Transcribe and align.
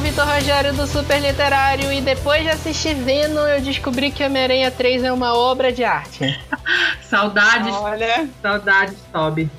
o 0.00 0.02
Vitor 0.02 0.26
Rogério 0.26 0.72
do 0.72 0.86
Super 0.86 1.20
Literário 1.20 1.92
e 1.92 2.00
depois 2.00 2.42
de 2.42 2.48
assistir 2.48 2.94
Venom 2.94 3.46
eu 3.46 3.60
descobri 3.60 4.10
que 4.10 4.24
Homem-Aranha 4.24 4.70
3 4.70 5.04
é 5.04 5.12
uma 5.12 5.34
obra 5.36 5.70
de 5.70 5.84
arte. 5.84 6.40
saudades, 7.02 7.74
Olha, 7.74 8.26
saudades, 8.40 8.96
Toby. 9.12 9.50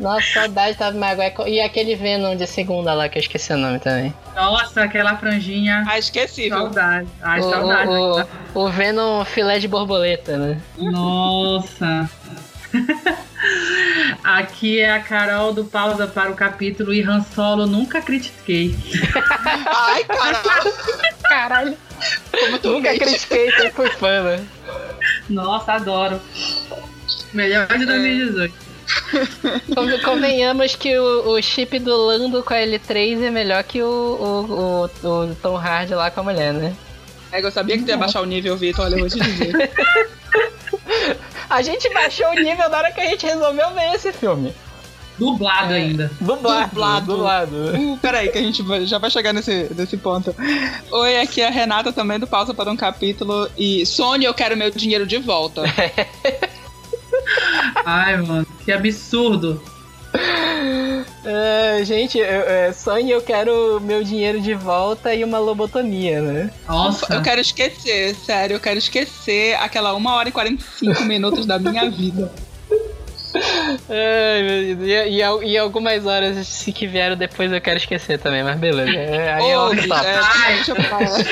Nossa, 0.00 0.26
saudade 0.34 0.76
Tava 0.76 0.98
Maguire. 0.98 1.34
E 1.46 1.60
aquele 1.60 1.94
Venom 1.94 2.34
de 2.34 2.48
segunda 2.48 2.92
lá, 2.94 3.08
que 3.08 3.16
eu 3.16 3.22
esqueci 3.22 3.52
o 3.52 3.56
nome 3.56 3.78
também. 3.78 4.12
Nossa, 4.34 4.82
aquela 4.82 5.16
franjinha. 5.16 5.84
ah, 5.86 5.98
esqueci? 5.98 6.48
Saudade. 6.48 7.08
Ai, 7.22 7.38
o, 7.38 7.42
saudade. 7.50 7.90
o, 7.90 8.20
o, 8.54 8.64
o 8.64 8.68
Venom 8.70 9.24
filé 9.24 9.60
de 9.60 9.68
borboleta, 9.68 10.36
né? 10.36 10.60
Nossa. 10.76 12.10
Aqui 14.36 14.78
é 14.78 14.90
a 14.92 15.00
Carol 15.00 15.54
do 15.54 15.64
Pausa 15.64 16.06
para 16.06 16.30
o 16.30 16.34
capítulo 16.34 16.92
e 16.92 17.02
Han 17.02 17.24
Solo 17.34 17.66
nunca 17.66 18.02
critiquei. 18.02 18.76
Ai, 19.66 20.04
caralho. 20.04 20.72
Caralho. 21.22 21.76
Como 22.30 22.58
tu 22.58 22.68
Nunca 22.72 22.90
mente. 22.90 23.04
critiquei, 23.04 23.50
sempre 23.52 23.70
fui 23.70 23.88
fã, 23.92 24.22
né? 24.24 24.44
Nossa, 25.30 25.72
adoro. 25.72 26.20
Melhor 27.32 27.66
de 27.68 27.86
2018. 27.86 28.54
Conven- 29.74 30.00
Convenhamos 30.02 30.76
que 30.76 30.98
o, 30.98 31.30
o 31.30 31.42
chip 31.42 31.78
do 31.78 31.96
Lando 31.96 32.42
com 32.42 32.52
a 32.52 32.58
L3 32.58 33.22
é 33.22 33.30
melhor 33.30 33.64
que 33.64 33.82
o, 33.82 33.86
o, 33.86 35.06
o, 35.06 35.24
o 35.30 35.34
Tom 35.36 35.56
Hardy 35.56 35.94
lá 35.94 36.10
com 36.10 36.20
a 36.20 36.24
mulher, 36.24 36.52
né? 36.52 36.74
É, 37.32 37.40
eu 37.42 37.50
sabia 37.50 37.78
que 37.78 37.84
tu 37.84 37.88
ia 37.88 37.96
baixar 37.96 38.20
o 38.20 38.26
nível, 38.26 38.56
Vitor. 38.58 38.84
Olha, 38.84 38.94
eu 38.96 38.98
vou 39.00 39.08
te 39.08 39.18
dizer. 39.20 39.70
A 41.48 41.62
gente 41.62 41.88
baixou 41.92 42.28
o 42.28 42.34
nível 42.34 42.68
na 42.68 42.78
hora 42.78 42.92
que 42.92 43.00
a 43.00 43.06
gente 43.06 43.24
resolveu 43.24 43.72
ver 43.72 43.94
esse 43.94 44.12
filme. 44.12 44.54
Dublado 45.18 45.72
ainda. 45.72 46.10
Dublado. 46.20 46.68
Dublado. 46.68 47.06
Dublado. 47.06 47.56
Uh, 47.76 47.98
peraí, 47.98 48.28
que 48.28 48.38
a 48.38 48.42
gente 48.42 48.62
já 48.86 48.98
vai 48.98 49.10
chegar 49.10 49.32
nesse, 49.32 49.68
nesse 49.74 49.96
ponto. 49.96 50.34
Oi, 50.92 51.20
aqui 51.20 51.40
é 51.40 51.48
a 51.48 51.50
Renata 51.50 51.92
também 51.92 52.20
do 52.20 52.26
Pausa 52.26 52.54
para 52.54 52.70
um 52.70 52.76
Capítulo. 52.76 53.50
E 53.58 53.84
Sony, 53.84 54.24
eu 54.24 54.34
quero 54.34 54.56
meu 54.56 54.70
dinheiro 54.70 55.06
de 55.06 55.18
volta. 55.18 55.62
Ai, 57.84 58.16
mano, 58.18 58.46
que 58.64 58.70
absurdo. 58.70 59.60
É, 61.24 61.84
gente, 61.84 62.18
eu, 62.18 62.24
é, 62.24 62.72
Sony, 62.72 63.10
eu 63.10 63.20
quero 63.20 63.80
meu 63.80 64.02
dinheiro 64.02 64.40
de 64.40 64.54
volta 64.54 65.14
e 65.14 65.22
uma 65.22 65.38
lobotomia, 65.38 66.20
né? 66.22 66.50
Nossa. 66.66 67.12
Eu 67.14 67.22
quero 67.22 67.40
esquecer, 67.40 68.14
sério, 68.14 68.56
eu 68.56 68.60
quero 68.60 68.78
esquecer 68.78 69.54
aquela 69.56 69.94
1 69.94 70.06
hora 70.06 70.28
e 70.28 70.32
45 70.32 71.04
minutos 71.04 71.44
da 71.44 71.58
minha 71.58 71.90
vida. 71.90 72.32
Ai, 73.34 74.42
meu 74.42 74.76
Deus. 74.76 74.88
E, 74.88 75.46
e, 75.46 75.52
e 75.52 75.58
algumas 75.58 76.06
horas 76.06 76.46
se 76.46 76.72
que 76.72 76.86
vieram 76.86 77.16
depois 77.16 77.52
eu 77.52 77.60
quero 77.60 77.76
esquecer 77.76 78.18
também, 78.18 78.42
mas 78.42 78.58
beleza. 78.58 78.90
É, 78.90 79.34
aí 79.34 79.50
é 79.50 79.74
bicho, 79.74 79.88
papo. 79.88 80.04
é, 80.06 80.20
Ai. 80.22 80.54
deixa 80.56 80.70
eu 80.72 80.82
falar. 80.84 81.24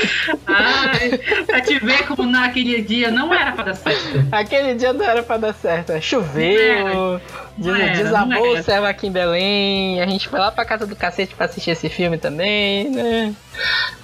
Ai, 0.47 1.19
pra 1.47 1.61
te 1.61 1.79
ver 1.79 2.07
como 2.07 2.25
naquele 2.25 2.83
dia 2.83 3.11
não 3.11 3.33
era 3.33 3.53
pra 3.53 3.65
dar 3.65 3.75
certo. 3.77 4.27
Aquele 4.33 4.75
dia 4.75 4.93
não 4.93 5.05
era 5.05 5.23
pra 5.23 5.37
dar 5.37 5.55
certo. 5.55 5.93
né? 5.93 6.01
Choveu, 6.01 7.21
des- 7.57 7.81
era, 7.81 7.93
desabou 7.97 8.53
o 8.59 8.63
céu 8.63 8.85
aqui 8.85 9.07
em 9.07 9.13
Belém. 9.13 10.01
A 10.03 10.07
gente 10.07 10.29
foi 10.29 10.39
lá 10.39 10.51
pra 10.53 10.65
casa 10.65 10.87
do 10.87 10.95
cacete 10.97 11.35
pra 11.35 11.47
assistir 11.47 11.71
esse 11.71 11.89
filme 11.89 12.19
também, 12.19 12.91
né? 12.91 13.35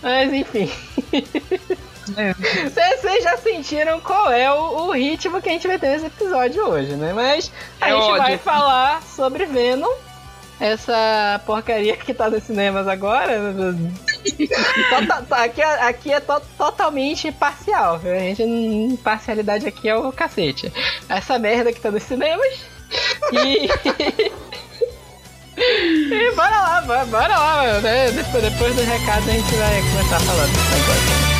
Mas 0.02 0.32
enfim. 0.32 0.70
É. 2.16 2.34
Vocês 2.68 3.22
já 3.24 3.36
sentiram 3.36 4.00
qual 4.00 4.30
é 4.32 4.50
o, 4.52 4.86
o 4.86 4.90
ritmo 4.92 5.40
que 5.40 5.48
a 5.48 5.52
gente 5.52 5.66
vai 5.68 5.78
ter 5.78 5.88
nesse 5.90 6.06
episódio 6.06 6.66
hoje, 6.68 6.92
né? 6.96 7.12
Mas 7.14 7.50
a 7.80 7.90
É 7.90 7.92
gente 7.94 8.10
vai 8.10 8.20
ódio. 8.32 8.38
falar 8.38 9.02
sobre 9.02 9.46
Venom. 9.46 9.92
Essa 10.60 11.40
porcaria 11.44 11.96
que 11.96 12.14
tá 12.14 12.30
nos 12.30 12.44
cinemas 12.44 12.86
agora. 12.86 13.32
Tota- 14.90 15.22
tá- 15.22 15.42
aqui 15.44 15.60
é, 15.60 15.82
aqui 15.82 16.12
é 16.12 16.20
to- 16.20 16.42
totalmente 16.56 17.32
parcial. 17.32 17.98
viu? 17.98 18.14
A 18.14 18.18
gente, 18.18 18.44
não- 18.44 18.96
parcialidade 18.96 19.66
aqui 19.66 19.88
é 19.88 19.96
o 19.96 20.12
cacete. 20.12 20.72
Essa 21.08 21.36
merda 21.38 21.72
que 21.72 21.80
tá 21.80 21.90
nos 21.90 22.02
cinemas. 22.04 22.46
E. 23.32 23.68
e 25.56 26.32
bora 26.36 26.50
lá, 26.60 26.80
bora, 26.82 27.04
bora 27.06 27.38
lá, 27.38 27.80
né? 27.80 28.10
Depois, 28.12 28.42
depois 28.44 28.74
do 28.76 28.82
recado 28.82 29.28
a 29.28 29.32
gente 29.32 29.54
vai 29.54 29.80
começar 29.80 30.20
falar 30.20 30.46
desse 30.46 30.74
negócio. 30.76 31.31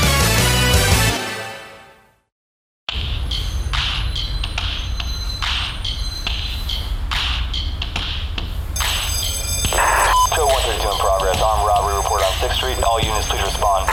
Units, 13.02 13.28
please 13.28 13.42
respond. 13.42 13.88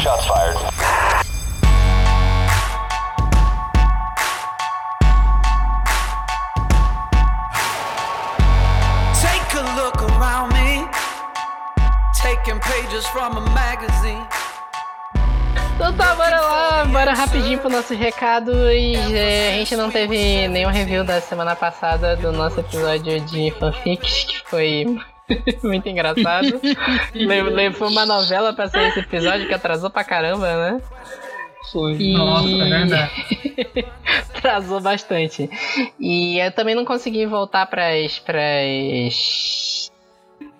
Shots 0.00 0.26
fired. 0.26 0.56
Take 9.20 9.54
a 9.54 9.64
look 9.76 9.98
around 10.10 10.52
me, 10.52 10.86
taking 12.14 12.60
pages 12.60 13.06
from 13.06 13.36
a 13.36 13.40
magazine. 13.54 14.26
Então 15.74 15.92
tá, 15.96 16.14
bora 16.14 16.40
lá, 16.40 16.84
bora 16.84 17.14
rapidinho 17.14 17.58
pro 17.58 17.68
nosso 17.68 17.94
recado 17.94 18.70
e 18.70 18.94
é, 19.12 19.54
a 19.54 19.58
gente 19.58 19.74
não 19.74 19.90
teve 19.90 20.46
nenhum 20.48 20.70
review 20.70 21.02
da 21.02 21.20
semana 21.20 21.56
passada 21.56 22.16
do 22.16 22.30
nosso 22.30 22.60
episódio 22.60 23.20
de 23.20 23.50
fanfics, 23.58 24.24
que 24.24 24.48
foi 24.48 24.86
muito 25.62 25.88
engraçado. 25.88 26.60
Le- 27.14 27.42
le- 27.42 27.72
Foi 27.72 27.88
uma 27.88 28.04
novela 28.06 28.52
pra 28.52 28.68
ser 28.68 28.88
esse 28.88 29.00
episódio 29.00 29.46
que 29.46 29.54
atrasou 29.54 29.90
pra 29.90 30.04
caramba, 30.04 30.46
né? 30.72 30.80
Foi. 31.72 31.94
E- 31.94 32.12
Nossa, 32.12 32.48
é 32.48 32.68
verdade. 32.68 33.12
atrasou 34.36 34.80
bastante. 34.80 35.48
E 35.98 36.38
eu 36.38 36.52
também 36.52 36.74
não 36.74 36.84
consegui 36.84 37.24
voltar 37.26 37.64
pras, 37.66 38.18
pras 38.18 39.90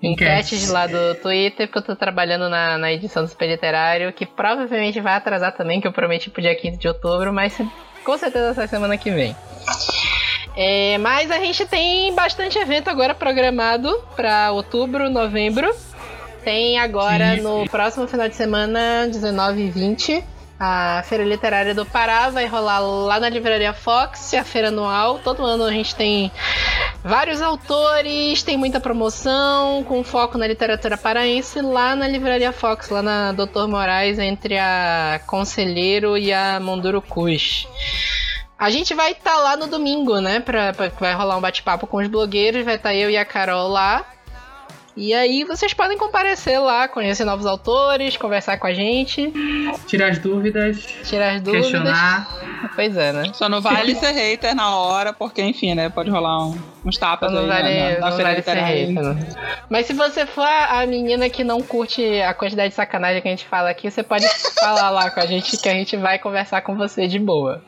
enquetes 0.02 0.68
lá 0.70 0.86
do 0.86 1.14
Twitter, 1.16 1.66
porque 1.66 1.78
eu 1.78 1.94
tô 1.94 1.96
trabalhando 1.96 2.48
na, 2.48 2.78
na 2.78 2.92
edição 2.92 3.22
do 3.22 3.28
Super 3.28 3.48
Literário, 3.48 4.12
que 4.12 4.24
provavelmente 4.26 5.00
vai 5.00 5.14
atrasar 5.14 5.52
também, 5.56 5.80
que 5.80 5.86
eu 5.86 5.92
prometi 5.92 6.30
pro 6.30 6.42
dia 6.42 6.54
15 6.54 6.78
de 6.78 6.88
outubro, 6.88 7.32
mas 7.32 7.56
com 8.04 8.16
certeza 8.18 8.48
essa 8.50 8.66
semana 8.66 8.96
que 8.98 9.10
vem. 9.10 9.34
É, 10.56 10.98
mas 10.98 11.30
a 11.30 11.38
gente 11.38 11.66
tem 11.66 12.14
bastante 12.14 12.58
evento 12.58 12.88
agora 12.88 13.14
programado 13.14 14.02
para 14.14 14.52
outubro, 14.52 15.10
novembro. 15.10 15.74
Tem 16.44 16.78
agora 16.78 17.36
no 17.36 17.68
próximo 17.68 18.06
final 18.06 18.28
de 18.28 18.36
semana, 18.36 19.08
19 19.08 19.62
e 19.62 19.70
20, 19.70 20.24
a 20.58 21.02
Feira 21.04 21.24
Literária 21.24 21.74
do 21.74 21.84
Pará 21.84 22.30
vai 22.30 22.46
rolar 22.46 22.78
lá 22.78 23.18
na 23.18 23.28
Livraria 23.28 23.72
Fox, 23.72 24.32
a 24.34 24.44
feira 24.44 24.68
anual. 24.68 25.18
Todo 25.18 25.44
ano 25.44 25.64
a 25.64 25.72
gente 25.72 25.94
tem 25.96 26.30
vários 27.02 27.42
autores, 27.42 28.42
tem 28.42 28.56
muita 28.56 28.78
promoção, 28.78 29.82
com 29.84 30.04
foco 30.04 30.38
na 30.38 30.46
literatura 30.46 30.96
paraense, 30.96 31.60
lá 31.60 31.96
na 31.96 32.06
Livraria 32.06 32.52
Fox, 32.52 32.88
lá 32.88 33.02
na 33.02 33.32
Doutor 33.32 33.66
Moraes, 33.66 34.18
entre 34.18 34.56
a 34.56 35.20
Conselheiro 35.26 36.16
e 36.16 36.32
a 36.32 36.60
Mondurocus. 36.60 37.66
A 38.64 38.70
gente 38.70 38.94
vai 38.94 39.12
estar 39.12 39.36
lá 39.36 39.56
no 39.56 39.66
domingo, 39.66 40.20
né? 40.20 40.40
Pra, 40.40 40.72
pra- 40.72 40.88
vai 40.98 41.12
rolar 41.14 41.36
um 41.36 41.40
bate-papo 41.40 41.86
com 41.86 41.98
os 41.98 42.08
blogueiros, 42.08 42.64
vai 42.64 42.76
estar 42.76 42.94
eu 42.94 43.10
e 43.10 43.16
a 43.16 43.24
Carol 43.24 43.68
lá. 43.68 44.04
E 44.96 45.12
aí 45.12 45.42
vocês 45.42 45.74
podem 45.74 45.98
comparecer 45.98 46.60
lá, 46.60 46.86
conhecer 46.86 47.24
novos 47.24 47.44
autores, 47.46 48.16
conversar 48.16 48.58
com 48.58 48.66
a 48.68 48.72
gente, 48.72 49.32
Tirar 49.88 50.12
as 50.12 50.18
dúvidas, 50.20 50.86
tirar 51.02 51.34
as 51.34 51.40
dúvidas. 51.42 51.62
questionar. 51.68 52.28
Pois 52.76 52.96
é, 52.96 53.12
né? 53.12 53.24
Só 53.34 53.48
não 53.48 53.60
vale 53.60 53.94
ser 53.96 54.12
hater 54.12 54.54
na 54.54 54.74
hora, 54.76 55.12
porque, 55.12 55.42
enfim, 55.42 55.74
né? 55.74 55.88
Pode 55.88 56.10
rolar 56.10 56.46
um- 56.46 56.56
uns 56.86 56.96
tapas 56.96 57.32
Não 57.32 57.40
aí 57.40 57.46
vale, 57.48 57.74
na, 57.80 57.90
na, 57.90 57.98
na 57.98 58.10
não 58.10 58.16
feira 58.16 58.30
vale 58.30 58.42
ser 58.42 58.54
hater, 58.54 58.92
né? 59.02 59.26
Mas 59.68 59.86
se 59.86 59.92
você 59.92 60.24
for 60.26 60.46
a 60.46 60.86
menina 60.86 61.28
que 61.28 61.42
não 61.42 61.60
curte 61.60 62.22
a 62.22 62.32
quantidade 62.32 62.68
de 62.70 62.74
sacanagem 62.76 63.20
que 63.20 63.26
a 63.28 63.30
gente 63.32 63.46
fala 63.46 63.68
aqui, 63.70 63.90
você 63.90 64.02
pode 64.04 64.24
falar 64.60 64.90
lá 64.90 65.10
com 65.10 65.18
a 65.20 65.26
gente 65.26 65.56
que 65.58 65.68
a 65.68 65.74
gente 65.74 65.96
vai 65.96 66.18
conversar 66.20 66.60
com 66.62 66.76
você 66.76 67.08
de 67.08 67.18
boa. 67.18 67.60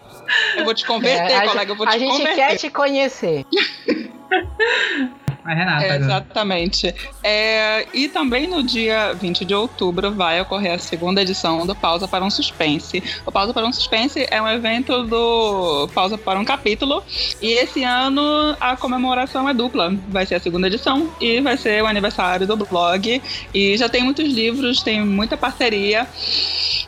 Eu 0.56 0.64
vou 0.64 0.74
te 0.74 0.84
converter, 0.84 1.32
É, 1.32 1.36
a, 1.36 1.48
colega, 1.48 1.72
eu 1.72 1.76
vou 1.76 1.86
a 1.86 1.90
te 1.92 1.98
gente 1.98 2.10
converter. 2.10 2.34
quer 2.34 2.56
te 2.56 2.70
conhecer. 2.70 3.44
A 5.46 5.54
Renata. 5.54 5.84
É, 5.84 5.90
agora. 5.92 6.04
exatamente. 6.04 6.94
É, 7.22 7.86
e 7.94 8.08
também 8.08 8.48
no 8.48 8.62
dia 8.62 9.14
20 9.14 9.44
de 9.44 9.54
outubro 9.54 10.12
vai 10.12 10.40
ocorrer 10.40 10.74
a 10.74 10.78
segunda 10.78 11.22
edição 11.22 11.64
do 11.64 11.74
Pausa 11.74 12.08
para 12.08 12.24
um 12.24 12.30
Suspense. 12.30 13.02
O 13.24 13.30
Pausa 13.30 13.54
para 13.54 13.64
um 13.64 13.72
Suspense 13.72 14.26
é 14.28 14.42
um 14.42 14.48
evento 14.48 15.04
do 15.04 15.88
Pausa 15.94 16.18
para 16.18 16.38
um 16.38 16.44
Capítulo. 16.44 17.02
E 17.40 17.52
esse 17.52 17.84
ano 17.84 18.56
a 18.60 18.76
comemoração 18.76 19.48
é 19.48 19.54
dupla. 19.54 19.94
Vai 20.08 20.26
ser 20.26 20.34
a 20.34 20.40
segunda 20.40 20.66
edição 20.66 21.10
e 21.20 21.40
vai 21.40 21.56
ser 21.56 21.82
o 21.82 21.86
aniversário 21.86 22.46
do 22.46 22.56
blog. 22.56 23.22
E 23.54 23.76
já 23.76 23.88
tem 23.88 24.02
muitos 24.02 24.26
livros, 24.32 24.82
tem 24.82 25.04
muita 25.04 25.36
parceria 25.36 26.06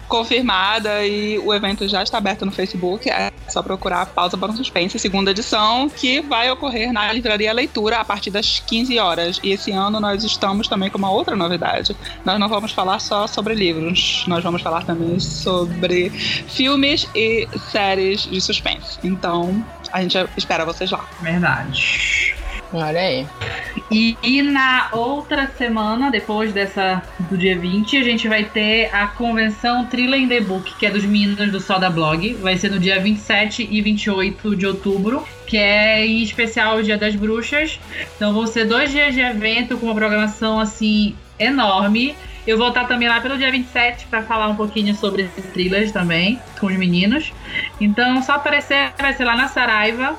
confirmada 0.09 1.05
e 1.07 1.39
o 1.39 1.53
evento 1.55 1.87
já 1.87 2.03
está 2.03 2.19
aberto 2.19 2.45
no 2.45 2.51
Facebook. 2.51 3.09
É 3.09 3.31
só 3.49 3.63
procurar 3.63 4.07
Pausa 4.07 4.37
para 4.37 4.51
um 4.51 4.57
Suspense, 4.57 4.99
segunda 4.99 5.31
edição, 5.31 5.89
que 5.89 6.21
vai 6.21 6.51
ocorrer 6.51 6.93
na 6.93 7.13
Livraria 7.13 7.53
Leitura 7.53 7.99
a 7.99 8.05
partir 8.05 8.31
das 8.31 8.47
às 8.49 8.61
15 8.61 8.99
horas. 8.99 9.41
E 9.43 9.51
esse 9.51 9.71
ano 9.73 10.01
nós 10.01 10.25
estamos 10.25 10.67
também 10.67 10.91
com 10.91 10.99
uma 10.99 11.11
outra 11.11 11.37
novidade. 11.37 11.95
Nós 12.25 12.39
não 12.41 12.49
vamos 12.49 12.73
falar 12.73 12.99
só 12.99 13.27
sobre 13.27 13.55
livros, 13.55 14.25
nós 14.27 14.43
vamos 14.43 14.63
falar 14.63 14.85
também 14.85 15.21
sobre 15.21 16.11
filmes 16.11 17.09
e 17.15 17.47
séries 17.71 18.23
de 18.23 18.41
suspense. 18.41 18.99
Então, 19.05 19.65
a 19.93 20.03
gente 20.03 20.17
espera 20.37 20.65
vocês 20.65 20.91
lá. 20.91 21.05
Verdade. 21.21 22.38
Olha 22.73 23.01
aí. 23.01 23.27
E, 23.91 24.17
e 24.23 24.43
na 24.43 24.89
outra 24.93 25.47
semana, 25.57 26.11
depois 26.11 26.53
dessa 26.53 27.03
do 27.21 27.39
dia 27.39 27.59
20, 27.59 27.97
a 27.97 28.03
gente 28.03 28.29
vai 28.29 28.45
ter 28.45 28.91
a 28.95 29.07
convenção 29.07 29.87
Thriller 29.87 30.21
in 30.21 30.29
the 30.29 30.41
Book, 30.41 30.75
que 30.77 30.85
é 30.85 30.91
dos 30.91 31.05
meninos 31.05 31.51
do 31.51 31.61
Soda 31.61 31.89
Blog. 31.89 32.35
Vai 32.35 32.57
ser 32.59 32.71
no 32.71 32.79
dia 32.79 33.01
27 33.01 33.67
e 33.71 33.81
28 33.81 34.57
de 34.57 34.67
outubro, 34.67 35.27
que 35.47 35.57
é 35.57 36.07
em 36.07 36.23
especial 36.23 36.77
o 36.77 36.83
Dia 36.83 36.99
das 36.99 37.15
Bruxas. 37.15 37.81
Então 38.17 38.35
vão 38.35 38.47
ser 38.47 38.67
dois 38.67 38.91
dias 38.91 39.15
de 39.15 39.21
evento 39.21 39.79
com 39.79 39.87
uma 39.87 39.95
programação 39.95 40.61
assim 40.61 41.15
enorme. 41.39 42.15
Eu 42.47 42.57
vou 42.57 42.69
estar 42.69 42.87
também 42.87 43.09
lá 43.09 43.21
pelo 43.21 43.37
dia 43.37 43.51
27 43.51 44.07
para 44.07 44.23
falar 44.23 44.49
um 44.49 44.57
pouquinho 44.57 44.95
sobre 44.95 45.23
esses 45.23 45.45
thrillers 45.53 45.93
também, 45.93 46.41
com 46.59 46.67
os 46.67 46.77
meninos. 46.77 47.31
Então, 47.79 48.23
só 48.23 48.37
aparecer, 48.37 48.91
vai 48.99 49.13
ser 49.13 49.25
lá 49.25 49.37
na 49.37 49.49
Saraiva, 49.49 50.17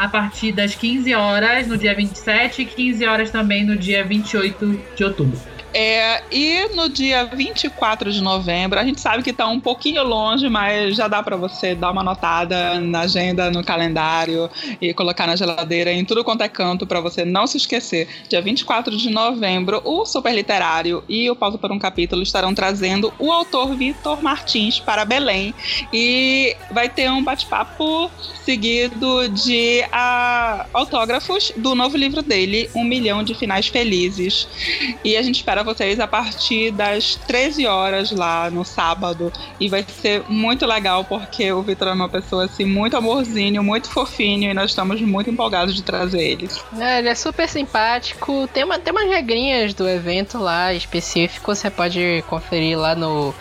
a 0.00 0.08
partir 0.08 0.52
das 0.52 0.74
15 0.74 1.14
horas 1.14 1.66
no 1.66 1.76
dia 1.76 1.94
27 1.94 2.62
e 2.62 2.64
15 2.64 3.04
horas 3.04 3.30
também 3.30 3.66
no 3.66 3.76
dia 3.76 4.02
28 4.02 4.80
de 4.96 5.04
outubro. 5.04 5.38
É, 5.72 6.22
e 6.30 6.68
no 6.74 6.88
dia 6.88 7.24
24 7.24 8.12
de 8.12 8.20
novembro, 8.20 8.78
a 8.78 8.84
gente 8.84 9.00
sabe 9.00 9.22
que 9.22 9.32
tá 9.32 9.46
um 9.46 9.60
pouquinho 9.60 10.02
longe, 10.02 10.48
mas 10.48 10.96
já 10.96 11.06
dá 11.06 11.22
para 11.22 11.36
você 11.36 11.74
dar 11.74 11.90
uma 11.90 12.02
notada 12.02 12.80
na 12.80 13.00
agenda, 13.00 13.50
no 13.50 13.62
calendário 13.62 14.50
e 14.80 14.92
colocar 14.92 15.26
na 15.26 15.36
geladeira 15.36 15.92
em 15.92 16.04
tudo 16.04 16.24
quanto 16.24 16.42
é 16.42 16.48
canto 16.48 16.86
para 16.86 17.00
você 17.00 17.24
não 17.24 17.46
se 17.46 17.56
esquecer. 17.56 18.08
Dia 18.28 18.42
24 18.42 18.96
de 18.96 19.10
novembro, 19.10 19.80
o 19.84 20.04
Super 20.04 20.34
Literário 20.34 21.04
e 21.08 21.30
o 21.30 21.36
Pausa 21.36 21.58
por 21.58 21.70
um 21.70 21.78
Capítulo 21.78 22.22
estarão 22.22 22.54
trazendo 22.54 23.12
o 23.18 23.30
autor 23.32 23.74
Vitor 23.76 24.22
Martins 24.22 24.80
para 24.80 25.04
Belém 25.04 25.54
e 25.92 26.56
vai 26.72 26.88
ter 26.88 27.10
um 27.10 27.22
bate-papo 27.22 28.10
seguido 28.44 29.28
de 29.28 29.84
ah, 29.92 30.66
autógrafos 30.72 31.52
do 31.56 31.74
novo 31.74 31.96
livro 31.96 32.22
dele, 32.22 32.68
Um 32.74 32.84
Milhão 32.84 33.22
de 33.22 33.34
Finais 33.34 33.68
Felizes. 33.68 34.48
E 35.04 35.16
a 35.16 35.22
gente 35.22 35.36
espera 35.36 35.59
vocês 35.62 36.00
a 36.00 36.06
partir 36.06 36.70
das 36.70 37.14
13 37.14 37.66
horas 37.66 38.10
lá 38.10 38.50
no 38.50 38.64
sábado. 38.64 39.32
E 39.58 39.68
vai 39.68 39.84
ser 39.84 40.22
muito 40.28 40.66
legal 40.66 41.04
porque 41.04 41.52
o 41.52 41.62
Vitor 41.62 41.88
é 41.88 41.92
uma 41.92 42.08
pessoa 42.08 42.44
assim, 42.44 42.64
muito 42.64 42.96
amorzinho, 42.96 43.62
muito 43.62 43.90
fofinho 43.90 44.50
e 44.50 44.54
nós 44.54 44.70
estamos 44.70 45.00
muito 45.00 45.30
empolgados 45.30 45.74
de 45.74 45.82
trazer 45.82 46.20
ele. 46.20 46.48
É, 46.78 46.98
ele 46.98 47.08
é 47.08 47.14
super 47.14 47.48
simpático. 47.48 48.48
Tem, 48.52 48.64
uma, 48.64 48.78
tem 48.78 48.92
umas 48.92 49.08
regrinhas 49.08 49.74
do 49.74 49.88
evento 49.88 50.38
lá 50.38 50.72
específico. 50.72 51.54
Você 51.54 51.70
pode 51.70 52.24
conferir 52.28 52.78
lá 52.78 52.94
no 52.94 53.34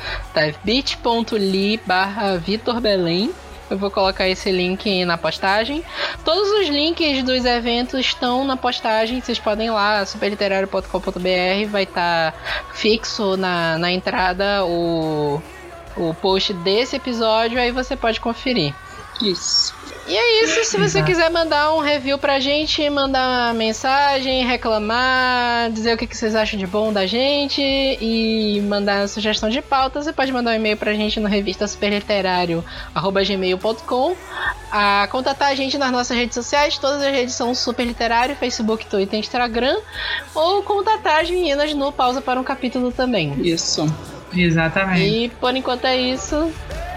bit.ly 0.63 1.80
barra 1.86 2.38
Vitor 2.38 2.80
Belém. 2.80 3.31
Eu 3.69 3.77
vou 3.77 3.92
colocar 3.92 4.27
esse 4.27 4.51
link 4.51 5.06
na 5.06 5.18
postagem. 5.18 5.83
Todos 6.25 6.50
os 6.60 6.68
links 6.68 7.24
dos 7.24 7.45
eventos 7.45 8.00
estão 8.00 8.44
na 8.44 8.57
postagem. 8.57 9.21
Vocês 9.21 9.38
podem 9.38 9.68
ir 9.68 9.71
lá, 9.71 10.06
superliterário.com.br. 10.06 11.69
Vai 11.69 11.83
estar 11.83 12.33
fixo 12.74 13.38
na, 13.38 13.77
na 13.77 13.92
entrada 13.92 14.66
o, 14.66 15.42
o 15.95 16.13
post 16.16 16.54
desse 16.54 16.95
episódio. 16.95 17.60
Aí 17.60 17.71
você 17.71 17.95
pode 17.95 18.19
conferir. 18.19 18.74
Isso. 19.21 19.79
E 20.09 20.17
é 20.17 20.44
isso, 20.44 20.65
se 20.65 20.75
você 20.75 21.03
quiser 21.03 21.29
mandar 21.29 21.71
um 21.75 21.81
review 21.81 22.17
pra 22.17 22.39
gente, 22.39 22.89
mandar 22.89 23.27
uma 23.27 23.53
mensagem, 23.53 24.44
reclamar, 24.44 25.71
dizer 25.71 25.94
o 25.94 25.97
que 25.97 26.07
vocês 26.07 26.33
acham 26.33 26.57
de 26.57 26.65
bom 26.65 26.91
da 26.91 27.06
gente 27.06 27.61
e 27.61 28.59
mandar 28.61 29.07
sugestão 29.07 29.51
de 29.51 29.61
pauta, 29.61 30.01
você 30.01 30.11
pode 30.11 30.31
mandar 30.31 30.50
um 30.50 30.56
e-mail 30.56 30.77
pra 30.77 30.95
gente 30.95 31.19
no 31.19 31.27
revista 31.27 31.67
superliterário.gmail.com 31.67 34.15
a 34.71 35.07
contatar 35.11 35.50
a 35.50 35.56
gente 35.56 35.77
nas 35.77 35.91
nossas 35.91 36.17
redes 36.17 36.33
sociais, 36.33 36.79
todas 36.79 37.03
as 37.03 37.11
redes 37.11 37.35
são 37.35 37.53
Super 37.53 37.85
Literário, 37.85 38.35
Facebook, 38.35 38.88
Twitter 38.88 39.17
e 39.17 39.19
Instagram, 39.19 39.77
ou 40.33 40.63
contatar 40.63 41.21
as 41.21 41.29
meninas 41.29 41.71
no 41.75 41.91
Pausa 41.91 42.19
para 42.19 42.39
um 42.39 42.44
Capítulo 42.44 42.91
também. 42.91 43.39
Isso. 43.44 43.85
Exatamente. 44.34 45.04
E 45.04 45.30
por 45.30 45.56
enquanto 45.56 45.86
é 45.86 45.98
isso. 45.98 46.52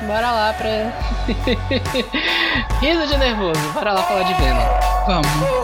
Bora 0.06 0.30
lá 0.32 0.52
pra. 0.52 0.92
Riso 2.80 3.06
de 3.06 3.18
nervoso. 3.18 3.60
Bora 3.72 3.92
lá 3.92 4.02
falar 4.02 4.24
de 4.24 4.34
Venom. 4.34 4.66
Vamos. 5.06 5.62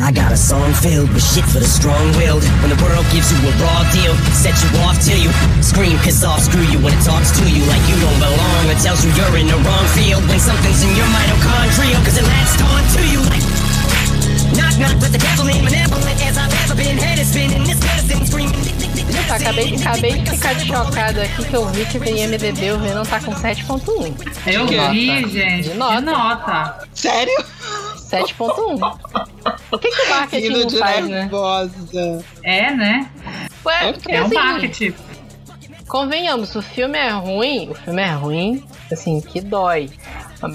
I 0.00 0.10
got 0.10 0.32
a 0.32 0.36
song 0.36 0.72
filled 0.72 1.12
with 1.12 1.22
shit 1.22 1.44
for 1.44 1.58
the 1.60 1.68
strong-willed. 1.68 2.42
When 2.64 2.70
the 2.70 2.80
world 2.80 3.04
gives 3.12 3.28
you 3.28 3.38
a 3.44 3.52
raw 3.60 3.84
deal, 3.92 4.14
set 4.32 4.56
you 4.56 4.70
off 4.86 4.96
till 5.04 5.18
you 5.18 5.28
scream, 5.60 5.98
piss 6.00 6.24
off, 6.24 6.40
screw 6.40 6.64
you 6.64 6.78
when 6.80 6.96
it 6.96 7.04
talks 7.04 7.30
to 7.36 7.44
you 7.44 7.60
like 7.68 7.82
you 7.90 7.98
don't 8.00 8.16
belong. 8.16 8.62
It 8.72 8.80
tells 8.80 9.04
you 9.04 9.12
you're 9.12 9.36
in 9.36 9.46
the 9.52 9.58
wrong 9.68 9.86
field 9.92 10.24
when 10.26 10.40
something's 10.40 10.80
in 10.82 10.96
your 10.96 11.06
mitochondria, 11.12 11.98
cause 12.06 12.16
it 12.16 12.24
latched 12.24 12.62
on 12.64 12.80
to 12.96 13.00
you 13.04 13.20
like 13.28 13.47
Tá, 19.26 19.34
acabei, 19.36 19.74
acabei 19.74 20.12
de 20.22 20.30
ficar 20.30 20.58
chocado 20.58 21.20
aqui 21.20 21.44
que 21.44 21.54
eu 21.54 21.66
vi 21.66 21.84
que 21.84 21.98
o 21.98 22.04
IMDB 22.04 22.72
o 22.72 22.78
Venom 22.78 23.02
tá 23.02 23.20
com 23.20 23.32
7.1. 23.32 24.14
Eu 24.46 24.66
vi, 24.66 24.76
nota. 24.76 25.28
gente. 25.28 25.62
De 25.64 25.68
De 25.70 25.74
nota. 25.74 26.78
Sério? 26.94 27.32
nota. 27.38 27.98
7.1. 28.10 29.58
O 29.70 29.78
que, 29.78 29.90
que 29.90 30.02
o 30.02 30.08
marketing 30.10 30.48
não 30.48 30.70
faz, 30.70 31.06
né? 31.08 31.20
nervosa. 31.22 32.24
É, 32.42 32.70
né? 32.74 33.06
Ué, 33.66 33.92
porque 33.92 34.12
É 34.12 34.22
um 34.22 34.26
assim, 34.26 34.34
marketing. 34.34 34.94
convenhamos, 35.86 36.54
o 36.56 36.62
filme 36.62 36.96
é 36.98 37.10
ruim, 37.10 37.68
o 37.70 37.74
filme 37.74 38.00
é 38.02 38.12
ruim, 38.12 38.64
assim, 38.90 39.20
que 39.20 39.40
dói. 39.42 39.90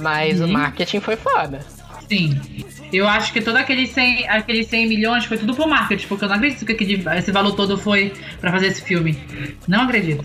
Mas 0.02 0.40
Uhum. 0.40 0.48
o 0.48 0.52
marketing 0.54 1.00
foi 1.00 1.16
foda. 1.16 1.60
Sim. 2.18 2.40
Eu 2.92 3.08
acho 3.08 3.34
que 3.34 3.42
todo 3.42 3.56
aqueles 3.56 3.90
100, 3.90 4.30
aqueles 4.30 4.68
100 4.68 4.88
milhões 4.88 5.26
foi 5.26 5.36
tudo 5.38 5.56
pro 5.56 5.68
marketing, 5.68 6.06
porque 6.08 6.26
eu 6.26 6.30
não 6.30 6.36
acredito 6.36 6.64
que 6.64 6.74
aquele- 6.74 7.04
esse 7.18 7.32
valor 7.32 7.56
todo 7.56 7.76
foi 7.76 8.14
pra 8.40 8.52
fazer 8.52 8.68
esse 8.68 8.84
filme. 8.84 9.18
Não 9.68 9.82
acredito. 9.82 10.24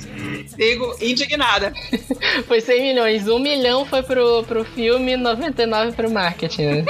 Sigo 0.48 0.94
indignada. 1.00 1.72
Foi 2.46 2.60
100 2.60 2.82
milhões. 2.82 3.26
1 3.26 3.38
milhão 3.38 3.86
foi 3.86 4.02
pro, 4.02 4.42
pro 4.44 4.64
filme, 4.64 5.16
99 5.16 5.92
pro 5.92 6.10
marketing, 6.10 6.62
né? 6.66 6.84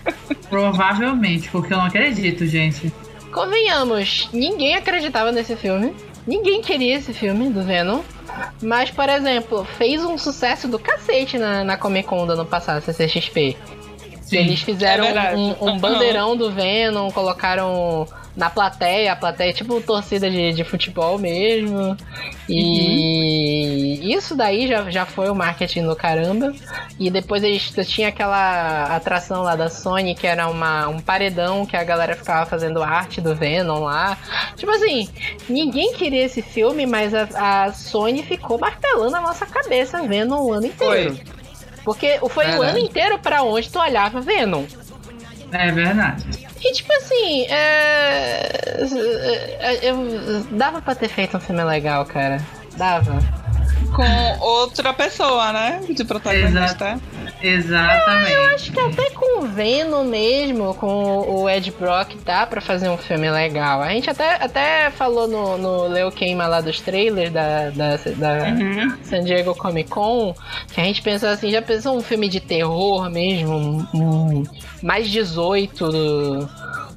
Provavelmente, 0.50 1.48
porque 1.50 1.72
eu 1.72 1.78
não 1.78 1.86
acredito, 1.86 2.46
gente. 2.46 2.92
Convenhamos, 3.32 4.28
ninguém 4.32 4.74
acreditava 4.76 5.32
nesse 5.32 5.56
filme. 5.56 5.94
Ninguém 6.26 6.62
queria 6.62 6.96
esse 6.96 7.12
filme 7.12 7.50
do 7.50 7.62
Venom. 7.64 8.02
Mas, 8.62 8.90
por 8.90 9.08
exemplo, 9.08 9.64
fez 9.78 10.04
um 10.04 10.18
sucesso 10.18 10.66
do 10.68 10.78
cacete 10.78 11.38
na, 11.38 11.62
na 11.64 11.76
Comic 11.76 12.08
Con 12.08 12.26
do 12.26 12.32
ano 12.32 12.44
passado, 12.46 12.82
CCXP. 12.82 13.56
Sim. 14.24 14.38
Eles 14.38 14.60
fizeram 14.62 15.04
É 15.04 15.36
um, 15.36 15.68
um 15.68 15.78
bandeirão 15.78 16.36
do 16.36 16.50
Venom, 16.50 17.10
colocaram 17.10 18.06
na 18.36 18.50
plateia, 18.50 19.12
a 19.12 19.16
plateia 19.16 19.50
é 19.50 19.52
tipo 19.52 19.80
torcida 19.80 20.28
de, 20.28 20.52
de 20.52 20.64
futebol 20.64 21.18
mesmo. 21.18 21.96
E 22.48 24.12
isso 24.12 24.34
daí 24.34 24.66
já, 24.66 24.90
já 24.90 25.06
foi 25.06 25.30
o 25.30 25.34
marketing 25.34 25.86
do 25.86 25.94
caramba. 25.94 26.52
E 26.98 27.10
depois 27.10 27.44
eles 27.44 27.72
tinha 27.86 28.08
aquela 28.08 28.96
atração 28.96 29.42
lá 29.42 29.54
da 29.54 29.68
Sony 29.68 30.14
que 30.14 30.26
era 30.26 30.48
uma, 30.48 30.88
um 30.88 31.00
paredão 31.00 31.64
que 31.64 31.76
a 31.76 31.84
galera 31.84 32.16
ficava 32.16 32.44
fazendo 32.46 32.82
arte 32.82 33.20
do 33.20 33.34
Venom 33.36 33.84
lá. 33.84 34.18
Tipo 34.56 34.72
assim, 34.72 35.08
ninguém 35.48 35.92
queria 35.92 36.24
esse 36.24 36.42
filme, 36.42 36.86
mas 36.86 37.14
a, 37.14 37.66
a 37.66 37.72
Sony 37.72 38.22
ficou 38.22 38.58
martelando 38.58 39.16
a 39.16 39.20
nossa 39.20 39.46
cabeça 39.46 40.02
Venom 40.02 40.42
o 40.42 40.52
ano 40.52 40.66
inteiro. 40.66 41.16
Porque 41.84 42.18
foi 42.30 42.46
o 42.46 42.48
Verdade. 42.50 42.70
ano 42.70 42.78
inteiro 42.78 43.18
pra 43.18 43.42
onde 43.42 43.68
tu 43.70 43.78
olhava 43.78 44.20
Venom. 44.20 44.64
É 45.52 45.70
verdade. 45.70 46.24
E 46.60 46.72
tipo 46.72 46.92
assim, 46.94 47.46
é... 47.50 48.80
é, 49.60 49.78
eu... 49.82 50.44
dava 50.52 50.80
pra 50.80 50.94
ter 50.94 51.08
feito 51.08 51.36
um 51.36 51.40
filme 51.40 51.62
legal, 51.62 52.04
cara. 52.06 52.40
Dava. 52.76 53.18
Com 53.94 54.44
outra 54.44 54.92
pessoa, 54.94 55.52
né? 55.52 55.80
De 55.88 56.04
protagonista. 56.04 56.98
Exatamente. 57.46 58.54
Acho 58.54 58.72
que 58.72 58.80
até 58.80 59.10
com 59.10 59.42
o 59.42 59.46
Venom 59.46 60.04
mesmo, 60.04 60.74
com 60.74 61.20
o 61.28 61.48
Ed 61.48 61.70
Brock, 61.78 62.14
dá 62.24 62.46
pra 62.46 62.60
fazer 62.60 62.88
um 62.88 62.96
filme 62.96 63.30
legal. 63.30 63.82
A 63.82 63.90
gente 63.90 64.08
até, 64.08 64.34
até 64.42 64.90
falou 64.90 65.28
no, 65.28 65.58
no 65.58 65.86
Leo 65.88 66.10
Queima 66.10 66.46
lá 66.46 66.60
dos 66.60 66.80
trailers 66.80 67.32
da, 67.32 67.70
da, 67.70 67.96
da 67.96 68.34
Uhum. 68.54 68.96
San 69.02 69.24
Diego 69.24 69.54
Comic 69.54 69.90
Con, 69.90 70.34
que 70.72 70.80
a 70.80 70.84
gente 70.84 71.02
pensou 71.02 71.28
assim, 71.28 71.50
já 71.50 71.60
pensou 71.62 71.96
um 71.96 72.02
filme 72.02 72.28
de 72.28 72.40
terror 72.40 73.10
mesmo, 73.10 73.54
um, 73.56 73.86
um 73.94 74.42
mais 74.82 75.08
18 75.10 75.88
do, 75.88 76.48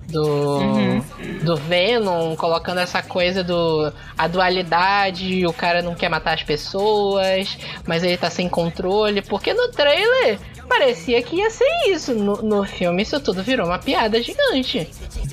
do, 0.07 0.57
Uhum. 0.59 1.03
do 1.43 1.55
Venom, 1.57 2.35
colocando 2.35 2.79
essa 2.79 3.01
coisa 3.01 3.43
do 3.43 3.91
a 4.17 4.27
dualidade, 4.27 5.45
o 5.45 5.53
cara 5.53 5.81
não 5.81 5.93
quer 5.93 6.09
matar 6.09 6.33
as 6.33 6.43
pessoas, 6.43 7.57
mas 7.85 8.03
ele 8.03 8.17
tá 8.17 8.29
sem 8.29 8.47
controle, 8.47 9.21
porque 9.21 9.53
no 9.53 9.69
trailer 9.69 10.39
parecia 10.67 11.21
que 11.21 11.37
ia 11.37 11.49
ser 11.49 11.89
isso. 11.89 12.13
No, 12.13 12.41
no 12.41 12.63
filme 12.65 13.01
isso 13.03 13.19
tudo 13.19 13.43
virou 13.43 13.67
uma 13.67 13.79
piada 13.79 14.21
gigante. 14.21 14.89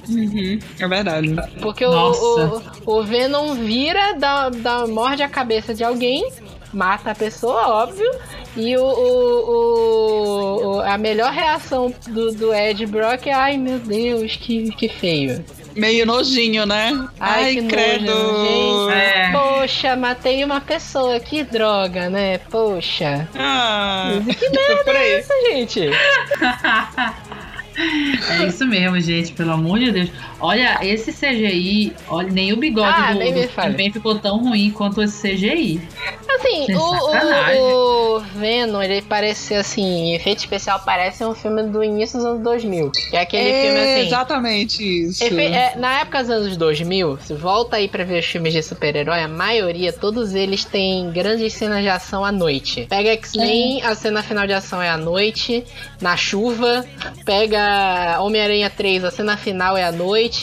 Uhum, 0.08 0.58
é 0.78 0.88
verdade. 0.88 1.34
Porque 1.60 1.84
o, 1.84 1.90
o, 1.90 2.62
o 2.98 3.02
Venom 3.02 3.54
vira, 3.54 4.14
dá, 4.18 4.48
dá, 4.50 4.86
morde 4.86 5.22
a 5.22 5.28
cabeça 5.28 5.74
de 5.74 5.82
alguém, 5.82 6.30
mata 6.74 7.10
a 7.12 7.14
pessoa, 7.14 7.68
óbvio. 7.68 8.10
E 8.56 8.76
o, 8.76 8.82
o- 8.84 9.50
o- 9.50 10.76
o- 10.76 10.80
a 10.80 10.96
melhor 10.98 11.32
reação 11.32 11.92
do, 12.08 12.32
do 12.32 12.54
Ed 12.54 12.86
Brock 12.86 13.26
é: 13.26 13.32
ai 13.32 13.56
meu 13.58 13.78
Deus, 13.78 14.36
que, 14.36 14.70
que 14.76 14.88
feio. 14.88 15.44
Meio 15.74 16.06
nojinho, 16.06 16.64
né? 16.66 17.08
Ai, 17.18 17.56
que 17.56 17.62
credo. 17.66 18.04
nojo, 18.04 18.90
gente. 18.90 18.96
É. 19.00 19.32
Poxa, 19.32 19.96
matei 19.96 20.44
uma 20.44 20.60
pessoa, 20.60 21.18
que 21.18 21.42
droga, 21.42 22.08
né? 22.08 22.38
Poxa. 22.38 23.28
Ah, 23.34 24.20
Que 24.38 24.50
merda 24.50 24.92
é 24.94 25.18
essa, 25.18 25.34
gente? 25.50 25.80
É 27.76 28.46
isso 28.46 28.64
mesmo, 28.66 29.00
gente, 29.00 29.32
pelo 29.32 29.50
amor 29.50 29.80
de 29.80 29.90
Deus. 29.90 30.10
Olha, 30.44 30.78
esse 30.82 31.12
CGI, 31.12 31.92
olha, 32.08 32.30
nem 32.30 32.52
o 32.52 32.56
bigode 32.56 32.88
Ah, 32.96 33.12
do, 33.12 33.18
nem 33.18 33.48
também 33.48 33.92
ficou 33.92 34.18
tão 34.18 34.38
ruim 34.38 34.70
quanto 34.70 35.02
esse 35.02 35.22
CGI. 35.28 35.80
Assim, 36.36 36.66
o, 36.74 36.78
o, 36.80 38.16
o 38.16 38.20
Venom, 38.20 38.82
ele 38.82 39.00
parece 39.02 39.54
assim, 39.54 40.14
efeito 40.14 40.40
especial 40.40 40.80
parece 40.84 41.24
um 41.24 41.34
filme 41.34 41.62
do 41.64 41.82
início 41.82 42.18
dos 42.18 42.26
anos 42.26 42.42
2000. 42.42 42.90
Que 42.90 43.16
é 43.16 43.20
aquele 43.20 43.48
É 43.48 43.62
filme 43.62 43.80
assim. 43.80 44.06
exatamente 44.06 44.82
isso. 45.06 45.24
Efe- 45.24 45.44
é, 45.46 45.76
na 45.76 46.00
época 46.00 46.20
dos 46.22 46.30
anos 46.30 46.56
2000, 46.56 47.18
se 47.20 47.34
volta 47.34 47.76
aí 47.76 47.88
pra 47.88 48.04
ver 48.04 48.18
os 48.18 48.26
filmes 48.26 48.52
de 48.52 48.62
super-herói, 48.62 49.20
a 49.22 49.28
maioria, 49.28 49.92
todos 49.92 50.34
eles 50.34 50.64
têm 50.64 51.10
grandes 51.10 51.52
cenas 51.54 51.82
de 51.82 51.88
ação 51.88 52.24
à 52.24 52.32
noite. 52.32 52.86
Pega 52.88 53.10
X-Men, 53.12 53.82
a 53.82 53.94
cena 53.94 54.22
final 54.22 54.46
de 54.46 54.52
ação 54.52 54.82
é 54.82 54.88
à 54.90 54.96
noite, 54.96 55.64
na 56.00 56.16
chuva. 56.16 56.84
Pega 57.24 58.18
Homem-Aranha 58.20 58.70
3, 58.70 59.04
a 59.04 59.10
cena 59.10 59.36
final 59.36 59.76
é 59.76 59.84
à 59.84 59.92
noite. 59.92 60.33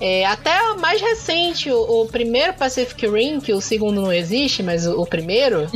É, 0.00 0.26
até 0.26 0.60
o 0.72 0.80
mais 0.80 1.00
recente, 1.00 1.70
o, 1.70 2.02
o 2.02 2.06
primeiro 2.06 2.54
Pacific 2.54 3.06
Rim, 3.06 3.40
que 3.40 3.52
o 3.52 3.60
segundo 3.60 4.00
não 4.00 4.12
existe, 4.12 4.62
mas 4.62 4.86
o, 4.86 5.00
o 5.00 5.06
primeiro, 5.06 5.66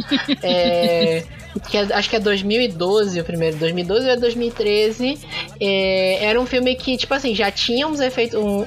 é, 0.43 1.25
que 1.69 1.77
é- 1.77 1.89
acho 1.95 2.09
que 2.11 2.17
é 2.17 2.21
2012 2.21 3.21
o 3.21 3.25
primeiro, 3.25 3.57
2012 3.57 4.07
ou 4.07 4.13
é 4.13 4.17
2013, 4.17 5.19
é, 5.61 6.25
era 6.25 6.41
um 6.41 6.47
filme 6.47 6.75
que, 6.77 6.97
tipo 6.97 7.13
assim, 7.15 7.35
já 7.35 7.51
tinha 7.51 7.87
uns 7.87 8.01
efeitos, 8.01 8.39
um- 8.39 8.65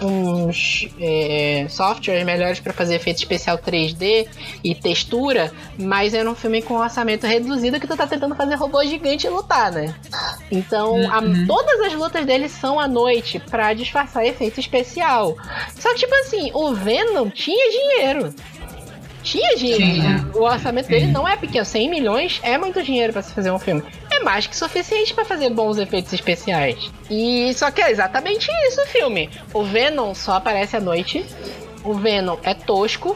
uns 0.47 0.87
é, 0.99 1.65
softwares 1.69 2.23
melhores 2.25 2.59
pra 2.59 2.73
fazer 2.73 2.95
efeito 2.95 3.17
especial 3.17 3.57
3D 3.57 4.27
e 4.63 4.73
textura, 4.75 5.51
mas 5.77 6.13
era 6.13 6.29
um 6.29 6.35
filme 6.35 6.61
com 6.61 6.75
orçamento 6.75 7.25
reduzido 7.27 7.79
que 7.79 7.87
tu 7.87 7.95
tá 7.95 8.05
tentando 8.07 8.35
fazer 8.35 8.55
robô 8.55 8.83
gigante 8.83 9.27
lutar, 9.29 9.71
né? 9.71 9.93
Então, 10.51 10.95
a- 11.11 11.19
Uhum. 11.19 11.47
todas 11.47 11.79
as 11.81 11.93
lutas 11.93 12.25
dele 12.25 12.49
são 12.49 12.79
à 12.79 12.87
noite 12.87 13.39
pra 13.39 13.73
disfarçar 13.73 14.25
efeito 14.25 14.59
especial. 14.59 15.35
Só 15.77 15.93
que, 15.93 15.99
tipo 16.01 16.15
assim, 16.15 16.51
o 16.53 16.73
Venom 16.73 17.29
tinha 17.29 17.69
dinheiro. 17.71 18.33
Tinha 19.23 19.55
dinheiro. 19.55 19.83
Tinha. 19.83 20.27
O 20.33 20.43
orçamento 20.43 20.87
dele 20.87 21.07
Sim. 21.07 21.11
não 21.11 21.27
é 21.27 21.35
pequeno. 21.35 21.65
100 21.65 21.89
milhões 21.89 22.39
é 22.43 22.57
muito 22.57 22.81
dinheiro 22.83 23.13
pra 23.13 23.21
se 23.21 23.33
fazer 23.33 23.51
um 23.51 23.59
filme. 23.59 23.83
É 24.11 24.19
mais 24.19 24.47
que 24.47 24.55
suficiente 24.55 25.13
pra 25.13 25.25
fazer 25.25 25.49
bons 25.49 25.77
efeitos 25.77 26.11
especiais. 26.13 26.91
E 27.09 27.53
só 27.53 27.71
que 27.71 27.81
é 27.81 27.91
exatamente 27.91 28.49
isso 28.67 28.81
o 28.81 28.85
filme. 28.87 29.29
O 29.53 29.63
Venom 29.63 30.13
só 30.13 30.33
aparece 30.33 30.75
à 30.75 30.79
noite. 30.79 31.25
O 31.83 31.93
Venom 31.93 32.37
é 32.43 32.53
tosco. 32.53 33.15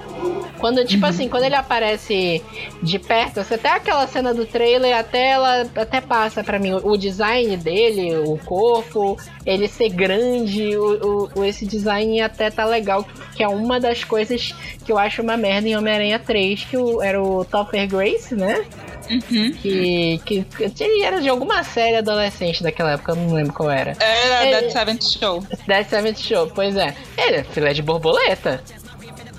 Quando, 0.59 0.83
tipo 0.85 1.05
assim, 1.05 1.29
quando 1.29 1.43
ele 1.43 1.55
aparece 1.55 2.41
de 2.81 2.97
perto, 2.97 3.39
assim, 3.41 3.53
até 3.55 3.69
aquela 3.69 4.07
cena 4.07 4.33
do 4.33 4.45
trailer, 4.45 4.97
até 4.97 5.31
ela 5.31 5.67
até 5.75 6.01
passa 6.01 6.43
pra 6.43 6.57
mim 6.57 6.73
o 6.73 6.97
design 6.97 7.55
dele, 7.57 8.15
o 8.17 8.37
corpo, 8.39 9.17
ele 9.45 9.67
ser 9.67 9.89
grande, 9.89 10.75
o, 10.75 11.29
o- 11.35 11.43
esse 11.45 11.65
design 11.65 12.19
até 12.21 12.49
tá 12.49 12.65
legal, 12.65 13.05
que 13.35 13.43
é 13.43 13.47
uma 13.47 13.79
das 13.79 14.03
coisas 14.03 14.55
que 14.83 14.91
eu 14.91 14.97
acho 14.97 15.21
uma 15.21 15.37
merda 15.37 15.67
em 15.67 15.75
Homem-Aranha 15.77 16.17
3, 16.19 16.63
que 16.63 16.77
o- 16.77 17.01
era 17.01 17.21
o 17.21 17.45
Topher 17.45 17.87
Grace, 17.87 18.33
né? 18.33 18.65
Uhum. 19.09 19.51
Que, 19.53 20.21
que, 20.25 20.43
que 20.43 20.83
ele 20.83 21.03
era 21.03 21.21
de 21.21 21.29
alguma 21.29 21.63
série 21.63 21.97
adolescente 21.97 22.63
daquela 22.63 22.91
época, 22.93 23.11
eu 23.11 23.15
não 23.15 23.33
lembro 23.33 23.53
qual 23.53 23.69
era. 23.71 23.95
Era 23.99 24.45
Ele- 24.45 24.61
Dead 24.61 24.71
Seventh 24.71 25.03
Show. 25.03 25.43
Death 25.67 25.89
Seventh 25.89 26.17
Show, 26.19 26.51
pois 26.53 26.75
é. 26.75 26.95
Ele 27.17 27.37
é 27.37 27.43
filé 27.43 27.73
de 27.73 27.81
borboleta. 27.81 28.61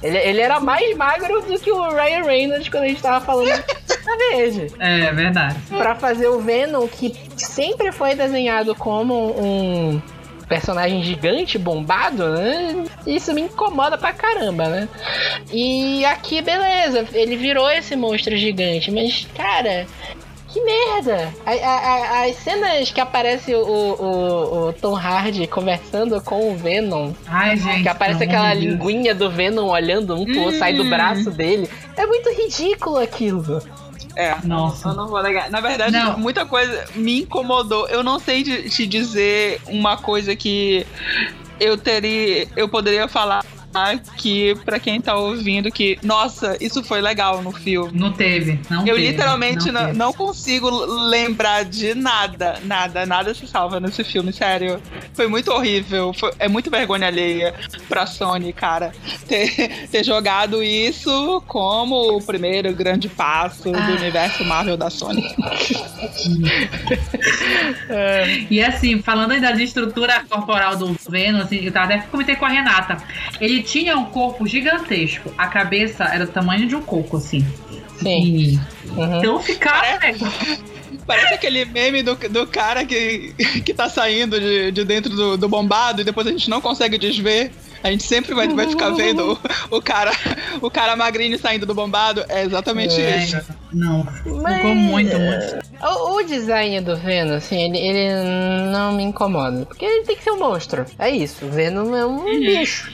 Ele, 0.03 0.19
ele 0.19 0.41
era 0.41 0.61
mais 0.61 0.95
magro 0.97 1.41
do 1.43 1.59
que 1.59 1.71
o 1.73 1.89
Ryan 1.91 2.23
Reynolds 2.25 2.69
quando 2.69 2.85
a 2.85 2.89
gente 2.89 3.01
tava 3.01 3.25
falando 3.25 3.49
da 3.49 4.17
verde. 4.37 4.67
É 4.79 5.11
verdade. 5.13 5.57
Pra 5.71 5.95
fazer 5.95 6.29
o 6.29 6.39
Venom, 6.41 6.87
que 6.87 7.15
sempre 7.37 7.91
foi 7.91 8.15
desenhado 8.15 8.75
como 8.75 9.31
um 9.41 10.01
personagem 10.49 11.03
gigante, 11.03 11.59
bombado, 11.59 12.29
né? 12.31 12.85
Isso 13.07 13.33
me 13.35 13.43
incomoda 13.43 13.99
pra 13.99 14.12
caramba, 14.12 14.69
né? 14.69 14.88
E 15.53 16.05
aqui, 16.05 16.41
beleza, 16.41 17.07
ele 17.12 17.37
virou 17.37 17.71
esse 17.71 17.97
monstro 17.97 18.37
gigante, 18.37 18.91
mas, 18.91 19.26
cara. 19.37 19.87
Que 20.49 20.61
merda! 20.65 21.35
A- 21.45 21.50
a- 21.50 22.21
a- 22.23 22.25
as 22.29 22.37
cenas 22.37 22.91
que 22.91 22.99
aparece 23.00 23.55
o, 23.55 23.59
o- 23.61 24.69
o 24.69 24.73
Tom 24.73 24.97
Hardy 24.97 25.47
conversando 25.47 26.19
com 26.23 26.50
o 26.50 26.57
Venom, 26.57 27.12
Ai, 27.26 27.59
gente. 27.59 27.83
que 27.83 27.88
aparece 27.91 28.25
aquela 28.25 28.55
Deus. 28.55 28.65
linguinha 28.65 29.15
do 29.15 29.29
Venom 29.29 29.67
olhando 29.69 30.15
um 30.15 30.25
pro 30.25 30.41
outro, 30.45 30.59
sai 30.59 30.73
do 30.73 30.83
Hum. 30.85 30.88
braço 30.88 31.31
dele. 31.31 31.69
É 31.95 32.07
muito 32.07 32.31
ridículo 32.31 32.97
aquilo. 32.97 33.61
É. 34.17 34.35
Nossa. 34.45 34.89
Eu 34.89 34.95
não 34.95 35.07
vou 35.09 35.23
negar. 35.23 35.51
Na 35.51 35.61
verdade, 35.61 35.93
Não. 35.93 36.19
muita 36.19 36.47
coisa 36.47 36.87
me 36.95 37.21
incomodou. 37.21 37.87
Eu 37.89 38.03
não 38.03 38.19
sei 38.19 38.43
te 38.43 38.87
dizer 38.87 39.61
uma 39.67 39.99
coisa 39.99 40.35
que 40.35 40.87
eu 41.61 41.77
teria. 41.77 42.49
Eu 42.57 42.67
poderia 42.69 43.07
falar 43.07 43.45
que 44.16 44.54
pra 44.64 44.78
quem 44.78 45.00
tá 45.00 45.14
ouvindo 45.16 45.71
que, 45.71 45.99
nossa, 46.02 46.56
isso 46.61 46.83
foi 46.83 47.00
legal 47.00 47.42
no 47.42 47.52
filme. 47.52 47.99
Não 47.99 48.12
teve. 48.12 48.59
Não 48.71 48.80
Eu 48.87 48.95
teve, 48.97 49.09
literalmente 49.11 49.71
não, 49.73 49.87
teve. 49.87 49.99
não 49.99 50.12
consigo 50.12 50.68
lembrar 51.09 51.64
de 51.64 51.95
nada, 51.95 52.59
nada, 52.64 53.04
nada 53.06 53.35
se 53.35 53.47
salva 53.47 53.78
nesse 53.80 54.02
filme, 54.04 54.33
sério. 54.33 54.80
Foi 55.14 55.26
muito 55.26 55.50
horrível, 55.52 56.12
foi- 56.12 56.33
é 56.38 56.49
muito 56.49 56.71
vergonha 56.71 57.06
alheia 57.06 57.54
pra 57.88 58.06
Sony, 58.06 58.52
cara, 58.52 58.92
ter, 59.28 59.87
ter 59.90 60.04
jogado 60.04 60.62
isso 60.62 61.42
como 61.47 62.16
o 62.16 62.23
primeiro 62.23 62.73
grande 62.75 63.09
passo 63.09 63.71
do 63.71 63.92
universo 63.92 64.45
Marvel 64.45 64.76
da 64.76 64.90
Sony. 64.90 65.25
E 68.50 68.62
assim, 68.62 69.00
falando 69.02 69.33
ainda 69.33 69.52
de 69.52 69.62
estrutura 69.62 70.25
corporal 70.28 70.76
do 70.76 70.97
Venom, 71.09 71.40
assim, 71.40 71.59
eu 71.66 71.73
até 71.75 71.99
comentei 72.11 72.37
com 72.37 72.45
a 72.45 72.49
Renata. 72.49 72.97
Ele 73.40 73.62
tinha 73.67 73.97
um 73.99 74.07
corpo 74.07 74.47
gigantesco. 74.47 75.33
A 75.37 75.49
cabeça 75.49 76.05
era 76.05 76.25
do 76.25 76.33
tamanho 76.33 76.67
de 76.67 76.75
um 76.77 76.81
coco, 76.83 77.17
assim. 77.19 77.45
Sim. 77.99 78.25
E... 78.25 78.61
Uhum. 78.97 79.19
Então 79.19 79.43
ficava. 79.43 79.87
Parece 81.07 81.35
aquele 81.35 81.65
meme 81.65 82.03
do, 82.03 82.17
do 82.17 82.47
cara 82.49 82.85
que, 82.85 83.33
que 83.65 83.73
tá 83.73 83.89
saindo 83.89 84.41
de, 84.41 84.73
de 84.73 84.85
dentro 84.85 85.15
do, 85.15 85.37
do 85.37 85.49
bombado 85.49 86.01
e 86.01 86.05
depois 86.05 86.27
a 86.27 86.31
gente 86.31 86.51
não 86.51 86.61
consegue 86.61 86.99
desver. 86.99 87.53
A 87.85 87.91
gente 87.91 88.03
sempre 88.03 88.35
vai, 88.35 88.49
vai 88.49 88.67
ficar 88.69 88.91
vendo 88.91 89.39
o, 89.71 89.77
o 89.77 89.83
cara 89.83 90.11
o 90.61 90.69
cara 90.69 90.97
magrinho 90.97 91.39
saindo 91.39 91.65
do 91.65 91.75
bombado. 91.75 92.25
É 92.29 92.43
exatamente 92.43 93.01
É, 93.01 93.23
isso. 93.23 93.41
não, 93.73 94.05
Mas- 94.43 94.57
ficou 94.57 94.75
muito, 94.75 95.17
muito. 95.17 95.59
O, 95.81 96.17
o 96.17 96.23
design 96.25 96.81
do 96.81 96.97
Venom, 96.97 97.35
assim, 97.37 97.57
ele, 97.63 97.79
ele 97.79 98.73
não 98.73 98.93
me 98.93 99.05
incomoda. 99.05 99.65
Porque 99.67 99.85
ele 99.85 100.05
tem 100.05 100.17
que 100.17 100.25
ser 100.25 100.33
um 100.33 100.39
monstro. 100.41 100.85
É 100.99 101.09
isso. 101.09 101.45
O 101.47 101.51
Venom 101.51 101.95
é 101.95 102.05
um 102.05 102.25
bicho. 102.25 102.91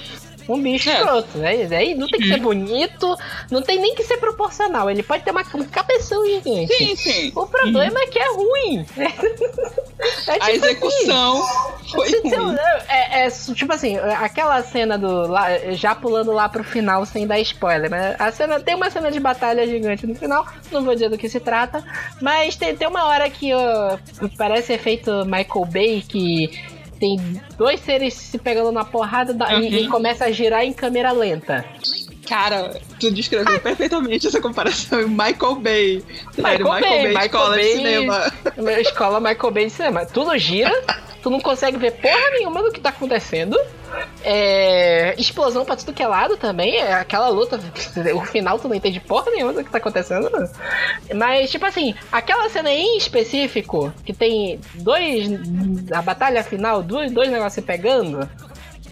Um 0.49 0.61
bicho 0.61 0.91
É. 0.91 0.95
escroto, 0.99 1.39
né? 1.39 1.67
Daí 1.67 1.95
não 1.95 2.07
tem 2.09 2.21
que 2.21 2.29
ser 2.29 2.41
bonito, 2.41 3.17
não 3.51 3.63
tem 3.63 3.81
nem 3.81 3.95
que 3.95 4.03
ser 4.05 4.17
proporcional. 4.19 4.91
Ele 4.91 5.03
pode 5.03 5.23
ter 5.23 5.31
uma, 5.31 5.43
um 5.55 5.65
cabeção 5.65 6.25
gigante. 6.27 6.73
Sim, 6.75 6.97
sim. 6.97 7.33
O 7.35 7.47
problema 7.47 8.01
é 8.01 8.07
que 8.07 8.19
é 8.19 8.29
ruim. 8.33 8.87
É 10.27 10.33
A 10.33 10.35
tipo 10.51 10.51
execução 10.67 11.43
foi 11.93 12.09
Se- 12.09 12.21
se- 12.23 12.35
ruim. 12.35 12.57
É, 12.89 13.25
é, 13.27 13.31
tipo 13.55 13.73
assim, 13.73 13.97
aquela 13.99 14.61
cena 14.65 14.99
do. 14.99 15.29
já 15.75 15.95
pulando 15.95 16.33
lá 16.33 16.49
pro 16.49 16.65
final 16.65 17.07
sem 17.07 17.25
dar 17.25 17.39
spoiler, 17.39 17.89
né? 17.89 18.17
A 18.19 18.33
cena 18.33 18.59
tem 18.59 18.75
uma 18.75 18.91
cena 18.91 19.13
de 19.13 19.21
batalha 19.21 19.65
gigante 19.65 20.05
no 20.05 20.15
final, 20.17 20.45
não 20.73 20.83
vou 20.85 20.95
dizer 20.95 21.09
do 21.09 21.17
que 21.17 21.29
se 21.29 21.39
trata, 21.39 21.85
mas 22.21 22.57
tem, 22.57 22.75
tem 22.75 22.89
uma 22.89 23.05
hora 23.05 23.31
que 23.31 23.55
ó, 23.55 23.97
parece 24.37 24.73
efeito 24.73 25.25
Michael 25.25 25.67
Bay 25.67 26.03
que 26.07 26.51
tem 27.03 27.19
dois 27.59 27.81
seres 27.81 28.15
se 28.15 28.39
pegando 28.39 28.71
na 28.71 28.85
porrada 28.85 29.35
da- 29.35 29.53
e- 29.55 29.57
Uhum. 29.57 29.79
e, 29.79 29.89
começa 29.89 30.27
a 30.27 30.31
girar 30.31 30.65
em 30.65 30.73
câmera 30.73 31.11
lenta. 31.11 31.65
Cara, 32.27 32.81
tu 33.01 33.11
descreveu 33.11 33.61
perfeitamente 33.61 34.27
essa 34.27 34.41
comparação. 34.41 35.09
Michael 35.09 35.57
Bay. 35.57 36.05
Sério, 36.35 36.65
Michael 36.65 36.81
Michael, 36.81 37.03
Bay, 37.03 37.15
Bay, 37.15 37.27
escola 37.27 37.49
Bay. 37.51 37.65
de 37.65 37.73
cinema. 37.73 38.33
Escola 38.81 39.21
Michael 39.21 39.51
Bay 39.53 39.65
de 39.67 39.71
cinema. 39.71 40.07
Tudo 40.07 40.39
gira 40.39 40.73
Tu 41.23 41.31
não 41.31 41.41
consegue 41.41 41.77
ver 41.77 41.93
porra 41.93 42.31
nenhuma 42.33 42.63
do 42.63 42.73
que 42.73 42.81
tá 42.81 42.89
acontecendo. 42.89 43.57
É, 44.25 45.15
explosão 45.17 45.65
pra 45.65 45.77
tudo 45.77 45.93
que 45.93 46.03
é 46.03 46.07
lado 46.07 46.37
também. 46.37 46.79
É 46.79 46.95
aquela 46.95 47.29
luta. 47.29 47.61
O 48.17 48.25
final 48.25 48.59
tu 48.59 48.69
não 48.69 48.75
entende 48.75 48.99
porra 48.99 49.31
nenhuma 49.31 49.53
do 49.53 49.63
que 49.63 49.71
tá 49.71 49.79
acontecendo. 49.79 50.29
Mas, 51.15 51.49
tipo 51.49 51.65
assim, 51.65 51.95
aquela 52.11 52.49
cena 52.49 52.73
em 52.73 52.97
específico, 52.97 53.93
que 54.05 54.13
tem 54.13 54.59
dois. 54.75 55.29
A 55.93 56.03
batalha 56.03 56.43
final, 56.43 56.83
dois, 56.83 57.13
dois 57.13 57.31
negócios 57.31 57.55
se 57.55 57.63
pegando. 57.63 58.29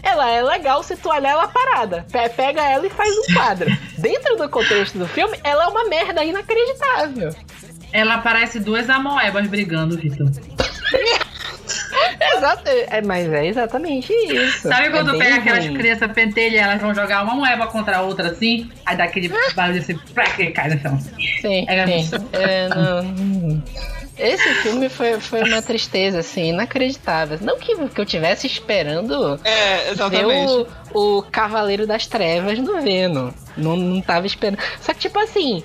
Ela 0.03 0.29
é 0.31 0.41
legal 0.41 0.81
se 0.83 0.95
tu 0.95 1.09
olhar 1.09 1.31
ela 1.31 1.47
parada. 1.47 2.05
Pe- 2.11 2.29
Pega 2.29 2.61
ela 2.63 2.85
e 2.87 2.89
faz 2.89 3.09
um 3.17 3.33
quadro. 3.33 3.69
Dentro 3.97 4.35
do 4.35 4.49
contexto 4.49 4.97
do 4.97 5.07
filme, 5.07 5.37
ela 5.43 5.65
é 5.65 5.67
uma 5.67 5.85
merda 5.85 6.23
inacreditável. 6.23 7.35
Ela 7.93 8.17
parece 8.19 8.59
duas 8.59 8.89
amoebas 8.89 9.47
brigando, 9.47 9.97
Vitor. 9.97 10.27
Exato, 12.37 12.63
é, 12.67 13.01
mas 13.01 13.31
é 13.31 13.45
exatamente 13.47 14.11
isso. 14.13 14.67
Sabe 14.67 14.89
quando 14.89 15.15
é 15.15 15.17
pega 15.19 15.35
aquelas 15.37 15.65
ruim. 15.65 15.77
crianças 15.77 16.11
pentelhas, 16.11 16.61
elas 16.61 16.81
vão 16.81 16.93
jogar 16.93 17.23
uma 17.23 17.35
moeba 17.35 17.67
contra 17.67 17.97
a 17.97 18.01
outra 18.01 18.29
assim, 18.29 18.69
aí 18.85 18.95
dá 18.95 19.03
aquele 19.05 19.29
barulho 19.55 19.79
assim, 19.79 19.97
pra 20.13 20.23
que 20.25 20.47
cai 20.51 20.69
no 20.69 20.79
chão. 20.81 20.99
Sim, 21.41 21.65
É, 21.67 21.85
sim. 22.03 22.09
É, 22.33 22.67
não. 22.69 23.63
Esse 24.17 24.53
filme 24.55 24.89
foi, 24.89 25.19
foi 25.19 25.43
uma 25.43 25.61
tristeza, 25.61 26.19
assim, 26.19 26.49
inacreditável. 26.49 27.39
Não 27.41 27.57
que, 27.57 27.75
que 27.89 28.01
eu 28.01 28.05
tivesse 28.05 28.45
esperando 28.45 29.39
É, 29.43 29.85
ver 29.85 29.91
exatamente. 29.91 30.67
o, 30.93 31.17
o 31.17 31.21
Cavaleiro 31.23 31.87
das 31.87 32.05
Trevas 32.07 32.59
no 32.59 32.81
Venom. 32.81 33.31
Não, 33.57 33.75
não 33.75 34.01
tava 34.01 34.27
esperando. 34.27 34.59
Só 34.79 34.93
que, 34.93 34.99
tipo 34.99 35.17
assim, 35.19 35.63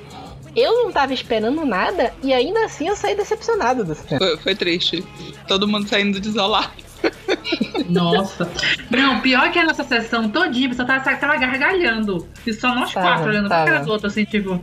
eu 0.55 0.85
não 0.85 0.93
tava 0.93 1.13
esperando 1.13 1.65
nada 1.67 2.13
e 2.23 2.33
ainda 2.33 2.65
assim 2.65 2.89
eu 2.89 2.97
saí 2.97 3.15
decepcionado 3.15 3.85
do 3.85 3.95
filme. 3.95 4.19
Foi, 4.19 4.37
foi 4.39 4.55
triste. 4.55 5.05
Todo 5.47 5.69
mundo 5.69 5.89
saindo 5.89 6.19
desolado. 6.19 6.71
Nossa. 7.89 8.51
Não, 8.91 9.21
pior 9.21 9.51
que 9.53 9.59
a 9.59 9.65
nossa 9.65 9.85
sessão 9.85 10.29
todinha, 10.29 10.73
você 10.73 10.85
tava, 10.85 11.17
tava 11.17 11.37
gargalhando. 11.37 12.27
E 12.47 12.53
só 12.53 12.75
nós 12.75 12.93
Tava, 12.93 13.07
quatro 13.07 13.29
olhando 13.29 13.49
pra 13.49 13.65
cara 13.65 13.85
do 13.85 13.93
outro, 13.93 14.07
assim, 14.07 14.25
tipo. 14.25 14.61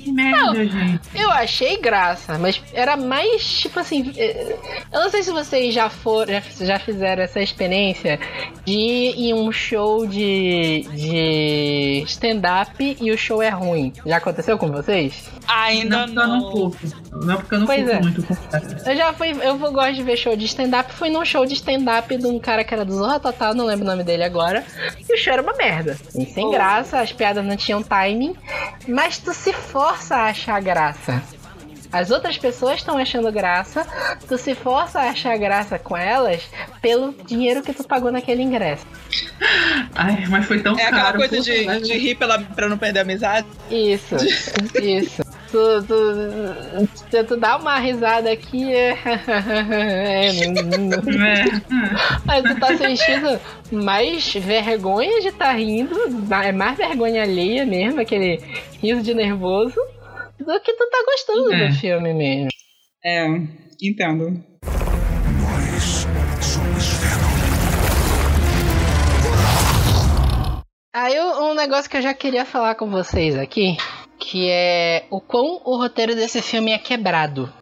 Que 0.00 0.10
merda, 0.12 0.64
gente. 0.66 1.00
Eu 1.14 1.30
achei 1.30 1.76
graça, 1.78 2.38
mas 2.38 2.62
era 2.72 2.96
mais 2.96 3.42
tipo 3.60 3.78
assim. 3.80 4.12
eh, 4.16 4.56
Eu 4.92 5.00
não 5.00 5.10
sei 5.10 5.22
se 5.22 5.30
vocês 5.32 5.74
já 5.74 5.88
foram, 5.90 6.40
já, 6.60 6.78
fizeram 6.78 7.22
essa 7.22 7.40
experiência 7.40 8.18
de 8.64 8.72
ir 8.72 9.14
em 9.28 9.34
um 9.34 9.50
show 9.52 10.06
de, 10.06 10.86
de 10.94 12.02
stand-up 12.06 12.96
e 13.00 13.10
o 13.10 13.18
show 13.18 13.42
é 13.42 13.48
ruim. 13.50 13.92
Já 14.06 14.16
aconteceu 14.16 14.56
com 14.58 14.68
vocês? 14.70 15.30
Ainda 15.48 16.06
Não 16.06 16.26
não 16.40 16.50
curto. 16.50 16.78
Não 17.24 17.36
porque 17.36 17.54
eu 17.54 17.58
não 17.60 17.66
Pois 17.66 17.88
é. 17.88 18.00
muito. 18.00 18.22
confesso. 18.22 18.88
Eu 18.88 18.96
já 18.96 19.12
fui, 19.12 19.30
eu 19.30 19.56
vou- 19.58 19.72
gosto 19.72 19.94
de 19.94 20.02
ver 20.02 20.16
show 20.16 20.36
de 20.36 20.44
stand-up. 20.46 20.92
Fui 20.92 21.08
num 21.10 21.24
show 21.24 21.44
de 21.46 21.54
stand-up 21.54 22.16
de 22.16 22.26
um 22.26 22.38
cara 22.38 22.64
que 22.64 22.72
era 22.74 22.84
do 22.84 22.92
Zorra 22.94 23.18
Total, 23.20 23.54
não 23.54 23.64
lembro 23.66 23.84
o 23.84 23.88
nome 23.88 24.04
dele 24.04 24.22
agora. 24.24 24.64
E 25.08 25.14
o 25.14 25.16
show 25.18 25.32
era 25.32 25.42
uma 25.42 25.54
merda. 25.54 25.92
assim, 25.92 26.24
sem 26.26 26.50
graça, 26.50 27.00
as 27.00 27.12
piadas 27.12 27.44
não 27.44 27.56
tinham 27.56 27.82
timing. 27.82 28.34
Mas 28.88 29.18
tu 29.18 29.32
se 29.34 29.52
força 29.82 30.14
a 30.16 30.26
achar 30.26 30.60
graça. 30.62 31.20
As 31.90 32.10
outras 32.10 32.38
pessoas 32.38 32.76
estão 32.76 32.96
achando 32.96 33.30
graça, 33.30 33.86
tu 34.26 34.38
se 34.38 34.54
força 34.54 35.00
a 35.00 35.10
achar 35.10 35.36
graça 35.36 35.78
com 35.78 35.94
elas 35.96 36.40
pelo 36.80 37.12
dinheiro 37.26 37.62
que 37.62 37.74
tu 37.74 37.84
pagou 37.84 38.10
naquele 38.10 38.42
ingresso. 38.42 38.86
Ai, 39.94 40.24
mas 40.28 40.46
foi 40.46 40.60
tão 40.62 40.78
É 40.78 40.84
aquela 40.86 41.02
caro. 41.02 41.18
coisa 41.18 41.36
puta 41.36 41.50
de, 41.50 41.66
merda. 41.66 41.80
de 41.84 41.92
rir 41.98 42.14
pela, 42.14 42.38
pra 42.38 42.66
não 42.68 42.78
perder 42.78 43.00
a 43.00 43.02
amizade. 43.02 43.46
Isso, 43.70 44.14
isso. 44.80 45.21
Tu, 45.52 45.58
tu, 45.86 47.10
tu, 47.10 47.24
tu 47.26 47.36
dá 47.36 47.58
uma 47.58 47.78
risada 47.78 48.32
aqui, 48.32 48.72
é, 48.72 48.92
é, 49.28 50.32
não- 50.46 51.26
É. 51.26 51.44
Mas 52.24 52.42
tu 52.44 52.58
tá 52.58 52.74
sentindo 52.78 53.38
mais 53.70 54.32
vergonha 54.32 55.20
de 55.20 55.28
estar 55.28 55.52
rindo, 55.52 55.94
é 56.42 56.52
mais 56.52 56.78
vergonha 56.78 57.22
alheia 57.22 57.66
mesmo, 57.66 58.00
aquele 58.00 58.40
riso 58.82 59.02
de 59.02 59.12
nervoso, 59.12 59.76
do 60.38 60.60
que 60.60 60.72
tu 60.72 60.88
tá 60.90 61.04
gostando 61.04 61.52
É. 61.52 61.68
do 61.68 61.74
filme 61.74 62.14
mesmo. 62.14 62.48
É, 63.04 63.26
entendo. 63.82 64.42
Aí 70.94 71.18
um 71.18 71.54
negócio 71.54 71.90
que 71.90 71.96
eu 71.96 72.02
já 72.02 72.12
queria 72.12 72.44
falar 72.44 72.74
com 72.74 72.90
vocês 72.90 73.34
aqui, 73.36 73.76
que 74.22 74.48
é 74.48 75.04
o 75.10 75.20
quão 75.20 75.60
o 75.64 75.76
roteiro 75.76 76.14
desse 76.14 76.40
filme 76.40 76.72
é 76.72 76.78
quebrado. 76.78 77.52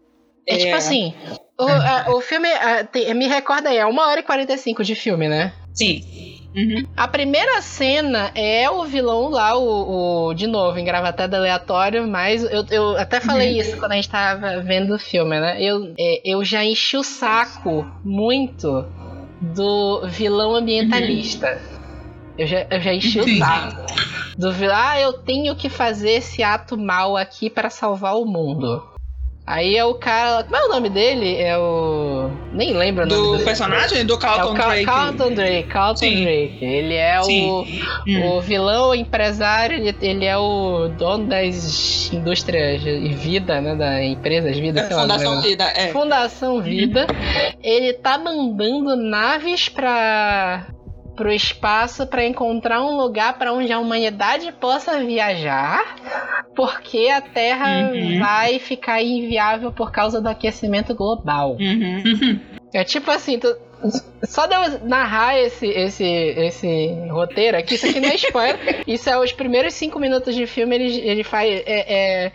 É, 0.47 0.55
É. 0.55 0.59
tipo 0.59 0.75
assim, 0.77 1.15
o, 1.59 1.63
a- 1.65 2.07
o 2.15 2.21
filme, 2.21 2.49
a- 2.49 2.85
tem- 2.85 3.13
me 3.15 3.27
recorda 3.27 3.69
aí, 3.71 3.79
é 3.79 3.87
1 3.87 3.99
hora 4.09 4.21
e 4.21 4.23
45 4.23 4.85
de 4.85 4.95
filme, 4.95 5.29
né? 5.29 5.53
Sim. 5.75 6.03
Uhum. 6.55 6.85
A 6.97 7.07
primeira 7.07 7.63
cena 7.63 8.33
é 8.35 8.69
o 8.69 8.85
vilão 8.85 9.29
lá, 9.31 9.57
o, 9.57 10.27
o- 10.31 10.35
de 10.35 10.49
novo, 10.49 10.79
engravatado 10.81 11.37
aleatório, 11.37 12.09
mas 12.09 12.43
eu, 12.43 12.65
eu 12.71 12.97
até 12.99 13.21
falei 13.21 13.59
isso 13.61 13.77
quando 13.79 13.93
a 13.93 13.95
gente 13.95 14.09
tava 14.09 14.61
vendo 14.61 14.95
o 14.95 14.99
filme, 14.99 15.39
né? 15.39 15.63
Eu, 15.63 15.95
é, 15.99 16.21
eu 16.25 16.45
já 16.45 16.65
enchi 16.65 16.97
o 16.97 17.05
saco 17.05 17.87
muito 18.05 18.85
do 19.41 20.03
vilão 20.09 20.57
ambientalista. 20.57 21.61
Eu, 22.37 22.47
já, 22.47 22.67
eu 22.71 22.81
já 22.81 22.95
enchi 22.95 23.21
o 23.21 23.39
saco. 23.39 23.83
Do 24.41 24.53
vilão, 24.53 24.75
ah, 24.77 24.99
eu 25.01 25.13
tenho 25.13 25.55
que 25.55 25.69
fazer 25.69 26.13
esse 26.13 26.43
ato 26.43 26.77
mal 26.79 27.17
aqui 27.17 27.51
para 27.51 27.69
salvar 27.69 28.17
o 28.17 28.25
mundo. 28.25 28.83
Aí 29.47 29.77
é 29.77 29.85
o 29.85 29.95
cara. 29.95 30.45
Como 30.45 30.55
é 30.57 30.65
o 30.65 30.69
nome 30.69 30.89
dele? 30.89 31.35
É 31.37 31.59
o. 31.59 32.31
Nem 32.53 32.73
lembro 32.73 33.05
o 33.05 33.07
nome 33.09 33.21
Do 33.21 33.33
dele. 33.33 33.45
personagem 33.45 34.07
do 34.07 34.15
É 34.15 34.19
Carlton 34.19 34.53
o 34.53 34.55
Cal- 34.55 34.69
Drake. 34.69 34.85
Carlton 34.85 35.33
Drake. 35.35 35.69
Carlton 35.69 35.97
Sim. 35.97 36.23
Drake. 36.23 36.65
Ele 36.65 36.95
é 36.95 37.23
Sim. 37.23 37.51
o, 37.51 37.65
Hum. 38.07 38.37
o 38.37 38.41
vilão, 38.41 38.91
o 38.91 38.95
empresário, 38.95 39.77
ele, 39.77 39.97
ele 40.01 40.25
é 40.25 40.39
o 40.39 40.89
dono 40.97 41.27
das 41.27 42.13
indústrias 42.13 42.81
e 42.87 43.09
vida, 43.09 43.61
né? 43.61 43.75
Da 43.75 44.05
empresas 44.05 44.57
vida, 44.57 44.83
É, 44.83 44.87
sei 44.87 44.95
lá, 44.97 45.03
Fundação 45.03 45.35
né? 45.37 45.43
Vida, 45.43 45.65
é. 45.65 45.89
Fundação 45.89 46.61
Vida. 46.63 47.07
Ele 47.61 47.93
tá 47.95 48.19
mandando 48.19 48.95
naves 48.95 49.69
pra 49.69 50.67
pro 51.21 51.31
espaço 51.31 52.07
para 52.07 52.25
encontrar 52.25 52.81
um 52.81 52.97
lugar 52.97 53.37
para 53.37 53.53
onde 53.53 53.71
a 53.71 53.79
humanidade 53.79 54.51
possa 54.53 55.05
viajar, 55.05 55.85
porque 56.57 57.09
a 57.11 57.21
Terra 57.21 57.91
Uhum. 57.93 58.19
vai 58.21 58.59
ficar 58.59 59.03
inviável 59.03 59.71
por 59.71 59.93
causa 59.93 60.19
do 60.19 60.31
aquecimento 60.31 60.95
global. 60.95 61.59
Uhum. 61.61 62.41
É 62.73 62.85
tipo 62.85 63.11
assim, 63.11 63.39
tu- 63.39 63.55
só 64.25 64.47
de 64.47 64.55
eu 64.55 64.87
narrar 64.87 65.39
esse, 65.39 65.67
esse, 65.67 66.05
esse 66.05 67.09
roteiro 67.11 67.57
aqui, 67.57 67.75
isso 67.75 67.87
aqui 67.87 68.01
não 68.01 68.11
é 68.11 68.15
spoiler. 68.17 68.83
isso 68.87 69.09
é 69.09 69.19
os 69.19 69.33
primeiros 69.33 69.75
cinco 69.75 69.99
minutos 69.99 70.35
de 70.35 70.47
filme, 70.47 70.75
ele, 70.75 71.01
ele 71.01 71.25
faz. 71.25 71.51
É, 71.51 71.65
é, 71.67 72.33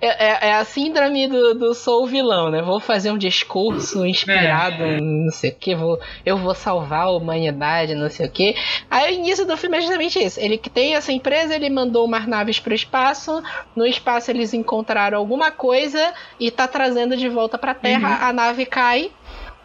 é, 0.00 0.48
é 0.48 0.54
a 0.54 0.64
síndrome 0.64 1.26
do, 1.26 1.54
do 1.54 1.74
sou 1.74 2.04
o 2.04 2.06
vilão, 2.06 2.50
né? 2.50 2.62
Vou 2.62 2.78
fazer 2.78 3.10
um 3.10 3.18
discurso 3.18 4.06
inspirado 4.06 4.84
em 4.84 5.24
não 5.24 5.32
sei 5.32 5.50
o 5.50 5.54
que, 5.54 5.74
vou, 5.74 5.98
eu 6.24 6.36
vou 6.36 6.54
salvar 6.54 7.06
a 7.06 7.10
humanidade, 7.10 7.94
não 7.94 8.08
sei 8.08 8.26
o 8.26 8.30
que. 8.30 8.54
Aí 8.90 9.12
o 9.12 9.18
início 9.18 9.44
do 9.44 9.56
filme 9.56 9.78
é 9.78 9.80
justamente 9.80 10.22
isso. 10.22 10.38
Ele 10.38 10.56
que 10.56 10.70
tem 10.70 10.94
essa 10.94 11.12
empresa, 11.12 11.54
ele 11.54 11.68
mandou 11.68 12.04
umas 12.04 12.26
naves 12.26 12.60
pro 12.60 12.74
espaço. 12.74 13.42
No 13.74 13.86
espaço 13.86 14.30
eles 14.30 14.54
encontraram 14.54 15.18
alguma 15.18 15.50
coisa 15.50 16.12
e 16.38 16.50
tá 16.50 16.68
trazendo 16.68 17.16
de 17.16 17.28
volta 17.28 17.58
pra 17.58 17.74
Terra. 17.74 18.28
A 18.28 18.32
nave 18.32 18.66
cai. 18.66 19.10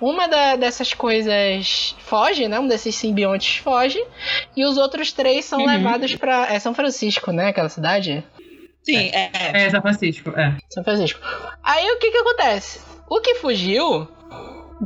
Uma 0.01 0.27
da- 0.27 0.55
dessas 0.55 0.93
coisas 0.93 1.95
foge, 1.99 2.47
né? 2.47 2.59
Um 2.59 2.67
desses 2.67 2.95
simbiontes 2.95 3.57
foge. 3.57 4.01
E 4.55 4.65
os 4.65 4.77
outros 4.77 5.11
três 5.11 5.45
são 5.45 5.59
Uhum. 5.59 5.65
levados 5.67 6.15
pra. 6.15 6.47
É 6.53 6.57
São 6.59 6.73
Francisco, 6.73 7.31
né? 7.31 7.47
Aquela 7.49 7.69
cidade? 7.69 8.23
Sim, 8.81 9.09
é. 9.13 9.29
É, 9.65 9.69
São 9.69 9.81
Francisco, 9.81 10.29
é. 10.31 10.55
São 10.69 10.83
Francisco. 10.83 11.19
Aí 11.63 11.85
o 11.91 11.97
que 11.99 12.11
que 12.11 12.17
acontece? 12.17 12.79
O 13.09 13.19
que 13.19 13.35
fugiu. 13.35 14.07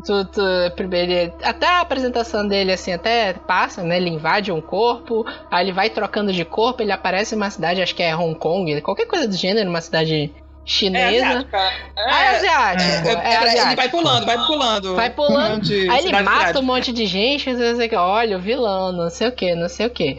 Tu, 0.06 0.26
tu, 0.26 0.42
primeiro, 0.76 1.32
até 1.44 1.68
a 1.68 1.82
apresentação 1.82 2.48
dele, 2.48 2.72
assim, 2.72 2.92
até 2.92 3.34
passa, 3.34 3.84
né? 3.84 3.98
Ele 3.98 4.10
invade 4.10 4.52
um 4.52 4.60
corpo, 4.60 5.24
aí 5.52 5.64
ele 5.66 5.72
vai 5.72 5.92
trocando 5.92 6.34
de 6.34 6.44
corpo, 6.44 6.82
ele 6.82 6.92
aparece 6.92 7.36
em 7.36 7.38
uma 7.38 7.52
cidade, 7.52 7.80
acho 7.80 7.94
que 7.94 8.02
é 8.02 8.16
Hong 8.16 8.34
Kong, 8.34 8.82
qualquer 8.82 9.06
coisa 9.06 9.28
do 9.28 9.36
gênero, 9.38 9.70
uma 9.70 9.82
cidade 9.82 10.34
É 10.36 10.43
chinesa. 10.66 11.26
asiática. 11.28 11.58
Ah, 11.98 12.24
é 12.24 12.36
asiático. 12.38 13.08
É, 13.08 13.12
É, 13.12 13.14
é, 13.14 13.36
ele 13.38 13.50
asiático. 13.50 13.76
vai 13.76 13.90
pulando, 13.90 14.26
vai 14.26 14.38
pulando. 14.46 14.96
Vai 14.96 15.10
pulando. 15.10 15.62
De 15.64 15.90
Aí 15.90 16.06
ele 16.06 16.22
mata 16.22 16.60
um 16.60 16.64
monte 16.64 16.92
de 16.92 17.06
gente, 17.06 17.52
não 17.52 17.76
sei 17.76 17.86
o 17.88 17.90
que, 17.90 17.96
olha, 17.96 18.38
o 18.38 18.42
vilão, 18.42 18.92
não 18.92 19.10
sei 19.10 19.28
o 19.28 19.32
que, 19.32 19.54
não 19.56 19.68
sei 19.70 19.86
o 19.88 19.90
que. 19.90 20.18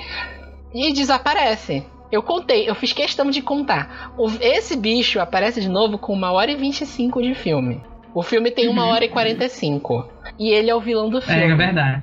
E 0.75 0.93
desaparece. 0.93 1.85
Eu 2.13 2.23
contei, 2.23 2.69
eu 2.69 2.75
fiz 2.75 2.93
questão 2.93 3.29
de 3.31 3.43
contar. 3.43 4.13
O- 4.17 4.31
esse 4.41 4.77
bicho 4.77 5.19
aparece 5.19 5.61
de 5.61 5.69
novo 5.69 5.99
com 5.99 6.13
uma 6.13 6.31
hora 6.33 6.51
e 6.51 6.57
25 6.57 7.21
de 7.23 7.35
filme. 7.35 7.83
O 8.15 8.23
filme 8.23 8.51
tem 8.51 8.69
uma 8.69 8.87
hora 8.87 9.05
e 9.05 9.09
45. 9.09 10.09
E 10.39 10.51
ele 10.51 10.71
é 10.71 10.75
o 10.75 10.81
vilão 10.81 11.09
do 11.11 11.19
É, 11.19 11.21
é 11.21 11.23
filme. 11.25 11.55
verdade. 11.57 12.03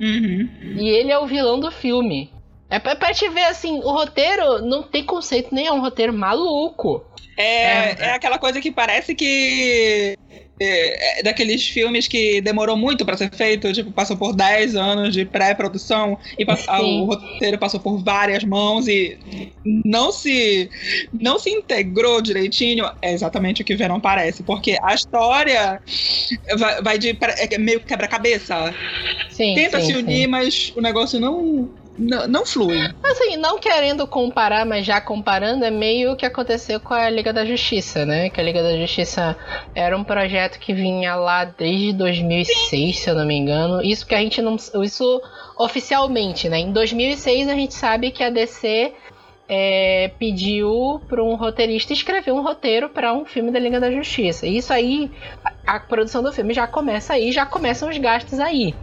Uhum. 0.00 0.48
E 0.76 0.88
ele 0.88 1.10
é 1.10 1.18
o 1.18 1.26
vilão 1.26 1.58
do 1.58 1.70
filme. 1.70 2.30
É 2.70 2.78
pra, 2.78 2.94
pra 2.94 3.12
te 3.12 3.28
ver 3.28 3.44
assim, 3.44 3.78
o 3.78 3.90
roteiro 3.90 4.64
não 4.64 4.82
tem 4.82 5.04
conceito 5.04 5.52
nem 5.52 5.66
é 5.66 5.72
um 5.72 5.80
roteiro 5.80 6.12
maluco. 6.12 7.04
É, 7.36 7.96
é 7.98 8.12
aquela 8.12 8.38
coisa 8.38 8.60
que 8.60 8.70
parece 8.70 9.14
que 9.14 10.16
é, 10.62 11.22
daqueles 11.22 11.66
filmes 11.66 12.06
que 12.06 12.40
demorou 12.42 12.76
muito 12.76 13.04
pra 13.06 13.16
ser 13.16 13.34
feito, 13.34 13.72
tipo, 13.72 13.90
passou 13.90 14.14
por 14.14 14.36
10 14.36 14.76
anos 14.76 15.14
de 15.14 15.24
pré-produção 15.24 16.18
e 16.38 16.44
Sim. 16.44 17.00
o 17.00 17.04
roteiro 17.06 17.56
passou 17.56 17.80
por 17.80 18.04
várias 18.04 18.44
mãos 18.44 18.86
e 18.86 19.18
não 19.64 20.12
se 20.12 20.68
não 21.18 21.38
se 21.38 21.48
integrou 21.48 22.20
direitinho, 22.20 22.90
é 23.00 23.12
exatamente 23.12 23.62
o 23.62 23.64
que 23.64 23.74
Venom 23.74 23.98
parece, 23.98 24.42
porque 24.42 24.76
a 24.82 24.94
história 24.94 25.80
vai, 26.58 26.82
vai 26.82 26.98
de 26.98 27.16
é 27.50 27.58
meio 27.58 27.80
quebra-cabeça. 27.80 28.74
Sim, 29.30 29.54
Tenta 29.54 29.80
sim, 29.80 29.86
se 29.86 29.92
sim. 29.94 29.98
unir, 29.98 30.28
mas 30.28 30.72
o 30.76 30.82
negócio 30.82 31.18
não 31.18 31.70
não, 32.00 32.46
flui. 32.46 32.78
Assim, 33.02 33.36
não 33.36 33.58
querendo 33.58 34.06
comparar, 34.06 34.64
mas 34.64 34.86
já 34.86 35.00
comparando, 35.00 35.64
é 35.64 35.70
meio 35.70 36.12
o 36.12 36.16
que 36.16 36.24
aconteceu 36.24 36.80
com 36.80 36.94
a 36.94 37.10
Liga 37.10 37.32
da 37.32 37.44
Justiça, 37.44 38.06
né? 38.06 38.30
Que 38.30 38.40
a 38.40 38.44
Liga 38.44 38.62
da 38.62 38.76
Justiça 38.76 39.36
era 39.74 39.96
um 39.96 40.02
projeto 40.02 40.58
que 40.58 40.72
vinha 40.72 41.14
lá 41.14 41.44
desde 41.44 41.92
2006, 41.92 42.98
se 42.98 43.10
eu 43.10 43.14
não 43.14 43.26
me 43.26 43.36
engano. 43.36 43.82
Isso 43.82 44.06
que 44.06 44.14
a 44.14 44.18
gente 44.18 44.40
não. 44.40 44.56
Isso 44.82 45.22
oficialmente, 45.58 46.48
né? 46.48 46.58
Em 46.60 46.72
2006 46.72 47.48
a 47.48 47.54
gente 47.54 47.74
sabe 47.74 48.10
que 48.10 48.24
a 48.24 48.30
DC 48.30 48.94
é, 49.46 50.12
pediu 50.18 51.02
para 51.08 51.22
um 51.22 51.34
roteirista 51.34 51.92
escrever 51.92 52.32
um 52.32 52.40
roteiro 52.40 52.88
para 52.88 53.12
um 53.12 53.26
filme 53.26 53.50
da 53.50 53.58
Liga 53.58 53.78
da 53.78 53.90
Justiça. 53.90 54.46
E 54.46 54.56
isso 54.56 54.72
aí, 54.72 55.10
a 55.66 55.78
produção 55.80 56.22
do 56.22 56.32
filme 56.32 56.54
já 56.54 56.66
começa 56.66 57.12
aí, 57.12 57.30
já 57.30 57.44
começam 57.44 57.90
os 57.90 57.98
gastos 57.98 58.38
aí. 58.38 58.74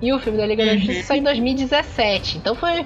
E 0.00 0.12
o 0.12 0.18
filme 0.18 0.38
da 0.38 0.46
Liga 0.46 0.64
da 0.64 0.72
Uhum. 0.72 0.78
Justiça 0.78 1.02
saiu 1.08 1.20
em 1.20 1.24
2017. 1.24 2.38
Então 2.38 2.54
foi 2.54 2.84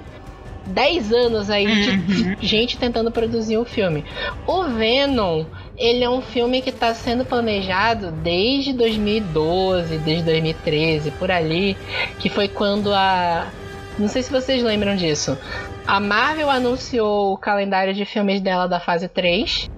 10 0.67 1.13
anos 1.13 1.51
aí 1.51 1.67
de, 1.67 1.91
Uhum. 1.91 2.35
de 2.37 2.47
gente 2.47 2.79
tentando 2.79 3.11
produzir 3.11 3.59
um 3.59 3.65
filme. 3.65 4.05
O 4.47 4.65
Venom, 4.65 5.45
ele 5.77 6.05
é 6.05 6.11
um 6.11 6.21
filme 6.23 6.63
que 6.63 6.71
está 6.71 6.95
sendo 6.95 7.25
planejado 7.25 8.11
desde 8.13 8.73
2012, 8.73 9.99
desde 9.99 10.25
2013, 10.25 11.11
por 11.13 11.31
ali, 11.31 11.77
que 12.19 12.29
foi 12.29 12.47
quando 12.49 12.93
a 12.93 13.47
não 13.99 14.09
sei 14.09 14.23
se 14.23 14.31
vocês 14.31 14.63
lembram 14.63 14.97
disso. 14.97 15.37
A 15.87 15.99
Marvel 16.01 16.49
anunciou 16.49 17.33
o 17.35 17.37
calendário 17.37 17.93
de 17.93 18.05
filmes 18.05 18.41
dela 18.41 18.67
da 18.67 18.79
fase 18.81 19.09
3. 19.09 19.69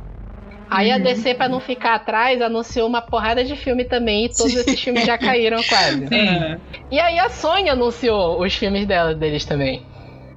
Aí 0.73 0.91
a 0.91 0.97
DC, 0.97 1.35
pra 1.35 1.49
não 1.49 1.61
ficar 1.61 1.95
atrás, 1.95 2.41
anunciou 2.41 2.89
uma 2.89 3.03
porrada 3.03 3.45
de 3.45 3.55
filme 3.55 3.85
também 3.85 4.25
e 4.25 4.29
todos 4.31 4.55
esses 4.55 4.81
filmes 4.81 5.05
já 5.05 5.19
caíram 5.19 5.63
quase. 5.63 6.15
É. 6.15 6.59
E 6.91 6.99
aí 6.99 7.19
a 7.19 7.29
Sony 7.29 7.69
anunciou 7.69 8.43
os 8.43 8.55
filmes 8.55 8.87
dela, 8.87 9.15
deles 9.15 9.45
também. 9.45 9.83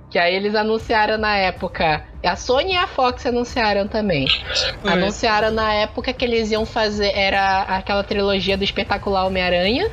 Que 0.10 0.20
aí 0.20 0.36
eles 0.36 0.54
anunciaram 0.54 1.18
na 1.18 1.38
época. 1.38 2.06
A 2.24 2.36
Sony 2.36 2.74
e 2.74 2.76
a 2.76 2.86
Fox 2.86 3.26
anunciaram 3.26 3.88
também. 3.88 4.28
Foi. 4.82 4.92
Anunciaram 4.92 5.52
na 5.52 5.74
época 5.74 6.14
que 6.14 6.26
eles 6.26 6.52
iam 6.52 6.66
fazer. 6.66 7.12
Era 7.16 7.62
aquela 7.64 8.04
trilogia 8.04 8.58
do 8.58 8.64
espetacular 8.64 9.26
Homem-Aranha. 9.26 9.90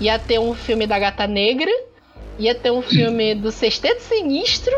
Ia 0.00 0.18
ter 0.18 0.38
um 0.38 0.54
filme 0.54 0.86
da 0.86 0.98
Gata 0.98 1.26
Negra. 1.26 1.70
Ia 2.38 2.54
ter 2.54 2.70
um 2.70 2.82
filme 2.82 3.34
do 3.34 3.50
Sexteto 3.50 4.00
Sinistro. 4.02 4.74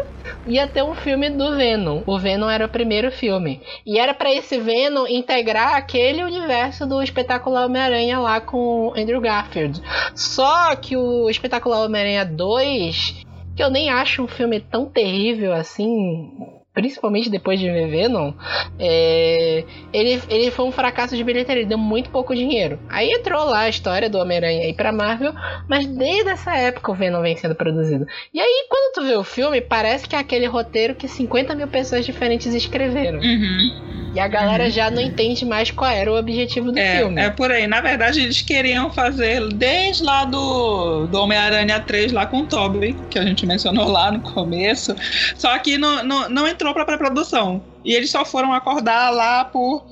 Ia 0.46 0.66
ter 0.66 0.82
um 0.82 0.94
filme 0.94 1.30
do 1.30 1.56
Venom. 1.56 2.02
O 2.06 2.18
Venom 2.18 2.48
era 2.48 2.66
o 2.66 2.68
primeiro 2.68 3.10
filme. 3.10 3.60
E 3.86 3.98
era 3.98 4.14
pra 4.14 4.32
esse 4.32 4.58
Venom 4.58 5.06
integrar 5.06 5.74
aquele 5.74 6.22
universo 6.22 6.86
do 6.86 7.02
espetacular 7.02 7.66
Homem-Aranha 7.66 8.18
lá 8.18 8.40
com 8.40 8.88
o 8.88 8.94
Andrew 8.96 9.20
Garfield. 9.20 9.80
Só 10.14 10.74
que 10.76 10.96
o 10.96 11.28
espetacular 11.28 11.84
Homem-Aranha 11.84 12.24
2, 12.24 13.24
que 13.56 13.62
eu 13.62 13.70
nem 13.70 13.90
acho 13.90 14.22
um 14.22 14.28
filme 14.28 14.60
tão 14.60 14.86
terrível 14.86 15.52
assim, 15.52 16.30
principalmente 16.74 17.28
depois 17.28 17.60
de 17.60 17.70
ver 17.70 17.88
Venom, 17.88 18.32
é, 18.78 19.64
ele, 19.92 20.20
ele 20.28 20.50
foi 20.50 20.64
um 20.64 20.72
fracasso 20.72 21.16
de 21.16 21.22
bilheteria, 21.22 21.62
ele 21.62 21.68
deu 21.68 21.78
muito 21.78 22.10
pouco 22.10 22.34
dinheiro. 22.34 22.78
Aí 22.88 23.10
entrou 23.10 23.44
lá 23.44 23.60
a 23.60 23.68
história 23.68 24.08
do 24.08 24.18
Homem-Aranha 24.18 24.64
aí 24.64 24.74
pra 24.74 24.92
Marvel, 24.92 25.34
mas 25.68 25.86
desde 25.86 26.30
essa 26.30 26.54
época 26.56 26.90
o 26.90 26.94
Venom 26.94 27.22
vem 27.22 27.36
sendo 27.36 27.54
produzido. 27.54 28.06
E 28.32 28.40
aí, 28.40 28.66
quando 28.68 28.94
tu 28.94 29.02
vê 29.04 29.16
o 29.16 29.24
filme, 29.24 29.60
parece 29.60 30.08
que 30.08 30.16
é 30.16 30.18
aquele 30.18 30.46
roteiro 30.46 30.94
que 30.94 31.08
50 31.08 31.54
mil 31.54 31.68
pessoas 31.68 32.04
diferentes 32.06 32.54
escreveram. 32.54 33.18
Uhum. 33.18 34.02
E 34.14 34.20
a 34.20 34.28
galera 34.28 34.68
já 34.68 34.90
não 34.90 35.00
entende 35.00 35.44
mais 35.44 35.70
qual 35.70 35.90
era 35.90 36.12
o 36.12 36.18
objetivo 36.18 36.70
do 36.70 36.78
filme. 36.78 37.20
É, 37.20 37.26
é 37.26 37.30
por 37.30 37.50
aí. 37.50 37.66
Na 37.66 37.80
verdade, 37.80 38.20
eles 38.20 38.42
queriam 38.42 38.90
fazer 38.90 39.48
desde 39.54 40.02
lá 40.02 40.26
do, 40.26 41.06
do 41.06 41.18
Homem-Aranha 41.18 41.80
3 41.80 42.12
lá 42.12 42.26
com 42.26 42.40
o 42.40 42.46
Tobey, 42.46 42.94
que 43.08 43.18
a 43.18 43.22
gente 43.22 43.46
mencionou 43.46 43.88
lá 43.88 44.12
no 44.12 44.20
começo. 44.20 44.94
Só 45.34 45.58
que 45.58 45.78
não, 45.78 46.04
não, 46.04 46.28
não 46.28 46.46
entrou 46.46 46.61
pra 46.72 46.84
pré-produção. 46.84 47.62
E 47.84 47.92
eles 47.94 48.10
só 48.10 48.24
foram 48.24 48.52
acordar 48.52 49.10
lá 49.10 49.44
por 49.44 49.84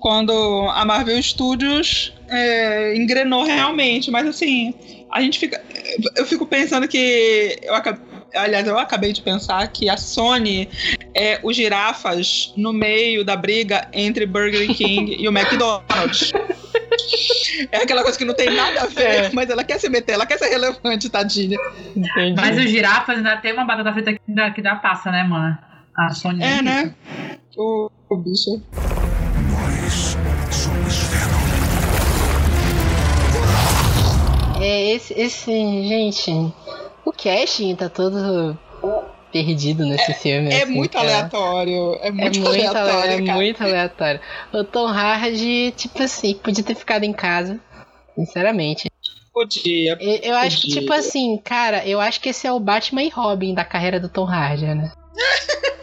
quando 0.00 0.32
a 0.74 0.84
Marvel 0.84 1.22
Studios 1.22 2.12
é, 2.28 2.94
engrenou 2.96 3.44
realmente. 3.44 4.10
Mas 4.10 4.26
assim, 4.26 4.74
a 5.10 5.20
gente 5.22 5.38
fica. 5.38 5.62
Eu 6.16 6.26
fico 6.26 6.44
pensando 6.46 6.86
que. 6.86 7.58
Eu 7.62 7.74
acabei, 7.74 8.02
aliás, 8.34 8.66
eu 8.66 8.78
acabei 8.78 9.12
de 9.12 9.22
pensar 9.22 9.66
que 9.68 9.88
a 9.88 9.96
Sony 9.96 10.68
é 11.14 11.40
os 11.42 11.56
girafas 11.56 12.52
no 12.56 12.72
meio 12.72 13.24
da 13.24 13.34
briga 13.36 13.88
entre 13.92 14.26
Burger 14.26 14.66
King 14.74 15.16
e 15.18 15.26
o 15.28 15.32
McDonald's. 15.36 16.32
É 17.72 17.78
aquela 17.78 18.02
coisa 18.02 18.16
que 18.18 18.24
não 18.24 18.34
tem 18.34 18.50
nada 18.50 18.82
a 18.82 18.86
ver, 18.86 19.02
É. 19.02 19.30
mas 19.32 19.48
ela 19.50 19.64
quer 19.64 19.78
se 19.78 19.88
meter, 19.88 20.12
ela 20.12 20.26
quer 20.26 20.38
ser 20.38 20.48
relevante, 20.48 21.08
tadinha. 21.08 21.58
Entendi. 21.96 22.34
Mas 22.36 22.56
os 22.56 22.70
girafas 22.70 23.16
ainda 23.16 23.36
tem 23.38 23.52
uma 23.52 23.64
batata 23.64 23.92
frita 23.92 24.12
que 24.12 24.20
dá, 24.28 24.50
que 24.50 24.62
dá 24.62 24.76
passa, 24.76 25.10
né, 25.10 25.22
mano? 25.22 25.56
A 25.98 26.14
Sony. 26.14 26.44
É, 26.44 26.62
né? 26.62 26.94
O, 27.56 27.90
o 28.08 28.16
bicho. 28.16 28.62
É, 34.60 34.92
esse, 34.92 35.14
esse, 35.14 35.50
gente, 35.50 36.30
o 37.04 37.12
casting 37.12 37.74
tá 37.74 37.88
todo 37.88 38.58
perdido 39.32 39.84
nesse 39.84 40.12
filme. 40.14 40.52
É 40.52 40.62
assim, 40.62 40.72
muito 40.72 40.92
cara. 40.92 41.04
aleatório. 41.04 41.98
É 42.00 42.08
É 42.08 42.10
muito, 42.10 42.40
muito, 42.40 42.46
aleatório. 42.46 43.10
é 43.10 43.22
cara. 43.26 43.34
muito 43.38 43.64
aleatório. 43.64 44.20
O 44.52 44.64
Tom 44.64 44.86
Hardy, 44.86 45.72
tipo 45.76 46.02
assim, 46.02 46.34
podia 46.34 46.64
ter 46.64 46.74
ficado 46.74 47.04
em 47.04 47.12
casa. 47.12 47.58
Sinceramente. 48.14 48.90
Podia. 49.32 49.96
Eu, 50.00 50.30
eu 50.30 50.36
acho 50.36 50.56
que, 50.60 50.68
Podia. 50.68 50.80
tipo 50.80 50.92
assim, 50.92 51.36
cara, 51.38 51.86
eu 51.86 52.00
acho 52.00 52.20
que 52.20 52.28
esse 52.30 52.46
é 52.46 52.52
o 52.52 52.58
Batman 52.58 53.02
e 53.02 53.08
Robin 53.08 53.54
da 53.54 53.64
carreira 53.64 54.00
do 54.00 54.08
Tom 54.08 54.24
Hardy, 54.24 54.66
né? 54.66 54.92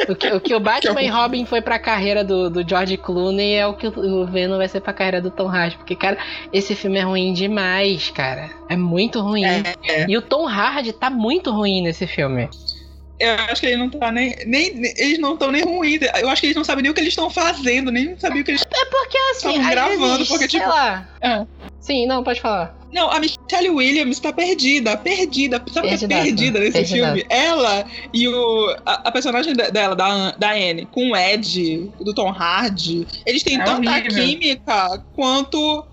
O 0.07 0.15
que 0.15 0.27
o, 0.31 0.39
que 0.39 0.53
o 0.53 0.59
Batman 0.59 1.01
e 1.01 1.07
Robin 1.07 1.45
foi 1.45 1.61
pra 1.61 1.79
carreira 1.79 2.23
do, 2.23 2.49
do 2.49 2.67
George 2.67 2.95
Clooney 2.97 3.55
é 3.55 3.65
o 3.65 3.73
que 3.73 3.87
o 3.87 4.25
Venom 4.25 4.57
vai 4.57 4.67
ser 4.67 4.79
pra 4.81 4.93
carreira 4.93 5.21
do 5.21 5.31
Tom 5.31 5.47
Hardy. 5.47 5.77
Porque, 5.77 5.95
cara, 5.95 6.17
esse 6.53 6.75
filme 6.75 6.99
é 6.99 7.01
ruim 7.01 7.33
demais, 7.33 8.09
cara. 8.11 8.49
É 8.69 8.75
muito 8.75 9.19
ruim. 9.21 9.43
É, 9.45 9.63
é. 9.87 10.05
E 10.07 10.15
o 10.17 10.21
Tom 10.21 10.47
Hardy 10.47 10.93
tá 10.93 11.09
muito 11.09 11.51
ruim 11.51 11.81
nesse 11.81 12.05
filme. 12.05 12.49
Eu 13.19 13.33
acho 13.49 13.61
que 13.61 13.67
ele 13.67 13.77
não 13.77 13.89
tá 13.89 14.11
nem. 14.11 14.35
nem 14.45 14.73
nem- 14.75 14.93
eles 14.97 15.17
não 15.19 15.33
estão 15.33 15.49
nem 15.49 15.63
ruins. 15.63 16.01
Eu 16.19 16.29
acho 16.29 16.41
que 16.41 16.47
eles 16.47 16.55
não 16.57 16.65
sabem 16.65 16.83
nem 16.83 16.91
o 16.91 16.93
que 16.93 16.99
eles 16.99 17.13
estão 17.13 17.29
fazendo, 17.29 17.89
nem 17.91 18.17
sabiam 18.19 18.41
o 18.41 18.43
que 18.43 18.51
eles 18.51 18.61
É 18.61 18.85
porque, 18.85 19.17
assim, 19.31 19.49
Estavam 19.51 19.69
gravando, 19.71 20.17
vezes, 20.17 20.27
porque, 20.27 20.49
sei 20.49 20.59
tipo- 20.59 20.69
lá. 20.71 21.07
É. 21.21 21.45
Sim, 21.85 22.07
não, 22.07 22.23
pode 22.23 22.41
falar. 22.41 22.75
Não, 22.91 23.11
a 23.11 23.19
Michelle 23.19 23.69
Williams 23.69 24.19
tá 24.19 24.31
perdida, 24.33 24.97
perdida. 24.97 25.61
Sabe 25.71 25.87
o 25.93 25.97
que 25.97 26.05
é 26.05 26.07
perdida 26.07 26.59
nesse 26.59 26.71
perdidaça. 26.71 27.13
filme? 27.13 27.25
Ela 27.29 27.85
e 28.13 28.27
o. 28.27 28.75
A, 28.85 29.09
a 29.09 29.11
personagem 29.11 29.53
de- 29.53 29.69
dela, 29.69 29.95
da, 29.95 30.31
da 30.31 30.51
Anne, 30.53 30.87
com 30.87 31.11
o 31.11 31.15
Ed, 31.15 31.91
do 31.99 32.13
Tom 32.13 32.29
Hardy, 32.31 33.05
eles 33.25 33.43
têm 33.43 33.59
É 33.59 33.63
tanta 33.65 33.89
horrível. 33.91 34.23
química 34.25 35.03
quanto 35.13 35.85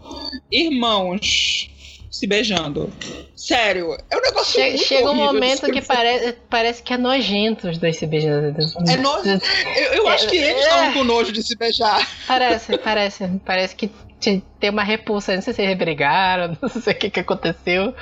irmãos 0.50 1.68
se 2.12 2.27
beijando. 2.27 2.92
Sério, 3.35 3.96
é 4.11 4.16
um 4.16 4.20
negócio. 4.20 4.53
Che- 4.55 4.68
muito 4.68 4.85
chega 4.85 5.11
um 5.11 5.14
momento 5.14 5.62
que 5.66 5.72
pensar. 5.81 5.94
pare 5.96 6.37
parece 6.51 6.83
que 6.83 6.92
é 6.92 6.98
nojento 6.98 7.68
os 7.70 7.79
dois 7.79 7.96
se 7.96 8.07
beijando. 8.07 8.55
É 8.88 8.96
nojo. 8.98 9.29
Eu, 9.77 9.92
eu 9.94 10.09
acho 10.09 10.29
que 10.29 10.37
eles 10.37 10.51
É. 10.57 10.61
estavam 10.61 10.92
com 10.92 11.05
nojo 11.05 11.33
de 11.33 11.42
se 11.42 11.57
beijar. 11.57 12.07
Parece, 12.29 12.77
parece. 12.79 13.29
Parece 13.44 13.75
que 13.75 13.90
te- 14.20 14.44
tem 14.61 14.68
uma 14.70 14.85
repulsa. 14.85 15.35
Não 15.35 15.40
sei 15.42 15.55
se 15.55 15.62
eles 15.62 15.77
brigaram, 15.79 16.57
não 16.61 16.68
sei 16.68 16.92
o 16.92 16.96
que, 16.96 17.09
que 17.11 17.20
aconteceu. 17.20 17.94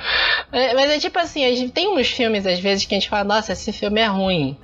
É, 0.51 0.73
Mas 0.73 0.91
é 0.91 0.99
tipo 0.99 1.17
assim, 1.17 1.45
a 1.45 1.55
gente 1.55 1.71
tem 1.71 1.87
uns 1.97 2.07
filmes, 2.09 2.45
às 2.45 2.59
vezes, 2.59 2.85
que 2.85 2.93
a 2.93 2.99
gente 2.99 3.09
fala, 3.09 3.23
nossa, 3.23 3.53
esse 3.53 3.71
filme 3.71 4.01
é 4.01 4.05
ruim. 4.07 4.57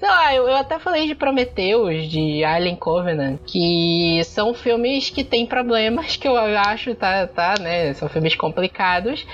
Sei 0.00 0.08
lá, 0.08 0.34
eu, 0.34 0.48
eu 0.48 0.56
até 0.56 0.78
falei 0.78 1.06
de 1.06 1.14
Prometheus, 1.14 2.08
de 2.08 2.42
Alien 2.42 2.74
Covenant, 2.74 3.38
que 3.46 4.22
são 4.24 4.54
filmes 4.54 5.10
que 5.10 5.22
têm 5.22 5.44
problemas 5.44 6.16
que 6.16 6.26
eu 6.26 6.38
acho, 6.38 6.94
tá, 6.94 7.26
tá, 7.26 7.56
né? 7.60 7.92
São 7.92 8.08
filmes 8.08 8.34
complicados. 8.34 9.26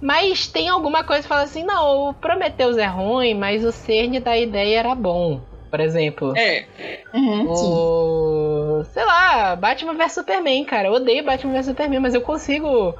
Mas 0.00 0.46
tem 0.46 0.68
alguma 0.68 1.02
coisa 1.02 1.22
que 1.22 1.28
fala 1.28 1.42
assim, 1.42 1.64
não, 1.64 2.10
o 2.10 2.14
Prometheus 2.14 2.78
é 2.78 2.86
ruim, 2.86 3.34
mas 3.34 3.64
o 3.64 3.72
cerne 3.72 4.20
da 4.20 4.38
ideia 4.38 4.78
era 4.78 4.94
bom. 4.94 5.40
Por 5.72 5.80
exemplo. 5.80 6.34
É. 6.36 6.66
Uhum. 7.14 7.46
O... 7.48 8.84
Sei 8.92 9.02
lá, 9.02 9.56
Batman 9.56 9.94
vs 9.94 10.12
Superman, 10.12 10.62
cara. 10.66 10.88
Eu 10.88 10.92
odeio 10.92 11.24
Batman 11.24 11.54
vs 11.54 11.64
Superman, 11.64 11.98
mas 12.00 12.12
eu 12.14 12.20
consigo 12.20 12.94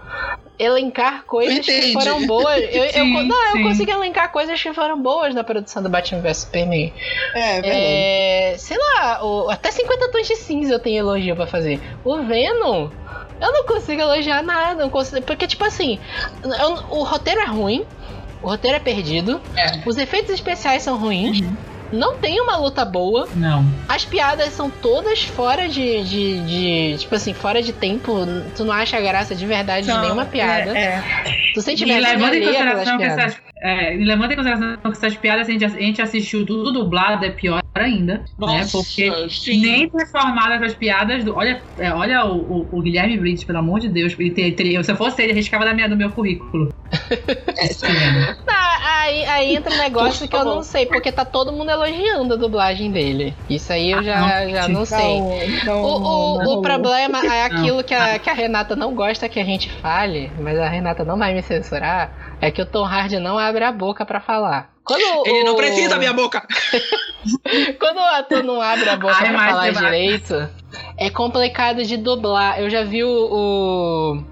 elencar 0.58 1.24
coisas 1.26 1.66
que 1.66 1.92
foram 1.92 2.26
boas. 2.26 2.62
Eu, 2.72 2.84
eu- 2.84 2.88
Sim, 2.90 3.26
não, 3.28 3.46
eu 3.48 3.56
sim. 3.58 3.62
consigo 3.62 3.90
elencar 3.90 4.32
coisas 4.32 4.62
que 4.62 4.72
foram 4.72 5.00
boas 5.02 5.34
na 5.34 5.44
produção 5.44 5.82
do 5.82 5.90
Batman 5.90 6.22
vs 6.22 6.38
Superman. 6.38 6.94
É, 7.34 7.60
verdade. 7.60 7.84
É, 7.84 8.54
sei 8.56 8.78
lá, 8.78 9.22
o- 9.22 9.50
até 9.50 9.70
50 9.70 10.10
tons 10.10 10.26
de 10.26 10.36
cinza 10.36 10.72
eu 10.72 10.78
tenho 10.80 11.00
elogio 11.00 11.36
pra 11.36 11.46
fazer. 11.46 11.78
O 12.02 12.22
Venom. 12.22 12.88
Eu 13.38 13.52
não 13.52 13.66
consigo 13.66 14.00
elogiar 14.00 14.42
nada, 14.42 14.82
não 14.82 14.88
consigo, 14.88 15.20
porque, 15.26 15.46
tipo 15.46 15.64
assim, 15.64 15.98
eu- 16.42 16.98
o 16.98 17.02
roteiro 17.02 17.40
é 17.40 17.46
ruim, 17.46 17.84
o 18.40 18.48
roteiro 18.48 18.76
é 18.76 18.80
perdido, 18.80 19.42
É. 19.56 19.82
os 19.84 19.98
efeitos 19.98 20.30
especiais 20.32 20.82
são 20.82 20.96
ruins, 20.96 21.40
não 21.92 22.16
tem 22.16 22.40
uma 22.40 22.56
luta 22.56 22.84
boa, 22.84 23.28
Não. 23.36 23.64
as 23.88 24.04
piadas 24.04 24.52
são 24.52 24.70
todas 24.70 25.22
fora 25.24 25.68
de, 25.68 26.02
de, 26.02 26.40
de- 26.40 26.98
Tipo 26.98 27.14
assim, 27.14 27.32
fora 27.34 27.62
de 27.62 27.72
tempo. 27.72 28.26
Tu 28.56 28.64
não 28.64 28.72
acha 28.72 29.00
graça 29.00 29.34
de 29.34 29.46
verdade 29.46 29.86
de 29.86 29.92
Não, 29.92 30.00
nenhuma 30.02 30.24
piada. 30.24 30.76
É, 30.76 30.82
é. 30.84 31.02
Tu 31.54 31.60
sente 31.62 31.82
E 31.84 31.86
vergonha 31.86 32.10
levando 32.12 32.34
em 32.34 32.44
consideração 32.44 32.98
que 32.98 33.04
piadas. 33.04 33.24
essas, 33.24 33.40
é, 33.62 33.94
e 33.96 34.04
levando 34.04 34.32
em 34.32 34.36
consideração 34.36 34.76
que 34.82 34.88
essas 34.88 35.16
piadas, 35.16 35.48
a 35.48 35.50
gente, 35.52 35.64
a 35.64 35.68
gente 35.68 36.02
assistiu 36.02 36.44
tudo 36.44 36.72
dublado, 36.72 37.24
é 37.24 37.30
pior 37.30 37.60
ainda. 37.74 38.14
né? 38.14 38.24
Nossa, 38.38 38.78
Porque 38.78 39.10
sim. 39.30 39.60
nem 39.62 39.88
transformadas 39.88 40.62
as 40.62 40.74
piadas 40.74 41.24
do. 41.24 41.34
Olha, 41.36 41.62
é, 41.78 41.90
olha 41.92 42.24
o, 42.26 42.36
o- 42.36 42.68
o 42.78 42.82
Guilherme 42.82 43.16
Briggs, 43.18 43.46
pelo 43.46 43.58
amor 43.58 43.80
de 43.80 43.88
Deus. 43.88 44.14
Ele 44.18 44.30
ter- 44.30 44.52
teria- 44.52 44.82
se 44.82 44.90
eu 44.92 44.96
fosse 44.96 45.22
ele, 45.22 45.32
arriscava 45.32 45.64
da 45.64 45.72
minha, 45.72 45.88
do 45.88 45.96
meu 45.96 46.10
currículo. 46.10 46.68
Tá, 48.44 48.78
aí, 49.02 49.24
aí 49.24 49.56
entra 49.56 49.72
um 49.72 49.78
negócio 49.78 50.28
que 50.28 50.36
eu 50.36 50.44
não 50.44 50.62
sei, 50.62 50.86
porque 50.86 51.10
tá 51.12 51.24
todo 51.24 51.52
mundo 51.52 51.70
elogiando 51.70 52.34
a 52.34 52.36
dublagem 52.36 52.90
dele. 52.90 53.34
Isso 53.48 53.72
aí 53.72 53.90
eu 53.90 53.98
Ah, 53.98 54.02
já 54.02 54.20
não, 54.20 54.50
já 54.50 54.68
não 54.68 54.84
gente. 54.84 54.88
sei. 54.88 55.64
Não, 55.64 55.82
O, 55.82 55.86
o, 55.86 56.38
não, 56.42 56.52
o 56.58 56.62
problema 56.62 57.24
é 57.24 57.44
aquilo 57.44 57.82
que 57.82 57.94
a, 57.94 58.18
que 58.18 58.28
a 58.30 58.34
Renata 58.34 58.76
não 58.76 58.94
gosta 58.94 59.28
que 59.28 59.40
a 59.40 59.44
gente 59.44 59.70
fale, 59.70 60.30
mas 60.38 60.58
a 60.58 60.68
Renata 60.68 61.04
não 61.04 61.18
vai 61.18 61.34
me 61.34 61.42
censurar, 61.42 62.21
é 62.42 62.50
que 62.50 62.60
o 62.60 62.66
Tom 62.66 62.84
Hardy 62.84 63.18
não 63.18 63.38
abre 63.38 63.64
a 63.64 63.72
boca 63.72 64.04
pra 64.04 64.20
falar. 64.20 64.70
Quando 64.84 65.00
Ele 65.26 65.44
não 65.44 65.52
o- 65.54 65.56
precisa 65.56 65.94
abrir 65.94 66.08
a 66.08 66.12
boca. 66.12 66.44
Quando 67.78 67.98
o 67.98 68.00
ator 68.00 68.42
não 68.42 68.60
abre 68.60 68.88
a 68.88 68.96
boca 68.96 69.14
Ai, 69.16 69.28
pra 69.30 69.48
falar 69.48 69.72
vai- 69.72 69.84
direito, 69.84 70.48
é 70.98 71.08
complicado 71.08 71.84
de 71.84 71.96
dublar. 71.96 72.60
Eu 72.60 72.68
já 72.68 72.82
vi 72.82 73.04
o, 73.04 73.08
o, 73.08 74.24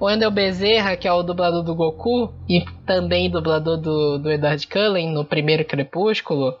o 0.00 0.06
Wendel 0.06 0.30
Bezerra, 0.30 0.96
que 0.96 1.06
é 1.06 1.12
o 1.12 1.22
dublador 1.22 1.62
do 1.62 1.74
Goku, 1.74 2.32
e 2.48 2.64
também 2.86 3.30
dublador 3.30 3.76
do, 3.76 4.18
do 4.18 4.30
Edward 4.30 4.66
Cullen 4.66 5.12
no 5.12 5.24
primeiro 5.26 5.62
Crepúsculo. 5.64 6.54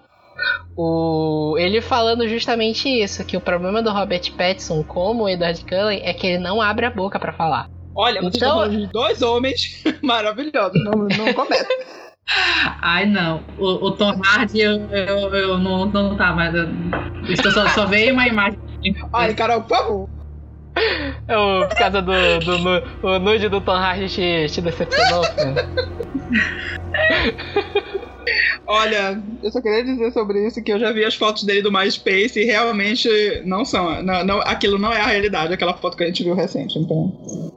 O, 0.76 1.56
ele 1.58 1.80
falando 1.80 2.28
justamente 2.28 2.88
isso, 2.88 3.24
que 3.24 3.36
o 3.36 3.40
problema 3.40 3.82
do 3.82 3.90
Robert 3.90 4.30
Pattinson 4.36 4.84
como 4.84 5.24
o 5.24 5.28
Edward 5.28 5.64
Cullen 5.64 6.00
é 6.04 6.12
que 6.12 6.26
ele 6.26 6.38
não 6.38 6.60
abre 6.60 6.84
a 6.86 6.90
boca 6.90 7.18
pra 7.18 7.32
falar. 7.32 7.68
Olha, 7.96 8.20
Então- 8.22 8.68
de 8.68 8.86
dois 8.86 9.22
homens 9.22 9.82
maravilhosos. 10.08 10.82
Não, 10.82 10.92
não 11.06 11.32
começa. 11.34 11.68
Ai, 12.82 13.06
não. 13.06 13.42
O, 13.58 13.86
o 13.86 13.90
Tom 13.92 14.12
Hardy, 14.24 14.60
eu, 14.60 14.76
eu, 14.90 15.34
eu 15.34 15.58
não, 15.58 15.86
não 15.86 16.16
tá, 16.16 16.32
mas. 16.32 16.54
Eu, 16.54 16.66
eu 17.28 17.52
só, 17.52 17.68
só 17.68 17.86
veio 17.86 18.12
uma 18.14 18.26
imagem. 18.26 18.58
Olha, 19.12 19.34
Carol, 19.34 19.62
por 19.62 19.76
favor. 19.76 20.08
É 21.26 21.36
o, 21.36 21.66
por 21.68 21.76
causa 21.76 22.00
do, 22.02 22.38
do, 22.40 22.58
nu- 22.58 22.82
o 23.02 23.18
nude 23.18 23.48
do 23.48 23.60
Tom 23.60 23.72
Hardy 23.72 24.08
te, 24.08 24.46
te 24.48 24.60
decepcionou, 24.60 25.24
filho? 25.24 25.54
Olha, 28.66 29.22
eu 29.42 29.50
só 29.50 29.60
queria 29.62 29.84
dizer 29.84 30.12
sobre 30.12 30.46
isso 30.46 30.62
que 30.62 30.72
eu 30.72 30.78
já 30.78 30.92
vi 30.92 31.04
as 31.04 31.14
fotos 31.14 31.44
dele 31.44 31.62
do 31.62 31.72
MySpace 31.72 32.38
e 32.40 32.44
realmente 32.44 33.08
não 33.44 33.64
são. 33.64 34.02
Não, 34.02 34.24
não- 34.24 34.40
aquilo 34.40 34.78
não 34.78 34.92
é 34.92 35.00
a 35.00 35.06
realidade, 35.06 35.52
aquela 35.52 35.74
foto 35.74 35.96
que 35.96 36.04
a 36.04 36.06
gente 36.06 36.22
viu 36.24 36.34
recente. 36.34 36.78
Então. 36.78 37.12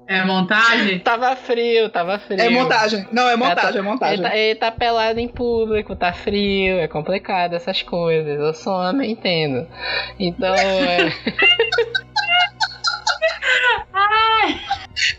É 0.07 0.23
montagem? 0.23 0.99
Tava 0.99 1.35
frio, 1.35 1.89
tava 1.89 2.19
frio. 2.19 2.39
É 2.41 2.49
montagem. 2.49 3.05
Não, 3.11 3.27
é 3.29 3.35
montagem, 3.35 3.77
é 3.77 3.79
Ele 3.79 3.81
montagem. 3.81 4.21
tá, 4.23 4.37
ele 4.37 4.55
tá 4.55 4.71
pelado 4.71 5.19
em 5.19 5.27
público, 5.27 5.95
tá 5.95 6.11
frio, 6.13 6.77
é 6.79 6.87
complicado 6.87 7.53
essas 7.55 7.81
coisas. 7.81 8.39
Eu 8.39 8.53
sou 8.53 8.73
homem, 8.73 9.11
entendo. 9.11 9.67
Então, 10.19 10.53
é, 10.55 11.11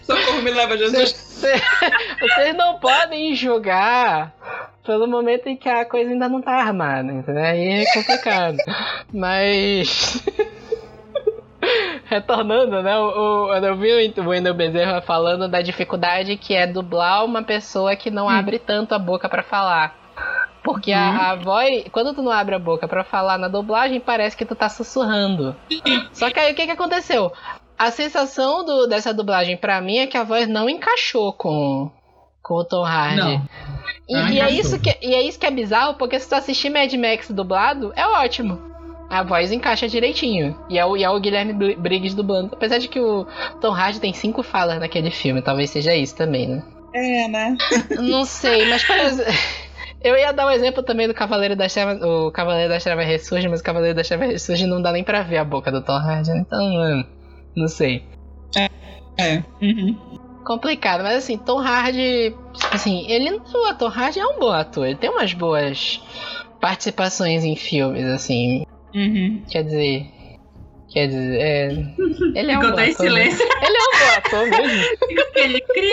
Socorro, 0.02 0.42
me 0.42 0.50
leva, 0.50 0.76
Jesus. 0.76 1.31
vocês 2.20 2.54
não 2.56 2.78
podem 2.78 3.34
julgar 3.34 4.32
pelo 4.84 5.06
momento 5.06 5.48
em 5.48 5.56
que 5.56 5.68
a 5.68 5.84
coisa 5.84 6.10
ainda 6.10 6.28
não 6.28 6.42
tá 6.42 6.52
armada, 6.52 7.12
entendeu? 7.12 7.42
Aí 7.42 7.82
é 7.82 7.84
complicado. 7.94 8.56
Mas. 9.12 10.22
Retornando, 12.06 12.82
né? 12.82 12.98
O, 12.98 13.46
o, 13.46 13.54
eu 13.54 13.76
vi 13.76 14.12
o 14.18 14.28
Wendel 14.28 14.54
Bezerra 14.54 15.00
falando 15.00 15.48
da 15.48 15.62
dificuldade 15.62 16.36
que 16.36 16.54
é 16.54 16.66
dublar 16.66 17.24
uma 17.24 17.42
pessoa 17.42 17.94
que 17.94 18.10
não 18.10 18.28
abre 18.28 18.58
tanto 18.58 18.94
a 18.94 18.98
boca 18.98 19.28
pra 19.28 19.42
falar. 19.42 19.96
Porque 20.62 20.92
a, 20.92 21.30
a 21.30 21.34
voz, 21.34 21.84
quando 21.90 22.14
tu 22.14 22.22
não 22.22 22.30
abre 22.30 22.54
a 22.54 22.58
boca 22.58 22.86
pra 22.86 23.02
falar 23.02 23.36
na 23.36 23.48
dublagem, 23.48 23.98
parece 23.98 24.36
que 24.36 24.44
tu 24.44 24.54
tá 24.54 24.68
sussurrando. 24.68 25.56
Só 26.12 26.30
que 26.30 26.38
aí 26.38 26.52
o 26.52 26.54
que, 26.54 26.66
que 26.66 26.72
aconteceu? 26.72 27.32
A 27.86 27.90
sensação 27.90 28.64
do- 28.64 28.86
dessa 28.86 29.12
dublagem 29.12 29.56
pra 29.56 29.80
mim 29.80 29.98
é 29.98 30.06
que 30.06 30.16
a 30.16 30.22
voz 30.24 30.46
não 30.48 30.68
encaixou 30.68 31.32
com, 31.32 31.90
com 32.42 32.54
o 32.54 32.64
Tom 32.64 32.84
Hardy. 32.84 33.16
Não. 33.16 33.48
E, 34.08 34.34
e 34.34 34.40
é 34.40 34.50
isso 34.50 34.78
que, 34.80 34.96
e 35.02 35.14
é 35.14 35.22
isso 35.22 35.38
que 35.38 35.46
é 35.46 35.50
bizarro, 35.50 35.94
porque 35.94 36.18
se 36.20 36.28
tu 36.28 36.34
assistir 36.34 36.70
Mad 36.70 36.92
Max 36.94 37.30
dublado, 37.30 37.92
é 37.96 38.06
ótimo. 38.06 38.58
A 39.10 39.22
voz 39.22 39.52
encaixa 39.52 39.88
direitinho. 39.88 40.56
E 40.70 40.78
é 40.78 40.86
o, 40.86 40.96
e 40.96 41.04
é 41.04 41.10
o 41.10 41.20
Guilherme 41.20 41.52
Br- 41.52 41.76
Briggs 41.78 42.14
dublando. 42.16 42.50
Apesar 42.54 42.78
de 42.78 42.88
que 42.88 42.98
o 43.00 43.26
Tom 43.60 43.72
Hardy 43.74 44.00
tem 44.00 44.12
cinco 44.12 44.42
falas 44.42 44.78
naquele 44.80 45.10
filme, 45.10 45.42
talvez 45.42 45.68
seja 45.70 45.94
isso 45.94 46.16
também, 46.16 46.48
né? 46.48 46.62
É, 46.94 47.28
né? 47.28 47.56
Não 48.00 48.24
sei, 48.24 48.64
mas 48.68 48.84
por 48.84 48.96
exemplo, 48.96 49.32
eu 50.02 50.16
ia 50.16 50.32
dar 50.32 50.46
um 50.46 50.50
exemplo 50.50 50.82
também 50.82 51.08
do 51.08 51.14
Cavaleiro 51.14 51.56
das 51.56 51.72
Trevas. 51.74 52.00
O 52.02 52.30
Cavaleiro 52.30 52.68
das 52.70 52.82
Trevas 52.84 53.06
ressurge, 53.06 53.48
mas 53.48 53.60
o 53.60 53.64
Cavaleiro 53.64 53.94
das 53.96 54.08
Trevas 54.08 54.28
ressurge 54.30 54.66
não 54.66 54.80
dá 54.80 54.92
nem 54.92 55.04
pra 55.04 55.22
ver 55.22 55.38
a 55.38 55.44
boca 55.44 55.70
do 55.72 55.82
Tom 55.82 55.92
Hardy, 55.98 56.30
né? 56.30 56.44
então 56.46 56.72
mano, 56.72 57.06
não 57.56 57.68
sei. 57.68 58.04
É. 59.18 59.42
Uhum. 59.60 59.96
Complicado, 60.44 61.02
mas 61.02 61.18
assim, 61.18 61.36
Tom 61.38 61.58
Hardy, 61.60 62.34
assim, 62.72 63.06
ele 63.10 63.30
o 63.30 63.74
Tom 63.74 63.88
Hardy 63.88 64.18
é 64.18 64.26
um 64.26 64.38
bom 64.38 64.50
ator, 64.50 64.86
ele 64.86 64.96
tem 64.96 65.10
umas 65.10 65.32
boas 65.34 66.00
participações 66.60 67.44
em 67.44 67.54
filmes, 67.54 68.04
assim, 68.06 68.64
Uhum. 68.94 69.42
quer 69.50 69.62
dizer. 69.64 70.06
Quer 70.92 71.06
dizer, 71.06 71.40
é. 71.40 71.68
Ele 72.34 72.52
é 72.52 72.58
um 72.58 72.60
bom 72.60 72.66
ator. 72.68 72.76
mesmo. 72.80 72.96
silêncio. 73.02 73.46
Ele 73.62 73.76
é 73.76 73.80
um 73.80 73.98
bom 73.98 74.18
ator 74.18 74.50
mesmo. 74.50 74.82
Fica 75.08 75.22
aquele 75.22 75.60
cri. 75.60 75.92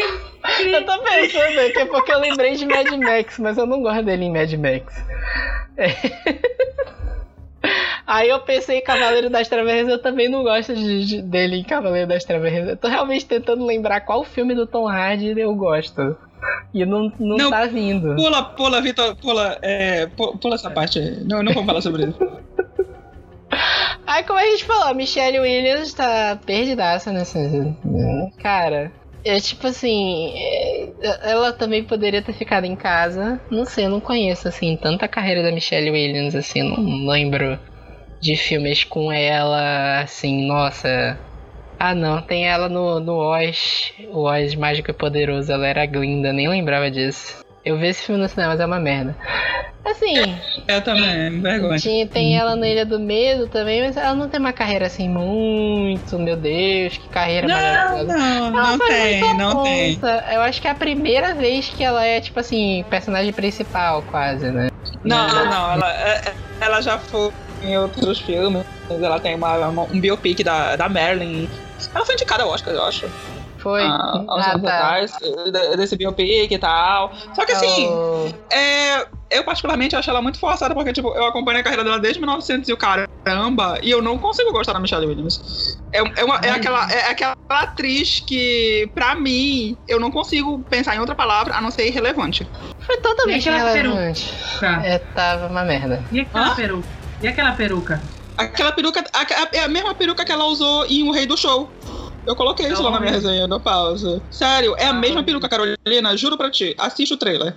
Eu 0.73 0.85
tô 0.85 1.03
pensando 1.03 1.59
aqui 1.59 1.85
porque 1.85 2.11
eu 2.11 2.19
lembrei 2.19 2.55
de 2.55 2.65
Mad 2.65 2.87
Max, 2.97 3.39
mas 3.39 3.57
eu 3.57 3.65
não 3.65 3.81
gosto 3.81 4.03
dele 4.03 4.25
em 4.25 4.33
Mad 4.33 4.51
Max. 4.53 5.01
É. 5.77 5.89
Aí 8.11 8.27
eu 8.27 8.39
pensei 8.39 8.79
em 8.79 8.83
Cavaleiro 8.83 9.29
das 9.29 9.47
Trevas, 9.47 9.87
eu 9.87 10.01
também 10.01 10.27
não 10.27 10.41
gosto 10.41 10.73
de- 10.73 11.05
de- 11.05 11.21
dele 11.21 11.57
em 11.57 11.63
Cavaleiro 11.63 12.07
das 12.07 12.23
Trevas. 12.23 12.51
Eu 12.51 12.75
tô 12.75 12.87
realmente 12.87 13.23
tentando 13.23 13.63
lembrar 13.63 14.01
qual 14.01 14.23
filme 14.23 14.55
do 14.55 14.65
Tom 14.65 14.87
Hardy 14.87 15.39
eu 15.39 15.53
gosto. 15.53 16.17
E 16.73 16.83
não, 16.85 17.11
não, 17.19 17.37
Não. 17.37 17.49
tá 17.51 17.65
vindo. 17.67 18.15
Pula, 18.15 18.43
pula, 18.43 18.81
Vitor, 18.81 19.15
pula, 19.17 19.59
é, 19.61 20.07
pu- 20.07 20.37
pula 20.39 20.55
essa 20.55 20.71
parte. 20.71 20.99
Não, 21.29 21.43
não 21.43 21.53
vamos 21.53 21.67
falar 21.67 21.81
sobre 21.81 22.05
isso. 22.07 22.17
Aí, 24.07 24.23
como 24.23 24.39
a 24.39 24.43
gente 24.43 24.65
falou, 24.65 24.85
a 24.85 24.93
Michelle 24.93 25.39
Williams 25.39 25.93
tá 25.93 26.39
perdidaça 26.45 27.11
nessa. 27.11 27.39
Cara, 28.41 28.91
é 29.23 29.39
tipo 29.39 29.67
assim. 29.67 30.33
é, 30.35 30.89
Ela 31.31 31.51
também 31.53 31.83
poderia 31.83 32.21
ter 32.21 32.33
ficado 32.33 32.65
em 32.65 32.75
casa. 32.75 33.39
Não 33.51 33.65
sei, 33.65 33.85
eu 33.85 33.89
não 33.89 33.99
conheço 33.99 34.47
assim 34.47 34.75
tanta 34.81 35.07
carreira 35.07 35.43
da 35.43 35.51
Michelle 35.51 35.91
Williams, 35.91 36.35
assim, 36.35 36.63
não 36.63 37.07
lembro 37.11 37.59
de 38.21 38.35
filmes 38.35 38.83
com 38.83 39.11
ela, 39.11 40.01
assim, 40.01 40.45
nossa. 40.45 41.19
Ah 41.77 41.95
não, 41.95 42.21
tem 42.21 42.45
ela 42.47 42.67
no, 42.67 42.99
no 42.99 43.15
Oz, 43.17 43.93
o 44.11 44.23
Oz 44.23 44.53
Mágico 44.55 44.91
e 44.91 44.93
Poderoso, 44.93 45.51
ela 45.51 45.65
era 45.65 45.85
Glinda, 45.85 46.33
nem 46.33 46.49
lembrava 46.49 46.91
disso. 46.91 47.37
Eu 47.63 47.77
vi 47.77 47.87
esse 47.87 48.03
filme 48.05 48.21
no 48.21 48.27
cinema, 48.27 48.51
mas 48.51 48.59
é 48.59 48.65
uma 48.65 48.79
merda. 48.79 49.15
Assim, 49.85 50.35
Eu 50.67 50.81
também, 50.83 51.41
vergonha. 51.41 51.77
tinha, 51.79 52.05
tem 52.05 52.37
ela 52.37 52.55
na 52.55 52.67
Ilha 52.67 52.85
do 52.85 52.99
Medo 52.99 53.47
também, 53.47 53.81
mas 53.81 53.95
ela 53.97 54.13
não 54.13 54.29
tem 54.29 54.39
uma 54.39 54.53
carreira 54.53 54.85
assim 54.85 55.09
muito, 55.09 56.19
meu 56.19 56.35
Deus, 56.35 56.97
que 56.97 57.07
carreira 57.09 57.47
Não, 57.47 57.55
maravilhosa. 57.55 58.17
não, 58.17 58.47
Ela 58.47 58.71
não 58.71 58.79
tem, 58.79 59.33
não 59.35 59.63
tem. 59.63 59.91
avulsa. 59.93 60.25
Eu 60.31 60.41
acho 60.41 60.61
que 60.61 60.67
é 60.67 60.71
a 60.71 60.75
primeira 60.75 61.33
vez 61.33 61.69
que 61.69 61.83
ela 61.83 62.05
é, 62.05 62.19
tipo 62.19 62.39
assim, 62.39 62.83
personagem 62.89 63.31
principal, 63.33 64.03
quase, 64.03 64.51
né? 64.51 64.67
Não, 65.03 65.27
não, 65.27 65.45
não. 65.45 65.71
Ela, 65.73 65.91
é- 65.91 66.35
ela 66.61 66.81
já 66.81 66.99
foi 66.99 67.31
em 67.61 67.77
outros 67.77 68.19
filmes. 68.19 68.63
Ela 68.89 69.19
tem 69.19 69.35
uma, 69.35 69.55
uma- 69.69 69.83
um 69.83 69.99
biopic 69.99 70.43
da, 70.43 70.75
da 70.75 70.89
Marilyn. 70.89 71.47
Ela 71.93 72.05
foi 72.05 72.15
indicada 72.15 72.43
ao 72.43 72.49
Oscar, 72.49 72.73
eu 72.73 72.83
acho. 72.83 73.07
Foi. 73.57 73.81
há 73.83 73.87
há 73.93 74.35
uns 74.37 74.45
Ah, 74.45 74.51
anos 74.51 74.61
tá. 74.63 74.77
atrás. 74.77 75.11
de- 75.51 75.77
Desse 75.77 75.97
biopic 75.97 76.49
e 76.51 76.57
tal. 76.57 77.11
Só 77.33 77.45
que 77.45 77.51
assim, 77.51 77.87
Oh, 77.89 78.29
é, 78.53 79.05
eu 79.29 79.43
particularmente 79.43 79.95
acho 79.97 80.09
ela 80.09 80.21
muito 80.21 80.39
forçada, 80.39 80.73
porque 80.73 80.93
tipo, 80.93 81.09
eu 81.13 81.25
acompanho 81.25 81.59
a 81.59 81.63
carreira 81.63 81.83
dela 81.83 81.99
desde 81.99 82.19
1900 82.21 82.69
e 82.69 82.73
o 82.73 82.77
caramba, 82.77 83.77
e 83.83 83.91
eu 83.91 84.01
não 84.01 84.17
consigo 84.17 84.51
gostar 84.53 84.71
da 84.73 84.79
Michelle 84.79 85.05
Williams. 85.05 85.77
É, 85.91 85.99
é, 86.21 86.23
uma- 86.23 86.39
é 86.41 86.51
aquela, 86.51 86.89
é 86.91 87.09
aquela 87.11 87.33
atriz 87.49 88.21
que, 88.21 88.89
pra 88.95 89.13
mim, 89.15 89.75
eu 89.89 89.99
não 89.99 90.09
consigo 90.09 90.59
pensar 90.69 90.95
em 90.95 90.99
outra 90.99 91.13
palavra 91.15 91.53
a 91.53 91.59
não 91.61 91.69
ser 91.69 91.85
irrelevante. 91.87 92.47
foi 92.79 92.97
totalmente 93.01 93.47
irrelevante. 93.47 94.33
Tá. 94.59 94.85
É, 94.85 94.97
tava 94.99 95.47
uma 95.47 95.63
merda. 95.65 96.01
E 96.11 96.21
aquela 96.21 96.55
peruca? 96.55 96.87
E 97.21 97.27
aquela 97.27 97.51
peruca? 97.53 98.01
Aquela 98.37 98.71
peruca 98.71 99.03
a- 99.13 99.21
a- 99.21 99.49
é 99.53 99.63
a 99.63 99.67
mesma 99.67 99.93
peruca 99.93 100.23
que 100.23 100.31
ela 100.31 100.45
usou 100.45 100.85
em 100.85 101.03
O 101.03 101.11
Rei 101.11 101.25
do 101.25 101.35
Show. 101.35 101.69
Eu 102.25 102.35
coloquei 102.35 102.67
isso 102.67 102.81
lá 102.83 102.91
na 102.91 102.99
minha 102.99 103.11
resenha 103.11 103.47
do 103.47 103.59
pausa. 103.59 104.21
Sério, 104.29 104.75
é 104.77 104.85
a 104.85 104.93
mesma 104.93 105.23
peruca, 105.23 105.49
Carolina, 105.49 106.15
juro 106.15 106.37
pra 106.37 106.49
ti. 106.51 106.75
Assiste 106.77 107.13
o 107.13 107.17
trailer. 107.17 107.55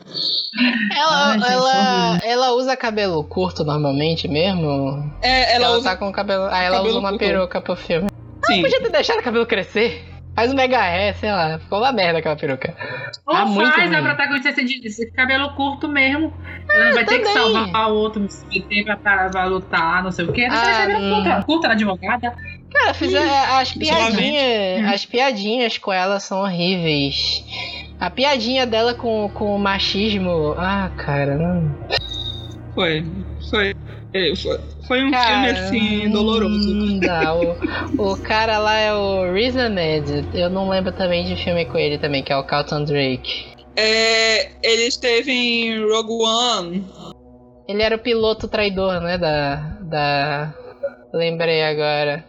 Ela, 0.97 1.27
Ai, 1.27 1.39
gente, 1.39 1.51
ela, 1.53 2.19
ela 2.25 2.53
usa 2.53 2.77
cabelo 2.77 3.23
curto 3.25 3.65
normalmente 3.65 4.27
mesmo? 4.29 5.13
É, 5.21 5.55
ela, 5.57 5.67
Ela, 5.67 5.77
usa. 5.79 5.91
tá 5.91 5.97
com 5.97 6.11
cabelo. 6.11 6.45
Ah, 6.51 6.63
ela 6.63 6.77
cabelo 6.79 6.91
usa 6.91 6.99
uma 7.01 7.11
curto. 7.11 7.21
peruca 7.25 7.61
pro 7.61 7.77
filme. 7.77 8.09
Sim. 8.47 8.63
Podia 8.63 8.81
ter 8.83 8.91
deixado 8.91 9.19
o 9.21 9.23
cabelo 9.23 9.47
crescer. 9.47 10.05
Faz 10.35 10.51
um 10.51 10.57
mega 10.57 10.81
ré, 10.81 11.13
sei 11.13 11.31
lá. 11.31 11.59
Ficou 11.59 11.79
uma 11.79 11.93
merda 11.93 12.19
aquela 12.21 12.37
peruca. 12.37 12.75
Ou 13.27 13.35
Tá 13.35 13.45
muito 13.45 13.71
faz 13.73 13.93
a 13.93 14.01
protagonista 14.03 14.53
ser 14.53 14.65
de 14.65 14.81
de 14.81 15.11
cabelo 15.13 15.55
curto 15.55 15.87
mesmo. 15.89 16.33
Ela 16.71 16.85
não 16.87 16.95
vai 16.95 17.05
ter 17.05 17.19
que 17.19 17.25
também. 17.25 17.53
salvar 17.53 17.91
o 17.91 17.95
outro, 17.95 18.27
se 18.31 18.47
meter 18.47 18.85
pra, 18.85 18.97
pra, 18.97 19.29
pra 19.29 19.45
lutar, 19.45 20.03
não 20.03 20.11
sei 20.11 20.25
o 20.25 20.33
quê. 20.33 20.49
Deixa 20.49 20.55
Ah, 20.65 20.83
ela 20.85 20.87
ser 20.87 20.97
hum. 20.97 21.15
curta, 21.15 21.43
curta 21.45 21.69
na 21.69 21.75
advogada. 21.75 22.35
Cara, 22.73 22.95
fizer, 22.95 23.19
as 23.21 23.77
Isso 23.77 23.93
ela 23.93 24.07
piadinhas. 24.11 24.95
As 24.95 25.05
piadinhas 25.05 25.77
com 25.79 25.93
ela 25.93 26.19
são 26.19 26.41
horríveis. 26.41 27.45
A 28.01 28.09
piadinha 28.09 28.67
dela 28.67 28.95
com, 28.95 29.29
com 29.35 29.55
o 29.55 29.59
machismo. 29.59 30.55
Ah, 30.57 30.91
cara, 30.97 31.37
não. 31.37 31.71
Foi. 32.75 33.05
Foi. 33.51 33.75
é, 34.15 34.35
Foi, 34.35 34.59
foi 34.93 35.05
um 35.05 35.11
Cara, 35.11 35.31
filme 35.31 35.49
assim, 35.49 36.11
doloroso. 36.11 36.75
Não 36.75 36.99
dá. 36.99 37.35
O, 37.35 38.13
o 38.13 38.17
cara 38.19 38.59
lá 38.59 38.77
é 38.77 38.93
o 38.93 39.33
Riz 39.33 39.57
Ahmed. 39.57 40.29
Eu 40.35 40.51
não 40.51 40.69
lembro 40.69 40.93
também 40.93 41.25
de 41.25 41.43
filme 41.43 41.65
com 41.65 41.79
ele 41.79 41.97
também, 41.97 42.23
que 42.23 42.31
é 42.31 42.37
o 42.37 42.45
Carlton 42.45 42.85
Drake. 42.85 43.47
É, 43.75 44.51
ele 44.63 44.83
esteve 44.83 45.33
em 45.33 45.83
Rogue 45.83 46.23
One. 46.23 46.85
Ele 47.67 47.83
era 47.83 47.97
o 47.97 47.99
piloto 47.99 48.47
traidor, 48.47 49.01
né? 49.01 49.17
Da. 49.17 49.57
da... 49.81 50.55
Lembrei 51.15 51.63
agora. 51.63 52.23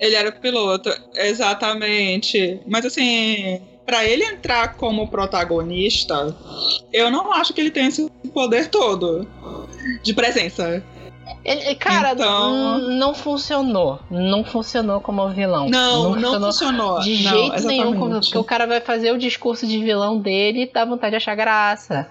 Ele 0.00 0.14
era 0.14 0.30
o 0.30 0.40
piloto, 0.40 0.90
exatamente. 1.16 2.62
Mas 2.66 2.86
assim, 2.86 3.60
pra 3.84 4.06
ele 4.06 4.24
entrar 4.24 4.74
como 4.76 5.08
protagonista, 5.08 6.34
eu 6.90 7.10
não 7.10 7.30
acho 7.30 7.52
que 7.52 7.60
ele 7.60 7.70
tem 7.70 7.88
esse 7.88 8.10
poder 8.32 8.68
todo 8.68 9.28
de 10.02 10.14
presença. 10.14 10.82
Ele, 11.44 11.74
cara, 11.76 12.12
Então- 12.12 12.78
não 12.78 13.14
funcionou. 13.14 14.00
Não 14.10 14.44
funcionou 14.44 15.00
como 15.00 15.28
vilão. 15.30 15.68
Não, 15.68 16.10
não, 16.10 16.14
funcionou 16.14 16.52
funcionou. 16.52 17.00
De 17.00 17.22
Não, 17.24 17.30
jeito 17.30 17.66
nenhum, 17.66 17.84
como- 17.84 17.96
exatamente. 17.96 18.24
porque 18.26 18.38
o 18.38 18.44
cara 18.44 18.66
vai 18.66 18.80
fazer 18.80 19.12
o 19.12 19.18
discurso 19.18 19.66
de 19.66 19.78
vilão 19.82 20.18
dele 20.18 20.62
e 20.62 20.72
dá 20.72 20.84
vontade 20.84 21.10
de 21.10 21.16
achar 21.16 21.34
graça. 21.34 22.08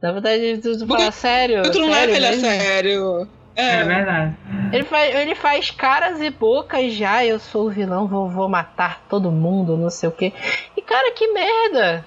Dá 0.00 0.12
vontade 0.12 0.56
de, 0.58 0.86
falar 0.86 1.12
sério. 1.12 1.62
Tu 1.70 1.78
não 1.78 1.92
sério 1.92 2.12
leva 2.12 2.16
ele 2.16 2.26
a 2.26 2.30
mesmo?" 2.30 2.44
sério. 2.46 3.28
É, 3.54 3.74
É, 3.80 3.84
verdade. 3.84 4.36
Ele 4.72 4.84
faz, 4.84 5.14
ele 5.14 5.34
faz 5.34 5.70
caras 5.70 6.20
e 6.22 6.30
bocas 6.30 6.92
já, 6.94 7.22
eu 7.24 7.38
sou 7.38 7.66
o 7.66 7.70
vilão, 7.70 8.06
vou, 8.08 8.26
vou 8.30 8.48
matar 8.48 9.02
todo 9.10 9.30
mundo, 9.30 9.76
não 9.76 9.90
sei 9.90 10.08
o 10.08 10.12
quê. 10.12 10.32
E 10.74 10.80
cara, 10.80 11.12
que 11.12 11.26
merda! 11.28 12.04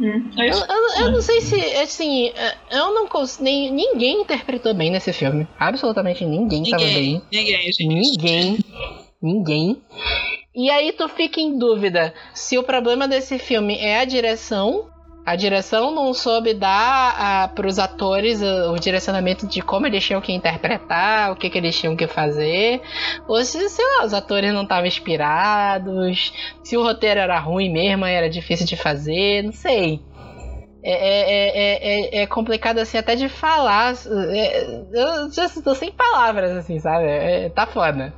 É 0.00 0.50
Eu, 0.50 0.54
eu, 0.54 1.04
eu 1.04 1.12
não 1.12 1.20
sei 1.20 1.40
se, 1.40 1.60
assim, 1.76 2.32
eu 2.70 2.94
não 2.94 3.06
consigo. 3.06 3.44
Nem, 3.44 3.70
ninguém 3.70 4.22
interpretou 4.22 4.74
bem 4.74 4.90
nesse 4.90 5.12
filme. 5.12 5.46
Absolutamente 5.58 6.24
ninguém, 6.24 6.64
tava 6.70 6.84
bem. 6.84 7.22
Ninguém, 7.30 7.44
ninguém, 7.44 7.72
gente. 7.72 7.86
Ninguém. 7.86 8.58
Ninguém. 9.20 9.82
E 10.54 10.70
aí 10.70 10.92
tu 10.92 11.08
fica 11.08 11.40
em 11.40 11.58
dúvida 11.58 12.12
se 12.34 12.58
o 12.58 12.62
problema 12.62 13.06
desse 13.06 13.38
filme 13.38 13.76
é 13.78 14.00
a 14.00 14.04
direção. 14.04 14.88
A 15.28 15.36
direção 15.36 15.90
não 15.90 16.14
soube 16.14 16.54
dar 16.54 17.52
para 17.54 17.66
os 17.66 17.78
atores 17.78 18.42
ah, 18.42 18.72
o 18.72 18.78
direcionamento 18.78 19.46
de 19.46 19.60
como 19.60 19.86
eles 19.86 20.02
tinham 20.02 20.22
que 20.22 20.32
interpretar, 20.32 21.30
o 21.30 21.36
que, 21.36 21.50
que 21.50 21.58
eles 21.58 21.78
tinham 21.78 21.94
que 21.94 22.06
fazer. 22.06 22.80
Ou 23.26 23.44
se, 23.44 23.68
sei 23.68 23.84
lá, 23.84 24.06
os 24.06 24.14
atores 24.14 24.54
não 24.54 24.62
estavam 24.62 24.86
inspirados. 24.86 26.32
Se 26.64 26.78
o 26.78 26.82
roteiro 26.82 27.20
era 27.20 27.38
ruim 27.38 27.70
mesmo, 27.70 28.06
era 28.06 28.30
difícil 28.30 28.64
de 28.64 28.74
fazer, 28.74 29.42
não 29.42 29.52
sei. 29.52 30.00
É, 30.82 30.92
é, 30.92 31.48
é, 31.48 32.20
é, 32.20 32.22
é 32.22 32.26
complicado 32.26 32.78
assim 32.78 32.96
até 32.96 33.14
de 33.14 33.28
falar. 33.28 33.92
É, 34.30 34.64
eu 34.94 35.30
já 35.30 35.46
tô 35.62 35.74
sem 35.74 35.92
palavras, 35.92 36.52
assim, 36.52 36.80
sabe? 36.80 37.04
É, 37.04 37.50
tá 37.50 37.66
foda. 37.66 38.14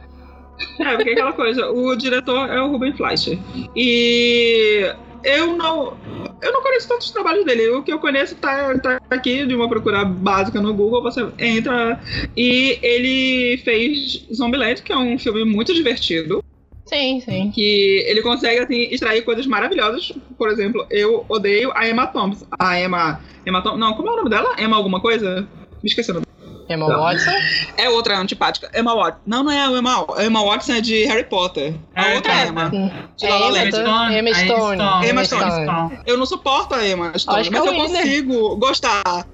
É, 0.78 0.96
porque 0.96 1.10
é 1.10 1.12
aquela 1.12 1.32
coisa, 1.32 1.70
o 1.70 1.94
diretor 1.96 2.48
é 2.48 2.60
o 2.60 2.68
Ruben 2.68 2.92
Fleischer. 2.94 3.38
E 3.76 4.92
eu 5.24 5.56
não. 5.56 5.96
Eu 6.42 6.52
não 6.52 6.62
conheço 6.62 6.88
tantos 6.88 7.10
trabalhos 7.10 7.44
dele. 7.44 7.68
O 7.70 7.82
que 7.82 7.92
eu 7.92 7.98
conheço 7.98 8.34
tá, 8.36 8.78
tá 8.78 8.98
aqui 9.10 9.46
de 9.46 9.54
uma 9.54 9.68
procura 9.68 10.04
básica 10.04 10.60
no 10.60 10.72
Google. 10.72 11.02
Você 11.02 11.26
entra 11.38 12.00
e 12.36 12.78
ele 12.82 13.58
fez 13.58 14.26
Zombieland, 14.34 14.82
que 14.82 14.92
é 14.92 14.96
um 14.96 15.18
filme 15.18 15.44
muito 15.44 15.74
divertido. 15.74 16.42
Sim, 16.86 17.20
sim. 17.20 17.52
Que 17.54 18.04
ele 18.08 18.22
consegue 18.22 18.58
assim, 18.58 18.88
extrair 18.90 19.22
coisas 19.22 19.46
maravilhosas. 19.46 20.12
Por 20.36 20.48
exemplo, 20.48 20.86
eu 20.90 21.24
odeio 21.28 21.70
a 21.74 21.88
Emma 21.88 22.06
Thompson. 22.06 22.46
A 22.58 22.80
Emma. 22.80 23.20
Emma 23.46 23.62
Thompson. 23.62 23.78
Não, 23.78 23.92
como 23.92 24.08
é 24.08 24.12
o 24.12 24.16
nome 24.16 24.30
dela? 24.30 24.56
Emma 24.58 24.76
alguma 24.76 25.00
coisa? 25.00 25.46
Me 25.82 25.88
esqueci 25.88 26.10
o 26.10 26.14
nome. 26.14 26.29
Emma 26.70 26.86
Tá. 26.86 26.96
Watson? 26.96 27.30
É 27.76 27.88
outra 27.90 28.18
antipática. 28.18 28.70
Emma 28.74 28.94
Watson. 28.94 29.20
Não, 29.26 29.42
não 29.42 29.50
é 29.52 29.60
a 29.60 29.66
Emma. 29.70 30.06
A 30.16 30.24
Emma 30.24 30.44
Watson 30.44 30.72
é 30.74 30.80
de 30.80 31.04
Harry 31.06 31.24
Potter. 31.24 31.74
A 31.94 32.08
É, 32.10 32.14
outra 32.16 32.32
é. 32.32 32.46
Emma. 32.46 32.70
De 33.16 33.26
É 33.26 33.28
La 33.28 33.38
La 33.38 33.46
Emma 33.48 33.58
Land. 33.58 33.70
Stone. 33.76 34.14
Emma 34.16 34.34
Stone. 34.34 34.74
Emma 34.82 35.06
Emma 35.06 35.24
Stone. 35.24 35.50
Stone. 35.64 35.98
Eu 36.06 36.16
não 36.18 36.26
suporto 36.26 36.74
a 36.74 36.86
Emma 36.88 37.12
Stone, 37.18 37.40
Acho 37.40 37.50
mas 37.52 37.64
é 37.64 37.68
eu 37.68 37.72
Winner. 37.72 37.86
consigo 38.02 38.56
gostar 38.56 39.26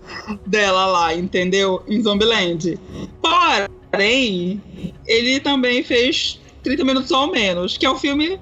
dela 0.46 0.86
lá, 0.86 1.14
entendeu? 1.14 1.82
Em 1.88 2.02
Zombieland. 2.02 2.78
Porém, 3.20 4.62
ele 5.06 5.40
também 5.40 5.82
fez 5.82 6.40
30 6.62 6.84
minutos 6.84 7.10
ou 7.10 7.30
menos, 7.30 7.76
que 7.76 7.86
é 7.86 7.90
um 7.90 7.96
filme 7.98 8.40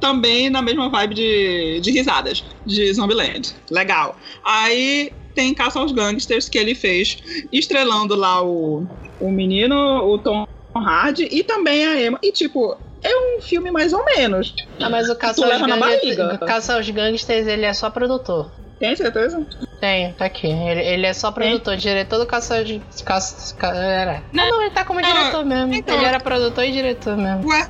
também 0.00 0.50
na 0.50 0.60
mesma 0.60 0.88
vibe 0.90 1.14
de, 1.14 1.80
de 1.80 1.90
risadas, 1.90 2.44
de 2.66 2.92
Zombieland. 2.92 3.54
Legal. 3.70 4.16
Aí 4.44 5.12
tem 5.34 5.52
Caça 5.54 5.78
aos 5.78 5.92
Gangsters 5.92 6.48
que 6.48 6.58
ele 6.58 6.74
fez, 6.74 7.16
estrelando 7.52 8.14
lá 8.14 8.42
o, 8.42 8.86
o 9.20 9.30
menino, 9.30 9.74
o 9.76 10.18
Tom 10.18 10.44
Hardy, 10.76 11.28
e 11.30 11.42
também 11.42 11.86
a 11.86 12.00
Emma. 12.00 12.18
E 12.22 12.32
tipo, 12.32 12.76
é 13.02 13.10
um 13.36 13.40
filme 13.42 13.70
mais 13.70 13.92
ou 13.92 14.04
menos. 14.04 14.54
Ah, 14.80 14.88
mas 14.88 15.08
o 15.10 15.16
Caça 15.16 15.44
aos, 15.44 15.60
o 15.60 16.38
Caça 16.46 16.74
aos 16.76 16.88
Gangsters, 16.90 17.46
ele 17.46 17.64
é 17.64 17.72
só 17.72 17.90
produtor. 17.90 18.52
Tem 18.78 18.94
certeza? 18.96 19.46
Tem, 19.80 20.12
tá 20.14 20.24
aqui. 20.24 20.48
Ele, 20.48 20.80
ele 20.80 21.06
é 21.06 21.12
só 21.12 21.30
produtor, 21.30 21.76
diretor 21.76 22.18
do 22.18 22.26
Caça 22.26 22.58
aos... 22.58 23.02
Caça, 23.02 23.54
ca- 23.54 23.74
era. 23.74 24.22
Não. 24.32 24.42
Ah, 24.44 24.50
não, 24.50 24.62
ele 24.62 24.70
tá 24.70 24.84
como 24.84 25.00
diretor 25.00 25.44
mesmo. 25.44 25.74
então- 25.74 25.96
Ele 25.96 26.06
era 26.06 26.18
produtor 26.18 26.64
e 26.64 26.72
diretor 26.72 27.16
mesmo. 27.16 27.48
Ué? 27.48 27.68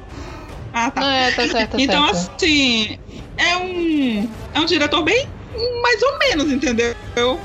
Ah, 0.72 0.90
tá. 0.90 1.00
Não, 1.02 1.08
é, 1.10 1.30
tá 1.30 1.46
certo, 1.46 1.72
tá 1.76 1.80
Então, 1.80 2.14
certo. 2.14 2.34
assim, 2.36 2.98
é 3.36 3.56
um. 3.58 4.30
É 4.54 4.60
um 4.60 4.64
diretor 4.64 5.02
bem. 5.02 5.26
Mais 5.82 6.02
ou 6.02 6.18
menos, 6.18 6.52
entendeu? 6.52 6.94
Eu, 7.16 7.40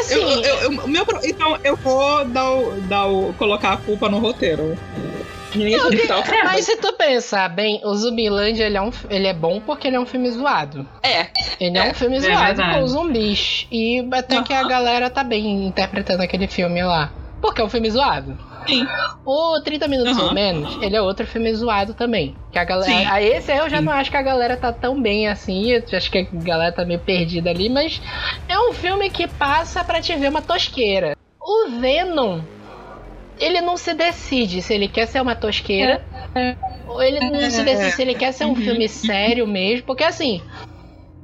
assim, 0.00 0.14
eu, 0.14 0.42
eu- 0.42 0.72
eu- 0.72 0.88
meu, 0.88 1.04
então, 1.24 1.58
eu 1.62 1.76
vou 1.76 2.24
dar 2.26 2.50
o, 2.50 2.80
dar 2.82 3.06
o, 3.06 3.32
colocar 3.34 3.72
a 3.72 3.76
culpa 3.76 4.08
no 4.08 4.18
roteiro. 4.18 4.76
Não, 5.54 5.90
que- 5.90 6.08
mas 6.44 6.64
se 6.64 6.76
tu 6.78 6.94
pensar 6.94 7.48
bem, 7.50 7.78
o 7.84 7.94
Zumbiland 7.94 8.58
ele 8.62 8.76
é, 8.76 8.80
um, 8.80 8.90
ele 9.10 9.26
é 9.26 9.34
bom 9.34 9.60
porque 9.60 9.86
ele 9.86 9.96
é 9.96 10.00
um 10.00 10.06
filme 10.06 10.30
zoado. 10.30 10.88
É, 11.02 11.26
Ele 11.60 11.76
é, 11.76 11.88
É, 11.88 11.90
um 11.90 11.94
filme 11.94 12.16
é 12.16 12.20
zoado 12.20 12.44
verdade. 12.56 12.80
com 12.80 12.86
zumbis. 12.86 13.66
E 13.70 14.08
até 14.12 14.42
que 14.42 14.54
a 14.54 14.62
galera 14.66 15.10
tá 15.10 15.22
bem 15.22 15.66
interpretando 15.66 16.22
aquele 16.22 16.46
filme 16.48 16.82
lá. 16.82 17.12
Porque 17.42 17.60
é 17.60 17.64
um 17.64 17.68
filme 17.68 17.90
zoado. 17.90 18.38
Sim. 18.66 18.86
O 19.24 19.60
30 19.62 19.86
Minutos 19.88 20.18
Aham. 20.18 20.28
ou 20.28 20.34
Menos, 20.34 20.76
ele 20.80 20.96
é 20.96 21.00
outro 21.02 21.26
filme 21.26 21.52
zoado 21.54 21.94
também. 21.94 22.34
Que 22.52 22.58
a 22.58 22.62
Sim. 22.62 22.68
galera. 22.68 23.12
A 23.12 23.22
esse 23.22 23.52
aí 23.52 23.58
eu 23.58 23.70
já 23.70 23.78
Sim. 23.78 23.84
não 23.84 23.92
acho 23.92 24.10
que 24.10 24.16
a 24.16 24.22
galera 24.22 24.56
tá 24.56 24.72
tão 24.72 25.00
bem 25.00 25.28
assim. 25.28 25.70
Eu 25.70 25.82
acho 25.92 26.10
que 26.10 26.18
a 26.18 26.26
galera 26.44 26.72
tá 26.72 26.84
meio 26.84 26.98
perdida 27.00 27.50
ali, 27.50 27.68
mas 27.68 28.00
é 28.48 28.58
um 28.58 28.72
filme 28.72 29.10
que 29.10 29.26
passa 29.28 29.84
pra 29.84 30.00
te 30.00 30.14
ver 30.16 30.28
uma 30.28 30.42
tosqueira. 30.42 31.12
O 31.40 31.70
Venom, 31.80 32.40
ele 33.38 33.60
não 33.60 33.76
se 33.76 33.94
decide 33.94 34.60
se 34.62 34.74
ele 34.74 34.88
quer 34.88 35.06
ser 35.06 35.20
uma 35.20 35.34
tosqueira. 35.36 36.02
Ou 36.86 37.02
ele 37.02 37.20
não 37.20 37.50
se 37.50 37.62
decide 37.62 37.92
se 37.92 38.02
ele 38.02 38.14
quer 38.14 38.32
ser 38.32 38.44
um 38.44 38.50
Uhum. 38.50 38.56
filme 38.56 38.88
sério 38.88 39.46
mesmo. 39.46 39.86
Porque 39.86 40.04
assim, 40.04 40.40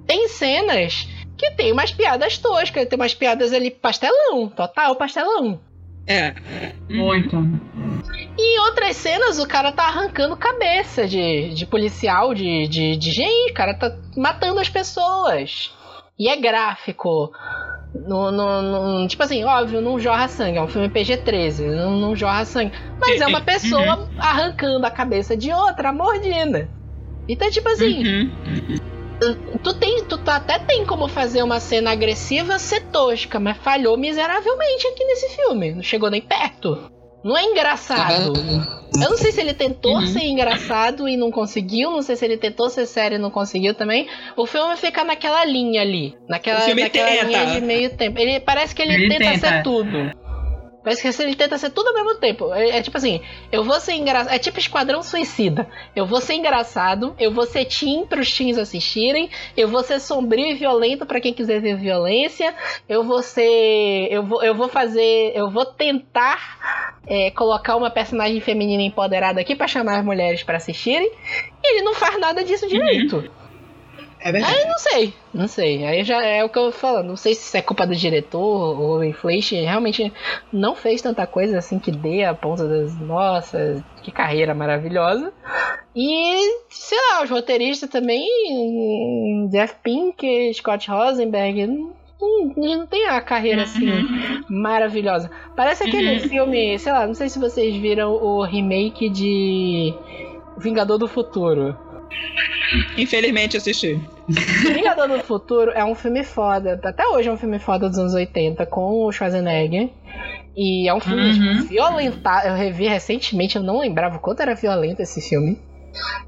tem 0.07 0.29
cenas 0.29 1.07
que 1.37 1.51
tem 1.53 1.73
umas 1.73 1.93
piadas 1.93 2.39
toscas, 2.39 2.89
tem 2.89 2.97
umas 2.99 3.15
piadas 3.15 3.53
ali 3.53 3.71
pastelão, 3.71 4.49
total 4.49 4.97
pastelão. 4.97 5.61
É. 6.09 6.35
Muito. 6.89 7.37
E 8.39 8.57
em 8.57 8.61
outras 8.61 8.97
cenas, 8.97 9.39
o 9.39 9.47
cara 9.47 9.71
tá 9.73 9.85
arrancando 9.85 10.37
cabeça 10.37 11.07
de, 11.07 11.53
de 11.55 11.67
policial, 11.67 12.33
de, 12.35 12.67
de, 12.67 12.97
de 12.97 13.11
gente, 13.11 13.51
o 13.51 13.55
cara 13.55 13.75
tá 13.75 13.95
matando 14.17 14.59
as 14.59 14.69
pessoas. 14.69 15.71
E 16.19 16.29
é 16.29 16.37
gráfico. 16.37 17.31
No, 17.95 18.31
no, 18.31 18.63
no- 19.01 19.09
tipo 19.09 19.23
assim, 19.23 19.45
óbvio, 19.45 19.81
não 19.81 19.99
jorra 19.99 20.29
sangue, 20.29 20.59
é 20.59 20.63
um 20.63 20.69
filme 20.69 20.89
PG-13, 20.89 21.75
não, 21.75 21.93
não 21.99 22.17
jorra 22.17 22.45
sangue. 22.45 22.73
Mas 23.01 23.21
é 23.21 23.27
uma 23.27 23.41
pessoa 23.41 24.09
arrancando 24.19 24.87
a 24.87 24.91
cabeça 24.91 25.37
de 25.37 25.51
outra, 25.53 25.93
mordida. 25.93 26.69
Então, 27.29 27.51
tipo 27.51 27.69
assim, 27.69 28.07
Uhum. 28.07 28.31
Tu, 29.63 29.75
tem, 29.75 30.05
tu 30.05 30.19
tá- 30.19 30.37
até 30.37 30.59
tem 30.59 30.85
como 30.87 31.09
fazer 31.09 31.43
uma 31.43 31.61
cena 31.61 31.91
agressiva 31.93 32.59
ser 32.59 32.83
tosca, 32.87 33.39
mas 33.41 33.57
falhou 33.59 33.97
miseravelmente 33.97 34.87
aqui 34.89 35.05
nesse 35.05 35.29
filme. 35.37 35.73
Não 35.75 35.83
chegou 35.83 36.11
nem 36.11 36.21
perto. 36.21 36.91
Não 37.25 37.37
é 37.37 37.43
engraçado. 37.45 38.33
Eu 38.95 39.11
não 39.11 39.17
sei 39.17 39.33
se 39.33 39.41
ele 39.41 39.53
tentou 39.53 39.97
Uhum. 39.97 40.07
ser 40.07 40.23
engraçado 40.25 41.09
e 41.09 41.17
não 41.17 41.31
conseguiu. 41.33 41.91
Não 41.91 42.01
sei 42.01 42.15
se 42.17 42.25
ele 42.25 42.37
tentou 42.37 42.71
ser 42.71 42.87
sério 42.87 43.17
e 43.17 43.19
não 43.19 43.31
conseguiu 43.31 43.75
também. 43.75 44.07
O 44.37 44.47
filme 44.47 44.77
fica 44.77 45.03
naquela 45.05 45.45
linha 45.45 45.83
ali. 45.83 46.15
Naquela, 46.29 46.61
naquela 46.61 46.89
tenta. 47.11 47.25
linha 47.25 47.47
de 47.47 47.61
meio 47.61 47.91
tempo. 47.97 48.19
Ele 48.21 48.39
parece 48.41 48.75
que 48.75 48.83
ele, 48.83 48.95
Ele 48.95 49.09
tenta, 49.09 49.25
tenta. 49.33 49.49
ser 49.49 49.63
tudo. 49.65 50.11
Parece 50.89 51.03
que 51.03 51.23
ele 51.23 51.35
tenta 51.35 51.59
ser 51.59 51.69
tudo 51.69 51.89
ao 51.89 51.95
mesmo 51.95 52.15
tempo. 52.15 52.55
É, 52.55 52.79
é 52.79 52.83
tipo 52.83 52.97
assim, 52.97 53.21
eu 53.53 53.63
vou 53.63 53.79
ser 53.79 53.93
engraçado. 53.93 54.33
É 54.35 54.39
tipo 54.39 54.59
Esquadrão 54.59 55.03
Suicida. 55.03 55.69
Eu 55.95 56.07
vou 56.07 56.19
ser 56.19 56.33
engraçado, 56.33 57.15
eu 57.19 57.31
vou 57.31 57.45
ser 57.45 57.67
teen 57.67 58.07
pros 58.07 58.35
teens 58.35 58.57
assistirem, 58.57 59.29
eu 59.55 59.69
vou 59.69 59.83
ser 59.83 60.01
sombrio 60.01 60.47
e 60.47 60.55
violento 60.55 61.05
pra 61.05 61.21
quem 61.21 61.35
quiser 61.35 61.61
ver 61.61 61.77
violência, 61.77 62.55
eu 62.89 63.05
vou 63.05 63.23
ser. 63.23 64.09
Eu 64.11 64.23
vou, 64.23 64.43
eu 64.43 64.55
vou 64.55 64.69
fazer. 64.69 65.33
Eu 65.35 65.51
vou 65.51 65.67
tentar 65.67 66.97
é, 67.07 67.31
colocar 67.33 67.77
uma 67.77 67.91
personagem 67.91 68.41
feminina 68.41 68.83
empoderada 68.83 69.43
aqui 69.43 69.55
pra 69.55 69.69
chamar 69.69 69.99
as 69.99 70.05
mulheres 70.05 70.43
pra 70.43 70.57
assistirem. 70.57 71.11
E 71.63 71.75
ele 71.75 71.83
não 71.83 71.95
faz 71.95 72.19
nada 72.19 72.43
disso 72.43 72.67
direito. 72.67 73.31
É 74.21 74.33
verdade. 74.33 74.57
Aí 74.57 74.67
não 74.67 74.79
sei, 74.79 75.15
não 75.33 75.49
sei. 75.49 75.85
Aí 75.85 76.05
já 76.05 76.23
é 76.23 76.45
o 76.45 76.49
que 76.49 76.59
eu 76.59 76.73
falo. 76.73 77.03
Não 77.03 77.17
sei 77.17 77.35
se 77.35 77.43
isso 77.43 77.57
é 77.57 77.63
culpa 77.63 77.87
do 77.87 77.95
diretor 77.95 78.81
ou 78.81 78.99
o 78.99 79.05
Inflation 79.05 79.57
realmente 79.57 80.13
não 80.53 80.75
fez 80.75 81.01
tanta 81.01 81.27
coisa 81.27 81.59
assim 81.59 81.79
que 81.79 81.91
dê 81.91 82.25
a 82.25 82.35
ponta 82.35 82.67
das. 82.67 82.99
Nossa, 83.01 83.85
que 84.03 84.11
carreira 84.11 84.55
maravilhosa. 84.55 85.33
E, 85.95 86.37
sei 86.69 86.99
lá, 86.99 87.23
os 87.23 87.31
roteiristas 87.31 87.89
também. 87.89 88.27
Jeff 89.51 89.77
Pink, 89.83 90.53
Scott 90.55 90.91
Rosenberg. 90.91 91.67
Não, 91.67 91.99
não, 92.21 92.79
não 92.79 92.87
tem 92.87 93.07
a 93.07 93.21
carreira 93.21 93.63
assim 93.63 93.87
maravilhosa. 94.49 95.31
Parece 95.55 95.85
aquele 95.85 96.19
filme, 96.21 96.79
sei 96.79 96.93
lá, 96.93 97.07
não 97.07 97.15
sei 97.15 97.29
se 97.29 97.39
vocês 97.39 97.77
viram 97.77 98.13
o 98.13 98.43
remake 98.43 99.09
de 99.09 99.95
Vingador 100.59 100.99
do 100.99 101.07
Futuro. 101.07 101.77
Infelizmente 102.97 103.57
assisti. 103.57 104.01
Vingador 104.29 105.09
do 105.09 105.19
Futuro 105.21 105.71
é 105.71 105.85
um 105.85 105.95
filme 105.95 106.23
foda. 106.25 106.79
Até 106.83 107.07
hoje 107.09 107.29
é 107.29 107.33
um 107.33 107.37
filme 107.37 107.59
foda 107.59 107.89
dos 107.89 107.99
anos 107.99 108.15
80 108.15 108.67
com 108.67 109.05
o 109.05 109.13
Schwarzenegger. 109.13 109.89
E 110.57 110.89
é 110.89 110.95
um 110.95 111.01
filme 111.01 111.23
Uhum. 111.31 111.67
violento. 111.67 112.19
Eu 112.45 112.55
revi 112.55 112.89
recentemente, 112.89 113.57
eu 113.57 113.63
não 113.63 113.81
lembrava 113.81 114.17
o 114.17 114.21
quanto 114.21 114.41
era 114.41 114.55
violento 114.55 115.01
esse 115.01 115.21
filme. 115.21 115.59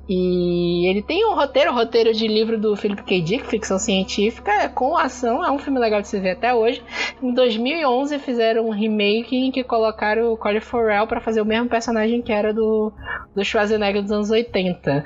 E 0.09 0.89
ele 0.91 1.03
tem 1.03 1.25
um 1.25 1.35
roteiro, 1.35 1.71
um 1.71 1.75
roteiro 1.75 2.13
de 2.13 2.27
livro 2.27 2.59
do 2.59 2.75
Philip 2.75 3.03
K. 3.05 3.21
Dick, 3.21 3.47
ficção 3.47 3.79
científica, 3.79 4.69
com 4.71 4.97
ação, 4.97 5.45
é 5.45 5.51
um 5.53 5.59
filme 5.59 5.79
legal 5.79 6.01
de 6.01 6.09
se 6.09 6.19
ver 6.19 6.31
até 6.31 6.53
hoje. 6.53 6.83
Em 7.23 7.33
2011 7.33 8.19
fizeram 8.19 8.67
um 8.67 8.71
remake 8.71 9.37
em 9.37 9.53
que 9.53 9.63
colocaram 9.63 10.33
o 10.33 10.37
Colin 10.37 10.61
Farrell 10.61 11.07
pra 11.07 11.21
fazer 11.21 11.41
o 11.41 11.45
mesmo 11.47 11.69
personagem 11.69 12.23
que 12.23 12.33
era 12.33 12.53
do, 12.53 12.93
do 13.37 13.45
Schwarzenegger 13.45 14.03
dos 14.03 14.11
anos 14.11 14.31
80. 14.31 15.05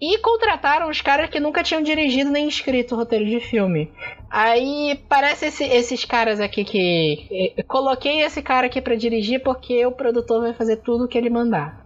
E 0.00 0.18
contrataram 0.18 0.88
os 0.88 1.00
caras 1.02 1.28
que 1.28 1.38
nunca 1.40 1.62
tinham 1.62 1.82
dirigido 1.82 2.30
nem 2.30 2.48
escrito 2.48 2.94
o 2.94 2.98
roteiro 2.98 3.26
de 3.26 3.40
filme. 3.40 3.92
Aí 4.30 4.98
parece 5.08 5.46
esse- 5.46 5.64
esses 5.64 6.04
caras 6.04 6.40
aqui 6.40 6.64
que. 6.64 7.54
eh, 7.58 7.62
Coloquei 7.64 8.20
esse 8.22 8.40
cara 8.42 8.66
aqui 8.66 8.80
pra 8.80 8.94
dirigir 8.96 9.42
porque 9.42 9.84
o 9.84 9.92
produtor 9.92 10.40
vai 10.40 10.54
fazer 10.54 10.76
tudo 10.78 11.04
o 11.04 11.08
que 11.08 11.18
ele 11.18 11.28
mandar. 11.30 11.84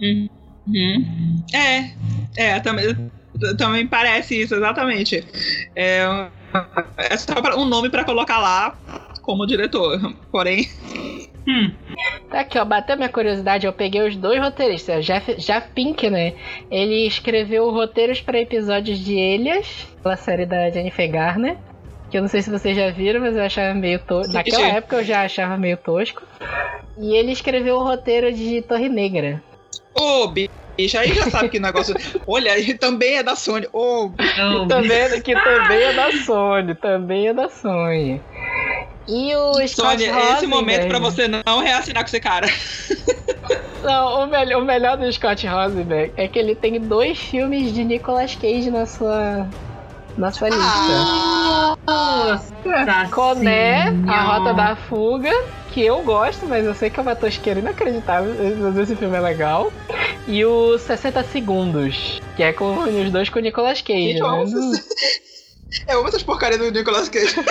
Uhum. 0.00 0.28
É, 1.52 1.90
é, 2.36 2.60
também, 2.60 3.10
também 3.58 3.86
parece 3.86 4.42
isso, 4.42 4.54
exatamente. 4.54 5.24
É, 5.74 6.28
é 6.96 7.16
só 7.16 7.34
um 7.56 7.64
nome 7.64 7.90
pra 7.90 8.04
colocar 8.04 8.38
lá 8.38 8.76
como 9.22 9.46
diretor. 9.46 9.98
Porém, 10.30 10.68
Hum. 11.46 11.72
Tá 12.30 12.40
aqui, 12.40 12.58
ó, 12.58 12.64
bateu 12.64 12.96
minha 12.96 13.08
curiosidade, 13.08 13.66
eu 13.66 13.72
peguei 13.72 14.06
os 14.06 14.16
dois 14.16 14.40
roteiristas. 14.40 15.04
Jeff, 15.04 15.34
Jeff 15.34 15.68
Pink, 15.74 16.08
né? 16.08 16.34
Ele 16.70 17.06
escreveu 17.06 17.70
roteiros 17.70 18.20
pra 18.20 18.40
episódios 18.40 18.98
de 18.98 19.16
Elias, 19.16 19.86
pela 20.02 20.16
série 20.16 20.46
da 20.46 20.70
Jennifer 20.70 21.10
Garner. 21.10 21.56
Que 22.10 22.18
eu 22.18 22.22
não 22.22 22.28
sei 22.28 22.42
se 22.42 22.50
vocês 22.50 22.76
já 22.76 22.90
viram, 22.90 23.20
mas 23.20 23.36
eu 23.36 23.42
achava 23.42 23.74
meio 23.74 23.98
tosco. 23.98 24.32
Naquela 24.32 24.66
época 24.66 24.96
eu 24.96 25.04
já 25.04 25.22
achava 25.22 25.56
meio 25.56 25.76
tosco. 25.76 26.22
E 26.98 27.16
ele 27.16 27.32
escreveu 27.32 27.76
o 27.76 27.82
roteiro 27.82 28.32
de 28.32 28.60
Torre 28.62 28.88
Negra. 28.88 29.42
Ô, 29.94 30.28
bicho, 30.28 30.98
aí 30.98 31.12
já 31.14 31.30
sabe 31.30 31.48
que 31.48 31.58
negócio. 31.60 31.94
Olha, 32.26 32.58
ele 32.58 32.74
também 32.74 33.16
é 33.18 33.22
da 33.22 33.36
Sony. 33.36 33.66
Ô, 33.72 34.10
Oh, 34.40 34.66
Também, 34.68 35.20
que 35.20 35.34
também 35.34 35.82
é 35.82 35.92
da 35.92 36.12
Sony, 36.24 36.74
também 36.74 37.28
é 37.28 37.34
da 37.34 37.48
Sony. 37.48 38.20
E 39.08 39.34
o 39.34 39.54
Scott 39.66 40.02
Sony, 40.04 40.04
é 40.04 40.32
esse 40.34 40.46
momento 40.46 40.86
pra 40.86 40.98
Rosenberg- 40.98 41.40
você 41.42 41.42
não 41.46 41.60
reassinar 41.60 42.02
com 42.04 42.08
esse 42.08 42.20
cara. 42.20 42.46
Não, 43.82 44.22
o, 44.22 44.26
melhor, 44.28 44.62
o 44.62 44.64
melhor 44.64 44.96
do 44.96 45.12
Scott 45.12 45.44
Rosenberg 45.46 46.12
é 46.16 46.28
que 46.28 46.38
ele 46.38 46.54
tem 46.54 46.80
dois 46.80 47.18
filmes 47.18 47.72
de 47.74 47.82
Nicolas 47.84 48.34
Cage 48.36 48.70
na 48.70 48.86
sua, 48.86 49.48
na 50.16 50.30
sua 50.30 50.48
lista. 50.50 50.62
Ah, 50.64 51.74
nossa 51.86 53.08
Coné, 53.10 53.88
A. 54.06 54.22
Rota 54.22 54.54
da 54.54 54.76
Fuga, 54.76 55.32
que 55.72 55.84
eu 55.84 56.02
gosto, 56.02 56.46
mas 56.46 56.64
eu 56.64 56.74
sei 56.74 56.90
que 56.90 57.00
é 57.00 57.02
uma 57.02 57.16
tosqueira 57.16 57.58
inacreditável, 57.60 58.34
mas 58.58 58.76
esse 58.76 58.94
filme 58.94 59.16
é 59.16 59.20
legal. 59.20 59.72
E 60.28 60.44
o 60.44 60.78
60 60.78 61.24
Segundos, 61.24 62.20
que 62.36 62.42
é 62.42 62.52
com 62.52 62.78
os 62.78 63.10
dois 63.10 63.28
com 63.28 63.38
o 63.38 63.42
Nicolas 63.42 63.80
Cage. 63.80 64.12
Gente, 64.12 64.20
eu 64.20 64.26
amo 64.26 64.44
né? 64.44 64.78
Eu 65.88 66.00
amo 66.00 66.08
essas 66.08 66.22
porcarias 66.22 66.60
do 66.60 66.70
Nicolas 66.70 67.08
Cage. 67.08 67.34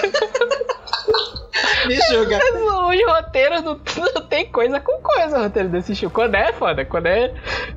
Me 1.87 1.95
julga. 2.09 2.37
Os 2.37 3.05
roteiros 3.07 3.63
não, 3.63 3.79
não 4.13 4.27
tem 4.27 4.45
coisa 4.51 4.79
com 4.79 5.01
coisa 5.01 5.39
o 5.39 5.43
roteiro 5.43 5.69
desse 5.69 5.95
filme. 5.95 6.13
Coné 6.13 6.49
é 6.49 6.53
foda. 6.53 6.85
Coné 6.85 7.25
é 7.25 7.33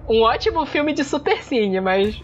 um 0.07 0.23
ótimo 0.23 0.67
filme 0.67 0.93
de 0.93 1.03
super 1.03 1.43
cine, 1.43 1.81
mas, 1.81 2.21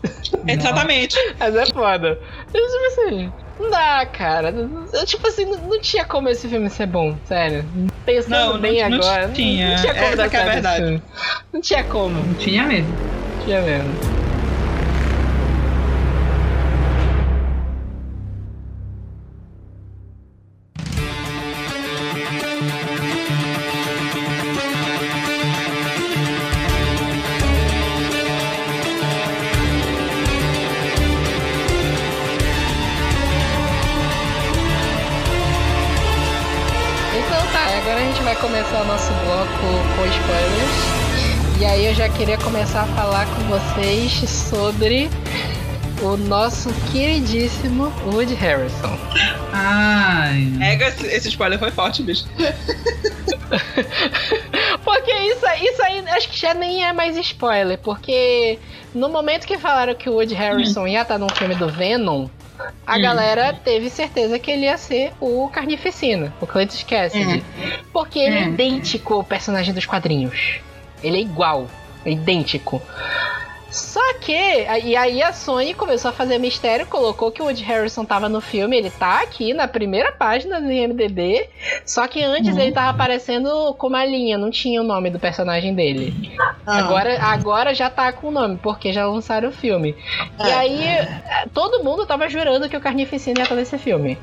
Exatamente. 0.46 1.16
mas 1.40 1.56
é 1.56 1.66
foda. 1.66 2.20
Mas, 2.52 2.62
tipo 2.62 2.86
assim, 2.86 3.32
não 3.60 3.70
dá, 3.70 4.06
cara. 4.06 4.50
Eu, 4.92 5.04
Tipo 5.06 5.26
assim, 5.28 5.44
não, 5.44 5.58
não 5.58 5.80
tinha 5.80 6.04
como 6.04 6.28
esse 6.28 6.48
filme 6.48 6.68
ser 6.70 6.86
bom, 6.86 7.16
sério. 7.26 7.64
Pensando 8.04 8.30
Não, 8.30 8.52
não- 8.54 8.60
bem 8.60 8.88
não 8.88 8.96
agora. 8.98 9.28
tinha. 9.28 9.70
Não 9.70 9.76
tinha 9.82 9.94
como 9.94 10.16
dar 10.16 10.22
é 10.22 10.26
a 10.26 10.30
certo 10.30 10.44
esse 10.46 10.52
verdade. 10.52 11.02
Não 11.52 11.60
tinha 11.60 11.84
como. 11.84 12.14
Não 12.24 12.34
tinha 12.34 12.62
mesmo. 12.64 12.88
Não 13.36 13.44
tinha 13.44 13.60
mesmo. 13.60 13.90
Começar 42.60 42.82
a 42.82 42.86
falar 42.88 43.24
com 43.24 43.40
vocês 43.44 44.12
sobre 44.28 45.08
o 46.02 46.14
nosso 46.18 46.68
queridíssimo 46.92 47.90
Woody 48.04 48.34
Harrison. 48.34 48.98
Ai. 49.50 50.52
Ega, 50.60 50.88
esse, 50.88 51.06
esse 51.06 51.28
spoiler 51.30 51.58
foi 51.58 51.70
forte, 51.70 52.02
bicho. 52.02 52.26
Porque 54.84 55.10
isso, 55.10 55.46
aí- 55.46 55.64
isso 55.64 55.82
aí 55.82 56.04
acho 56.10 56.28
que 56.28 56.38
já 56.38 56.52
nem 56.52 56.84
é 56.84 56.92
mais 56.92 57.16
spoiler, 57.16 57.78
porque 57.78 58.58
no 58.94 59.08
momento 59.08 59.46
que 59.46 59.56
falaram 59.56 59.94
que 59.94 60.10
o 60.10 60.14
Woody 60.16 60.34
Harrison 60.34 60.86
ia 60.86 61.00
estar 61.00 61.16
num 61.18 61.30
filme 61.30 61.54
do 61.54 61.66
Venom, 61.68 62.28
a 62.86 62.96
Hum. 62.98 63.00
galera 63.00 63.54
teve 63.54 63.88
certeza 63.88 64.38
que 64.38 64.50
ele 64.50 64.64
ia 64.66 64.76
ser 64.76 65.12
o 65.18 65.48
Carnificina, 65.48 66.30
o 66.42 66.46
Cletus 66.46 66.82
Cassidy. 66.82 67.42
Porque 67.90 68.18
ele 68.18 68.36
é 68.36 68.42
Hum. 68.42 68.48
idêntico 68.52 69.14
ao 69.14 69.24
personagem 69.24 69.72
dos 69.72 69.86
quadrinhos. 69.86 70.60
Ele 71.02 71.16
é 71.16 71.20
igual, 71.22 71.66
é 72.04 72.10
idêntico. 72.10 72.82
Só 73.70 74.14
que, 74.14 74.32
e 74.84 74.96
aí 74.96 75.22
a 75.22 75.32
Sony 75.32 75.74
começou 75.74 76.08
a 76.08 76.12
fazer 76.12 76.38
mistério, 76.38 76.86
colocou 76.86 77.30
que 77.30 77.40
o 77.40 77.44
Woody 77.44 77.62
Harrison 77.62 78.04
tava 78.04 78.28
no 78.28 78.40
filme, 78.40 78.76
ele 78.76 78.90
tá 78.90 79.20
aqui 79.20 79.54
na 79.54 79.68
primeira 79.68 80.10
página 80.10 80.60
do 80.60 80.70
IMDB, 80.70 81.48
só 81.86 82.08
que 82.08 82.20
antes 82.20 82.56
ele 82.56 82.72
tava 82.72 82.90
aparecendo 82.90 83.72
com 83.74 83.86
uma 83.86 84.04
linha, 84.04 84.36
não 84.36 84.50
tinha 84.50 84.80
o 84.80 84.84
nome 84.84 85.08
do 85.08 85.20
personagem 85.20 85.72
dele. 85.72 86.32
Agora, 86.66 87.22
agora 87.22 87.72
já 87.72 87.88
tá 87.88 88.12
com 88.12 88.28
o 88.28 88.32
nome, 88.32 88.58
porque 88.60 88.92
já 88.92 89.06
lançaram 89.06 89.50
o 89.50 89.52
filme. 89.52 89.94
E 90.44 90.50
aí, 90.50 90.82
eh, 90.82 91.46
todo 91.54 91.84
mundo 91.84 92.04
tava 92.04 92.28
jurando 92.28 92.68
que 92.68 92.76
o 92.76 92.80
Carnificina 92.80 93.38
ia 93.38 93.42
estar 93.44 93.54
nesse 93.54 93.78
filme. 93.78 94.18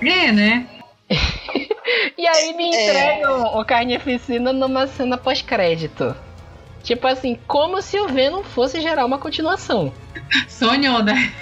É, 0.00 0.32
né? 0.32 0.66
E 2.16 2.26
aí 2.26 2.54
me 2.54 2.68
entregam 2.68 3.58
o 3.58 3.64
Carnificina 3.64 4.52
numa 4.52 4.86
cena 4.86 5.18
pós-crédito. 5.18 6.14
Tipo 6.82 7.06
assim, 7.06 7.38
como 7.46 7.80
se 7.80 7.98
o 7.98 8.08
Venom 8.08 8.42
fosse 8.42 8.80
gerar 8.80 9.06
uma 9.06 9.18
continuação. 9.18 9.92
Sonhou, 10.48 11.02
né? 11.02 11.32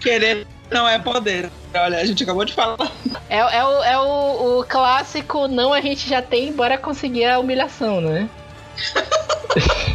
Querer 0.00 0.46
não 0.70 0.88
é 0.88 0.98
poder. 0.98 1.50
Olha, 1.74 1.98
a 1.98 2.04
gente 2.04 2.22
acabou 2.22 2.44
de 2.44 2.52
falar. 2.52 2.90
É, 3.28 3.38
é, 3.38 3.64
o, 3.64 3.82
é 3.82 3.98
o, 3.98 4.60
o 4.60 4.64
clássico 4.64 5.48
não 5.48 5.72
a 5.72 5.80
gente 5.80 6.08
já 6.08 6.22
tem, 6.22 6.52
bora 6.52 6.78
conseguir 6.78 7.24
a 7.24 7.38
humilhação, 7.38 8.00
né? 8.00 8.28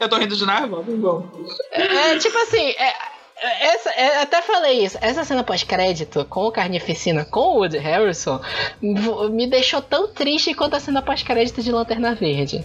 Eu 0.00 0.08
tô 0.08 0.16
rindo 0.16 0.34
de 0.34 0.46
nervosa, 0.46 0.96
bom. 0.96 1.26
É, 1.70 2.18
tipo 2.18 2.36
assim, 2.38 2.70
é, 2.70 2.94
é, 3.36 3.66
essa, 3.66 3.90
é, 3.90 4.22
até 4.22 4.40
falei 4.40 4.84
isso. 4.84 4.96
Essa 5.00 5.24
cena 5.24 5.44
pós-crédito 5.44 6.24
com 6.24 6.46
o 6.46 6.52
Carnificina, 6.52 7.24
com 7.24 7.40
o 7.40 7.58
Woody 7.58 7.76
Harrison, 7.76 8.40
me 8.80 9.46
deixou 9.46 9.82
tão 9.82 10.08
triste 10.08 10.54
quanto 10.54 10.76
a 10.76 10.80
cena 10.80 11.02
pós-crédito 11.02 11.62
de 11.62 11.70
Lanterna 11.70 12.14
Verde. 12.14 12.64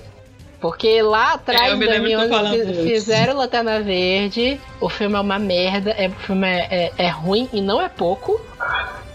Porque 0.65 0.99
lá 1.03 1.33
atrás, 1.33 1.61
É, 1.71 1.75
em 1.75 1.77
me 1.77 1.85
lembro 1.85 2.09
de 2.09 2.15
tu 2.15 2.17
2011, 2.17 2.29
falando 2.29 2.65
fi- 2.65 2.71
isso. 2.71 2.83
fizeram 2.89 3.37
Lanterna 3.37 3.79
Verde. 3.81 4.59
O 4.81 4.89
filme 4.89 5.15
é 5.15 5.19
uma 5.19 5.37
merda. 5.37 5.91
É, 5.91 6.07
o 6.07 6.11
filme 6.11 6.47
é, 6.47 6.91
é- 6.97 7.05
é 7.05 7.07
ruim 7.09 7.47
e 7.53 7.61
não 7.61 7.79
é 7.79 7.87
pouco. 7.87 8.41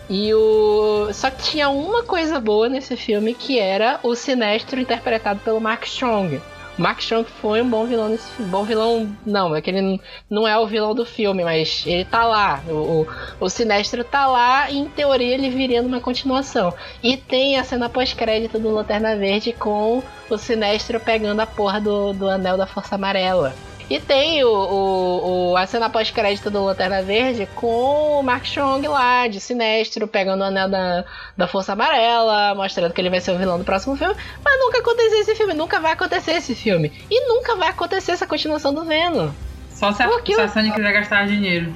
E 0.08 0.32
o. 0.32 1.08
Só 1.12 1.28
que 1.30 1.42
tinha 1.42 1.68
uma 1.68 2.04
coisa 2.04 2.38
boa 2.40 2.68
nesse 2.68 2.96
filme 2.96 3.34
que 3.34 3.58
era 3.58 3.98
o 4.04 4.14
Sinestro 4.14 4.78
interpretado 4.80 5.40
pelo 5.40 5.60
Mark 5.60 5.84
Strong. 5.86 6.40
Mark 6.80 7.00
Strong 7.00 7.28
foi 7.42 7.60
um 7.60 7.68
bom 7.68 7.84
vilão 7.84 8.08
nesse 8.08 8.26
filme. 8.30 8.50
Bom 8.50 8.64
vilão, 8.64 9.14
não, 9.26 9.54
é 9.54 9.60
que 9.60 9.68
ele 9.68 10.00
não 10.30 10.48
é 10.48 10.58
o 10.58 10.66
vilão 10.66 10.94
do 10.94 11.04
filme, 11.04 11.44
mas 11.44 11.84
ele 11.86 12.06
tá 12.06 12.24
lá. 12.24 12.62
O, 12.66 12.72
o, 13.02 13.06
o 13.38 13.50
Sinestro 13.50 14.02
tá 14.02 14.26
lá 14.26 14.70
e 14.70 14.78
em 14.78 14.88
teoria 14.88 15.34
ele 15.34 15.50
viria 15.50 15.82
numa 15.82 16.00
continuação. 16.00 16.72
E 17.02 17.18
tem 17.18 17.58
a 17.58 17.64
cena 17.64 17.90
pós-crédito 17.90 18.58
do 18.58 18.70
Lanterna 18.70 19.14
Verde 19.14 19.52
com 19.52 20.02
o 20.30 20.38
Sinestro 20.38 20.98
pegando 20.98 21.40
a 21.40 21.46
porra 21.46 21.82
do, 21.82 22.14
do 22.14 22.26
anel 22.30 22.56
da 22.56 22.66
Força 22.66 22.94
Amarela. 22.94 23.54
E 23.90 23.98
tem 23.98 24.44
o, 24.44 24.48
o, 24.48 25.50
o- 25.50 25.56
a 25.56 25.66
cena 25.66 25.90
pós-crédito 25.90 26.48
do 26.48 26.64
Lanterna 26.64 27.02
Verde 27.02 27.48
com 27.56 28.20
o 28.20 28.22
Mark 28.22 28.44
Strong 28.44 28.86
lá, 28.86 29.26
de 29.26 29.40
Sinestro, 29.40 30.06
pegando 30.06 30.42
o 30.42 30.44
anel 30.44 30.68
da, 30.68 31.04
da 31.36 31.48
Força 31.48 31.72
Amarela, 31.72 32.54
mostrando 32.54 32.94
que 32.94 33.00
ele 33.00 33.10
vai 33.10 33.20
ser 33.20 33.32
o 33.32 33.36
vilão 33.38 33.58
do 33.58 33.64
próximo 33.64 33.96
filme. 33.96 34.14
Mas 34.44 34.60
nunca 34.60 34.78
aconteceu 34.78 35.20
esse 35.20 35.34
filme, 35.34 35.54
nunca 35.54 35.80
vai 35.80 35.92
acontecer 35.92 36.32
esse 36.32 36.54
filme. 36.54 36.92
E 37.10 37.26
nunca 37.28 37.56
vai 37.56 37.68
acontecer 37.68 38.12
essa 38.12 38.28
continuação 38.28 38.72
do 38.72 38.84
Venom. 38.84 39.30
Só 39.70 39.90
se 39.92 40.02
a, 40.04 40.08
se 40.24 40.40
a 40.40 40.48
Sony 40.48 40.70
quiser 40.70 40.92
gastar 40.92 41.26
dinheiro. 41.26 41.74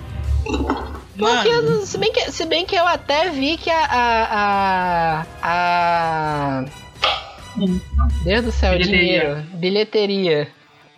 Porque, 1.19 1.87
se 1.87 1.99
bem, 1.99 2.13
que, 2.13 2.31
se 2.31 2.45
bem 2.47 2.65
que 2.67 2.77
eu 2.77 2.87
até 2.87 3.31
vi 3.31 3.57
que 3.57 3.71
a. 3.71 3.85
a. 3.91 5.27
a. 5.43 6.61
a... 6.63 6.65
Deus 8.25 8.45
do 8.45 8.53
céu, 8.53 8.73
Bilheteria. 8.73 8.99
dinheiro. 9.01 9.43
Bilheteria. 9.55 10.49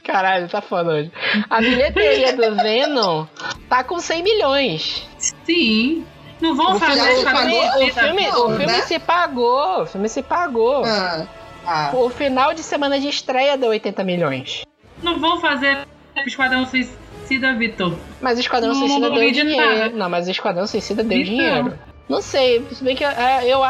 Caralho, 0.07 0.49
tá 0.49 0.61
foda 0.61 0.93
hoje. 0.93 1.11
A 1.51 1.61
bilheteria 1.61 2.33
do 2.35 2.55
Venom 2.57 3.27
tá 3.69 3.83
com 3.85 3.99
100 3.99 4.23
milhões. 4.23 5.07
Sim. 5.45 6.05
Não 6.41 6.55
vão 6.55 6.77
O 6.77 6.79
fazer 6.79 7.01
filme, 7.01 7.11
o 7.15 7.19
Esquadrão 7.19 7.51
filme, 7.51 7.67
o 7.91 7.95
filme, 7.95 8.29
o 8.29 8.33
Não, 8.49 8.57
filme 8.57 8.67
né? 8.67 8.83
se 8.83 8.99
pagou. 8.99 9.83
O 9.83 9.87
filme 9.87 10.09
se 10.09 10.23
pagou. 10.23 10.85
Ah, 10.85 11.27
ah. 11.67 11.91
O 11.95 12.09
final 12.11 12.53
de 12.55 12.63
semana 12.63 13.01
de 13.01 13.09
estreia 13.09 13.57
deu 13.57 13.71
80 13.71 14.05
milhões. 14.05 14.63
Não 15.03 15.19
vão 15.19 15.41
fazer 15.41 15.87
Esquadrão 16.27 16.67
Suicida, 16.67 17.55
Vitor. 17.55 17.95
Mas 18.21 18.37
o 18.39 18.41
Esquadrão 18.41 18.73
Não, 18.75 18.81
Suicida 18.81 19.09
não 19.09 19.17
deu 19.17 19.31
dinheiro. 19.33 19.79
nada. 19.79 19.89
Não, 19.97 20.09
mas 20.11 20.29
o 20.29 20.31
Esquadrão 20.31 20.67
Suicida 20.67 21.03
deu 21.03 21.19
Então. 21.19 21.33
dinheiro. 21.35 21.79
Não 22.09 22.23
sei, 22.23 22.65
se 22.73 22.85
bem 22.85 22.95
que 22.95 23.03
eu, 23.03 23.09
é, 23.09 23.45
eu, 23.45 23.61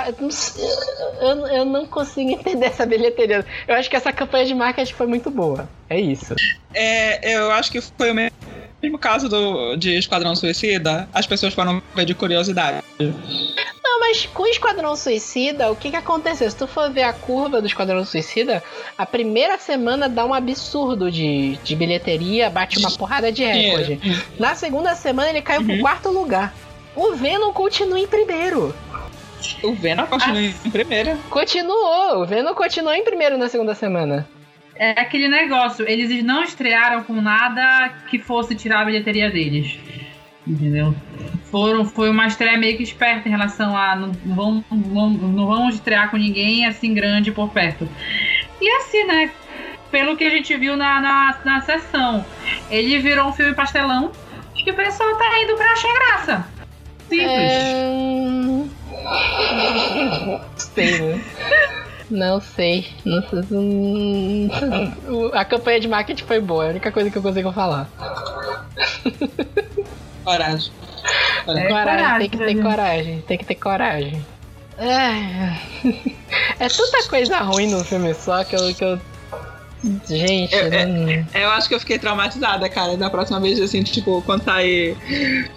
eu, 1.21 1.47
eu 1.47 1.65
não 1.65 1.87
consigo 1.87 2.31
entender 2.31 2.67
essa 2.67 2.85
bilheteria. 2.85 3.45
Eu 3.67 3.75
acho 3.75 3.89
que 3.89 3.97
essa 3.97 4.13
campanha 4.13 4.45
de 4.45 4.55
marketing 4.55 4.93
foi 4.93 5.07
muito 5.07 5.31
boa. 5.31 5.69
É 5.89 5.99
isso. 5.99 6.35
é, 6.75 7.37
eu 7.37 7.51
acho 7.53 7.71
que 7.73 7.81
foi 7.81 8.11
o 8.11 8.15
mesmo 8.15 8.99
caso 8.99 9.29
do, 9.29 9.77
de 9.77 9.97
Esquadrão 9.97 10.37
Suicida. 10.37 11.09
As 11.15 11.27
pessoas 11.27 11.55
foram 11.55 11.83
ver 11.95 12.05
de 12.05 12.15
curiosidade. 12.15 12.83
Não, 12.99 14.01
mas 14.01 14.27
com 14.27 14.43
o 14.43 14.47
Esquadrão 14.47 14.95
Suicida, 14.97 15.71
o 15.71 15.77
que 15.77 15.91
que 15.91 15.97
aconteceu? 15.97 16.51
Se 16.51 16.57
tu 16.57 16.67
for 16.67 16.91
ver 16.91 17.05
a 17.05 17.15
curva 17.15 17.61
do 17.63 17.67
Esquadrão 17.67 18.05
Suicida, 18.05 18.63
a 18.99 19.07
primeira 19.07 19.57
semana 19.59 20.09
dá 20.11 20.27
um 20.27 20.35
absurdo 20.35 21.11
de, 21.11 21.57
de 21.65 21.75
bilheteria, 21.75 22.51
bate 22.51 22.79
uma 22.79 22.91
porrada 22.91 23.33
de 23.33 23.45
recorde. 23.45 23.99
Na 24.39 24.55
segunda 24.55 24.95
semana 24.95 25.31
ele 25.31 25.41
caiu 25.41 25.65
pro 25.65 25.79
quarto 25.81 26.11
lugar. 26.11 26.55
O 26.97 27.15
Venom 27.15 27.53
continua 27.53 28.01
em 28.01 28.07
primeiro. 28.07 28.75
O 29.63 29.75
Venom 29.75 30.07
continua 30.07 30.41
em 30.41 30.71
primeira. 30.71 31.19
Continuou, 31.29 32.23
o 32.23 32.27
Venom 32.27 32.55
continuou 32.55 32.95
em 32.95 33.05
primeiro 33.05 33.37
na 33.37 33.49
segunda 33.49 33.75
semana. 33.75 34.27
É 34.75 34.91
aquele 34.91 35.29
negócio, 35.29 35.89
eles 35.89 36.25
não 36.25 36.43
estrearam 36.43 37.03
com 37.05 37.21
nada 37.21 37.91
que 38.09 38.19
fosse 38.19 38.55
tirar 38.55 38.81
a 38.81 38.85
bilheteria 38.85 39.31
deles. 39.31 39.79
Entendeu? 40.47 40.95
Foram, 41.51 41.85
foi 41.85 42.09
uma 42.09 42.27
estreia 42.27 42.57
meio 42.57 42.77
que 42.77 42.83
esperta 42.83 43.29
em 43.29 43.31
relação 43.31 43.77
a 43.77 43.97
não, 43.97 44.13
não, 44.65 45.11
não 45.11 45.47
vamos 45.47 45.75
estrear 45.75 46.11
com 46.11 46.17
ninguém 46.17 46.67
assim 46.67 46.95
grande 46.95 47.31
por 47.31 47.51
perto. 47.51 47.89
E 48.61 48.69
assim, 48.77 49.05
né? 49.05 49.31
Pelo 49.91 50.17
que 50.17 50.25
a 50.25 50.31
gente 50.31 50.57
viu 50.57 50.77
na, 50.77 51.01
na, 51.01 51.39
na 51.45 51.61
sessão, 51.61 52.25
ele 52.71 52.99
virou 52.99 53.29
um 53.29 53.33
filme 53.33 53.55
pastelão 53.55 54.13
que 54.55 54.71
o 54.71 54.75
pessoal 54.75 55.17
tá 55.17 55.43
indo 55.43 55.55
pra 55.55 55.73
achar 55.73 55.95
graça. 55.95 56.56
Simples. 57.09 57.31
É... 57.31 57.97
sei, 60.57 60.99
né? 61.01 61.25
Não 62.11 62.41
sei. 62.41 62.87
Não 63.05 63.23
sei. 63.23 63.41
hum, 63.51 64.49
A 65.33 65.45
campanha 65.45 65.81
de 65.81 65.89
marketing 65.89 66.25
foi 66.25 66.41
boa, 66.41 66.65
é 66.65 66.69
a 66.69 66.71
única 66.71 66.93
coisa 66.93 67.11
que 67.11 67.19
eu 67.19 67.23
consigo 67.23 67.53
falar. 67.53 67.89
Coragem. 70.25 70.73
É 71.47 71.69
coragem, 71.69 71.69
coragem, 71.69 72.19
tem 72.19 72.29
que 72.31 72.39
ter 72.39 72.49
gente. 72.49 72.63
coragem, 72.63 73.21
tem 73.23 73.39
que 73.39 73.45
ter 73.45 73.55
coragem. 73.55 74.27
É, 74.79 75.57
é 76.65 76.69
tanta 76.69 77.09
coisa 77.09 77.39
ruim 77.39 77.71
no 77.71 77.85
filme 77.85 78.13
só 78.15 78.45
que 78.45 78.57
eu. 78.57 78.75
Que 78.75 78.85
eu... 78.85 79.01
Gente, 80.09 80.55
É, 80.55 80.59
é. 80.83 80.87
não- 80.87 81.27
Eu 81.35 81.51
acho 81.51 81.69
que 81.69 81.75
eu 81.75 81.81
fiquei 81.81 81.99
traumatizada, 81.99 82.69
cara. 82.69 82.97
Da 82.97 83.09
próxima 83.11 83.41
vez, 83.41 83.61
assim, 83.61 83.83
tipo, 83.83 84.23
quando 84.23 84.45
sair 84.45 84.97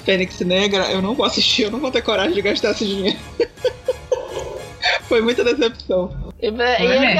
Fênix 0.05 0.39
Negra, 0.41 0.91
eu 0.91 1.01
não 1.01 1.13
vou 1.15 1.25
assistir, 1.25 1.63
eu 1.63 1.71
não 1.71 1.79
vou 1.79 1.91
ter 1.91 2.01
coragem 2.01 2.33
de 2.33 2.41
gastar 2.41 2.71
esse 2.71 2.85
dinheiro. 2.85 3.17
Foi 5.07 5.21
muita 5.21 5.43
decepção. 5.43 6.33
E- 6.41 6.47
e 6.47 6.61
é, 6.61 7.15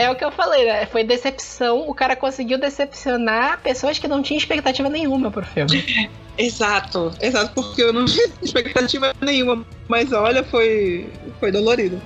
é- 0.00 0.02
é 0.04 0.10
o 0.10 0.14
que 0.16 0.24
eu 0.24 0.30
falei, 0.32 0.64
né? 0.64 0.86
Foi 0.86 1.04
decepção. 1.04 1.88
O 1.88 1.94
cara 1.94 2.14
conseguiu 2.16 2.58
decepcionar 2.58 3.60
pessoas 3.62 3.98
que 3.98 4.08
não 4.08 4.22
tinham 4.22 4.38
expectativa 4.38 4.88
nenhuma 4.88 5.30
pro 5.30 5.44
filme. 5.44 6.10
Exato, 6.38 7.10
exato, 7.20 7.50
porque 7.52 7.82
eu 7.82 7.92
não 7.92 8.04
tinha 8.04 8.28
expectativa 8.40 9.12
nenhuma. 9.20 9.66
Mas 9.88 10.12
olha, 10.12 10.44
foi, 10.44 11.08
foi 11.40 11.50
dolorido. 11.50 12.00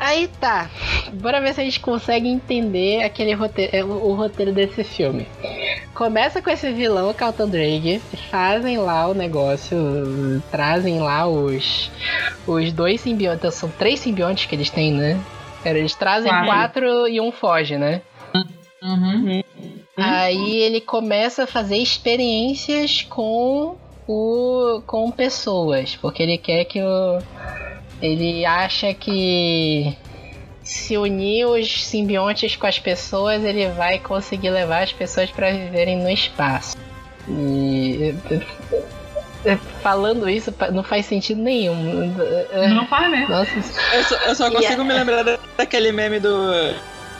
Aí 0.00 0.28
tá. 0.40 0.70
Bora 1.12 1.42
ver 1.42 1.52
se 1.52 1.60
a 1.60 1.64
gente 1.64 1.78
consegue 1.78 2.26
entender 2.26 3.02
aquele 3.02 3.34
roteiro, 3.34 3.76
é, 3.76 3.84
o, 3.84 3.88
o 3.88 4.14
roteiro 4.14 4.50
desse 4.50 4.82
filme. 4.82 5.26
Começa 5.92 6.40
com 6.40 6.48
esse 6.48 6.72
vilão, 6.72 7.12
Carlton 7.12 7.46
Drake. 7.46 8.00
Fazem 8.30 8.78
lá 8.78 9.06
o 9.08 9.14
negócio. 9.14 10.42
Trazem 10.50 11.00
lá 11.00 11.28
os. 11.28 11.90
Os 12.46 12.72
dois 12.72 13.02
simbiontes. 13.02 13.54
São 13.54 13.68
três 13.68 14.00
simbiontes 14.00 14.46
que 14.46 14.54
eles 14.54 14.70
têm, 14.70 14.90
né? 14.94 15.20
Eles 15.62 15.94
trazem 15.94 16.30
Quatro. 16.30 16.46
quatro 16.46 17.08
e 17.08 17.20
um 17.20 17.30
foge, 17.30 17.76
né? 17.76 18.00
Uhum. 18.82 19.42
Aí 19.94 20.56
ele 20.56 20.80
começa 20.80 21.44
a 21.44 21.46
fazer 21.46 21.76
experiências 21.76 23.02
com 23.02 23.76
o 24.08 24.82
com 24.86 25.10
pessoas, 25.10 25.94
porque 25.96 26.22
ele 26.22 26.38
quer 26.38 26.64
que 26.64 26.80
o 26.82 27.18
ele 28.02 28.44
acha 28.46 28.92
que 28.94 29.96
se 30.62 30.96
unir 30.96 31.46
os 31.46 31.84
simbiontes 31.86 32.56
com 32.56 32.66
as 32.66 32.78
pessoas, 32.78 33.42
ele 33.44 33.68
vai 33.68 33.98
conseguir 33.98 34.50
levar 34.50 34.82
as 34.82 34.92
pessoas 34.92 35.30
para 35.30 35.50
viverem 35.50 35.98
no 35.98 36.10
espaço. 36.10 36.76
E 37.28 38.14
falando 39.82 40.28
isso 40.28 40.54
não 40.72 40.82
faz 40.82 41.06
sentido 41.06 41.40
nenhum. 41.40 42.12
Não 42.74 42.86
faz 42.86 43.10
mesmo. 43.10 43.28
Nossa, 43.28 43.50
Eu 43.94 44.04
só, 44.04 44.16
eu 44.26 44.34
só 44.34 44.48
E 44.48 44.52
consigo 44.52 44.82
é- 44.82 44.84
me 44.84 44.92
lembrar 44.92 45.22
da- 45.22 45.38
daquele 45.56 45.92
meme 45.92 46.20
do. 46.20 46.50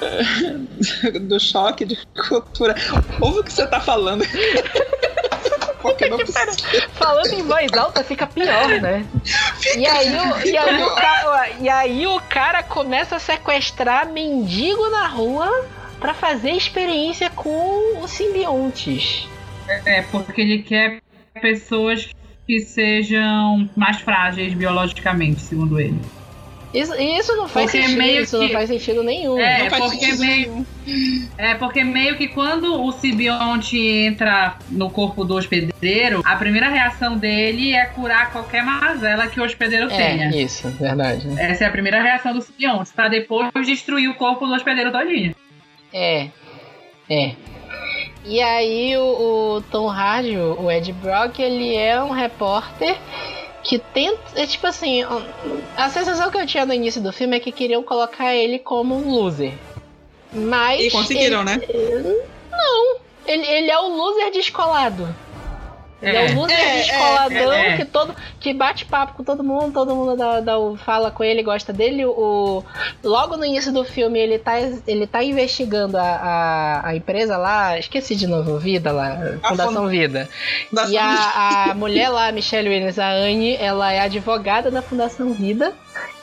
do 1.28 1.39
choque 1.39 1.85
de 1.85 1.99
cultura. 2.28 2.74
Ouve 3.20 3.41
o 3.41 3.45
que 3.45 3.53
você 3.53 3.66
tá 3.66 3.81
falando. 3.81 4.24
Porque 5.81 6.07
não 6.11 6.18
precisa. 6.18 6.57
Falando 6.93 7.33
em 7.33 7.43
voz 7.43 7.72
alta 7.72 8.05
fica 8.05 8.26
pior, 8.26 8.68
né? 8.81 9.05
e, 9.76 9.87
aí, 9.87 10.09
o, 10.09 10.47
e, 10.47 10.57
aí 10.57 10.83
o 10.83 10.95
cara, 10.95 11.51
e 11.61 11.68
aí 11.68 12.07
o 12.07 12.20
cara 12.20 12.62
começa 12.62 13.16
a 13.16 13.18
sequestrar 13.18 14.09
mendigo 14.09 14.89
na 14.91 15.07
rua 15.07 15.66
pra 15.99 16.14
fazer 16.14 16.53
experiência 16.53 17.31
com 17.31 18.03
os 18.03 18.11
simbiontes. 18.11 19.28
É, 19.85 20.03
porque 20.03 20.41
ele 20.41 20.62
quer 20.62 21.01
pessoas 21.41 22.11
que 22.47 22.61
sejam 22.61 23.68
mais 23.76 24.01
frágeis 24.01 24.53
biologicamente, 24.55 25.41
segundo 25.41 25.78
ele. 25.78 26.01
Isso, 26.73 26.95
isso 26.95 27.35
não 27.37 27.49
faz 27.49 27.66
Porque 27.66 27.83
sentido, 27.83 27.99
meio 27.99 28.23
isso 28.23 28.39
não 28.39 28.47
que- 28.47 28.53
faz 28.53 28.68
sentido 28.68 29.03
nenhum. 29.03 29.41
É, 29.41 29.64
Não 29.64 29.71
faz 29.71 29.83
porque 29.85 29.99
sentido 30.07 30.21
meio, 30.21 30.66
é 31.37 31.55
porque 31.57 31.83
meio 31.83 32.16
que 32.16 32.29
quando 32.29 32.81
o 32.85 32.93
simbionte 32.93 33.77
entra 33.77 34.55
no 34.68 34.89
corpo 34.89 35.25
do 35.25 35.35
hospedeiro, 35.35 36.23
a 36.25 36.37
primeira 36.37 36.68
reação 36.68 37.16
dele 37.18 37.73
é 37.75 37.87
curar 37.87 38.31
qualquer 38.31 38.62
mazela 38.64 39.27
que 39.27 39.41
o 39.41 39.45
hospedeiro 39.45 39.89
tenha. 39.89 40.27
É, 40.33 40.37
isso, 40.43 40.68
verdade. 40.71 41.29
Essa 41.41 41.64
é 41.64 41.66
a 41.66 41.71
primeira 41.73 42.01
reação 42.01 42.33
do 42.33 42.41
simbionte, 42.41 42.93
pra 42.95 43.09
depois 43.09 43.51
destruir 43.66 44.09
o 44.09 44.14
corpo 44.14 44.47
do 44.47 44.55
hospedeiro 44.55 44.93
todinho. 44.93 45.35
É. 45.93 46.29
É. 47.09 47.33
E 48.25 48.41
aí 48.41 48.97
o, 48.97 49.57
o 49.57 49.64
Tom 49.73 49.89
Hardy, 49.89 50.37
o 50.37 50.71
Ed 50.71 50.93
Brock, 50.93 51.41
ele 51.41 51.75
é 51.75 52.01
um 52.01 52.11
repórter 52.11 52.97
que 53.63 53.79
tenta. 53.79 54.21
É 54.35 54.47
tipo 54.47 54.67
assim, 54.67 55.03
a 55.77 55.89
sensação 55.91 56.31
que 56.31 56.39
eu 56.39 56.47
tinha 56.47 56.67
no 56.67 56.75
início 56.75 57.01
do 57.01 57.13
filme 57.13 57.37
é 57.37 57.41
que 57.41 57.53
queriam 57.53 57.83
colocar 57.83 58.35
ele 58.35 58.59
como 58.59 58.95
um 58.97 59.11
loser. 59.11 59.55
Mas. 60.33 60.81
E 60.81 60.91
conseguiram, 60.91 61.45
né? 61.45 61.61
Ele, 63.27 63.47
ele 63.47 63.71
é 63.71 63.79
o 63.79 63.89
loser 63.89 64.31
descolado. 64.33 65.15
Ele 66.03 66.16
é, 66.16 66.26
É. 66.26 66.32
o 66.32 66.34
loser 66.34 66.57
É, 66.59 66.62
é, 66.62 66.82
descoladão 66.82 67.53
é, 67.53 67.68
é. 67.68 67.76
que 67.76 67.84
todo 67.84 68.14
que 68.40 68.55
bate 68.55 68.84
papo 68.86 69.14
com 69.14 69.22
todo 69.24 69.44
mundo, 69.44 69.72
todo 69.72 69.94
mundo 69.94 70.16
dá, 70.16 70.40
dá 70.40 70.55
fala 70.84 71.11
com 71.11 71.22
ele, 71.22 71.42
gosta 71.42 71.72
dele. 71.72 72.05
O, 72.07 72.64
logo 73.05 73.36
no 73.36 73.44
início 73.44 73.72
do 73.72 73.84
filme 73.84 74.18
ele 74.18 74.38
tá, 74.38 74.55
ele 74.86 75.07
tá 75.07 75.22
investigando 75.22 75.96
a, 75.98 76.03
a, 76.03 76.88
a 76.88 76.96
empresa 76.96 77.36
lá, 77.36 77.78
esqueci 77.78 78.16
de 78.16 78.26
novo, 78.26 78.59
Vida 78.59 78.92
lá, 78.92 79.18
A 79.42 79.48
Fundação 79.48 79.82
fun- 79.82 79.88
Vida. 79.88 80.28
E 80.88 80.96
a, 80.96 81.70
a 81.70 81.74
mulher 81.74 82.09
lá, 82.09 82.32
Michelle 82.32 82.68
Williams, 82.68 82.98
a 82.98 83.11
Anne, 83.11 83.57
ela 83.57 83.92
é 83.92 84.01
advogada 84.01 84.70
da 84.70 84.80
Fundação 84.82 85.32
Vida. 85.32 85.72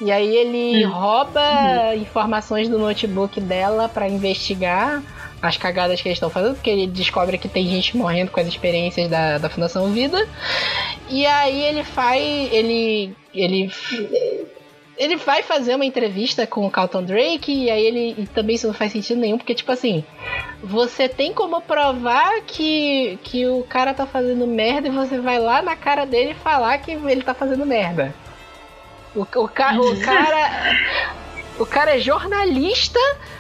E 0.02 0.12
aí 0.12 0.36
ele 0.36 0.84
rouba 0.86 1.96
informações 1.96 2.70
do 2.70 2.78
notebook 2.80 3.40
dela 3.42 3.90
pra 3.90 4.08
investigar 4.08 5.02
as 5.42 5.58
cagadas 5.58 6.02
que 6.02 6.08
eles 6.08 6.18
estão 6.18 6.30
fazendo, 6.30 6.56
porque 6.56 6.70
ele 6.70 6.88
descobre 6.88 7.38
que 7.38 7.48
tem 7.48 7.68
gente 7.68 7.96
morrendo 7.96 8.32
com 8.32 8.40
as 8.40 8.48
experiências 8.48 9.10
da, 9.10 9.38
da 9.38 9.50
Fundação 9.50 9.92
Vida. 9.92 10.28
E 11.10 11.26
aí 11.26 11.64
ele 11.64 11.84
faz. 11.84 12.22
Ele. 12.52 13.16
Ele. 13.34 13.72
Ele 14.98 15.16
vai 15.16 15.44
fazer 15.44 15.76
uma 15.76 15.86
entrevista 15.86 16.48
com 16.48 16.66
o 16.66 16.72
Carlton 16.72 17.04
Drake 17.04 17.52
e 17.52 17.70
aí 17.70 17.86
ele. 17.86 18.16
E 18.18 18.26
também 18.26 18.56
isso 18.56 18.66
não 18.66 18.74
faz 18.74 18.92
sentido 18.92 19.20
nenhum, 19.20 19.38
porque, 19.38 19.54
tipo 19.54 19.72
assim, 19.72 20.04
você 20.64 21.08
tem 21.08 21.34
como 21.34 21.62
provar 21.62 22.42
que, 22.42 23.20
que 23.24 23.46
o 23.46 23.64
cara 23.64 23.94
tá 23.94 24.08
fazendo 24.08 24.48
merda 24.48 24.88
e 24.88 24.92
você 24.92 25.20
vai 25.20 25.38
lá 25.38 25.62
na 25.62 25.76
cara 25.76 26.04
dele 26.06 26.34
falar 26.34 26.80
que 26.80 26.92
ele 26.92 27.22
tá 27.22 27.36
fazendo 27.36 27.64
merda. 27.64 28.14
O, 29.16 29.22
o, 29.22 29.48
ca, 29.48 29.80
o 29.80 29.98
cara. 30.02 30.76
O 31.60 31.66
cara 31.66 31.96
é 31.96 32.00
jornalista 32.00 33.00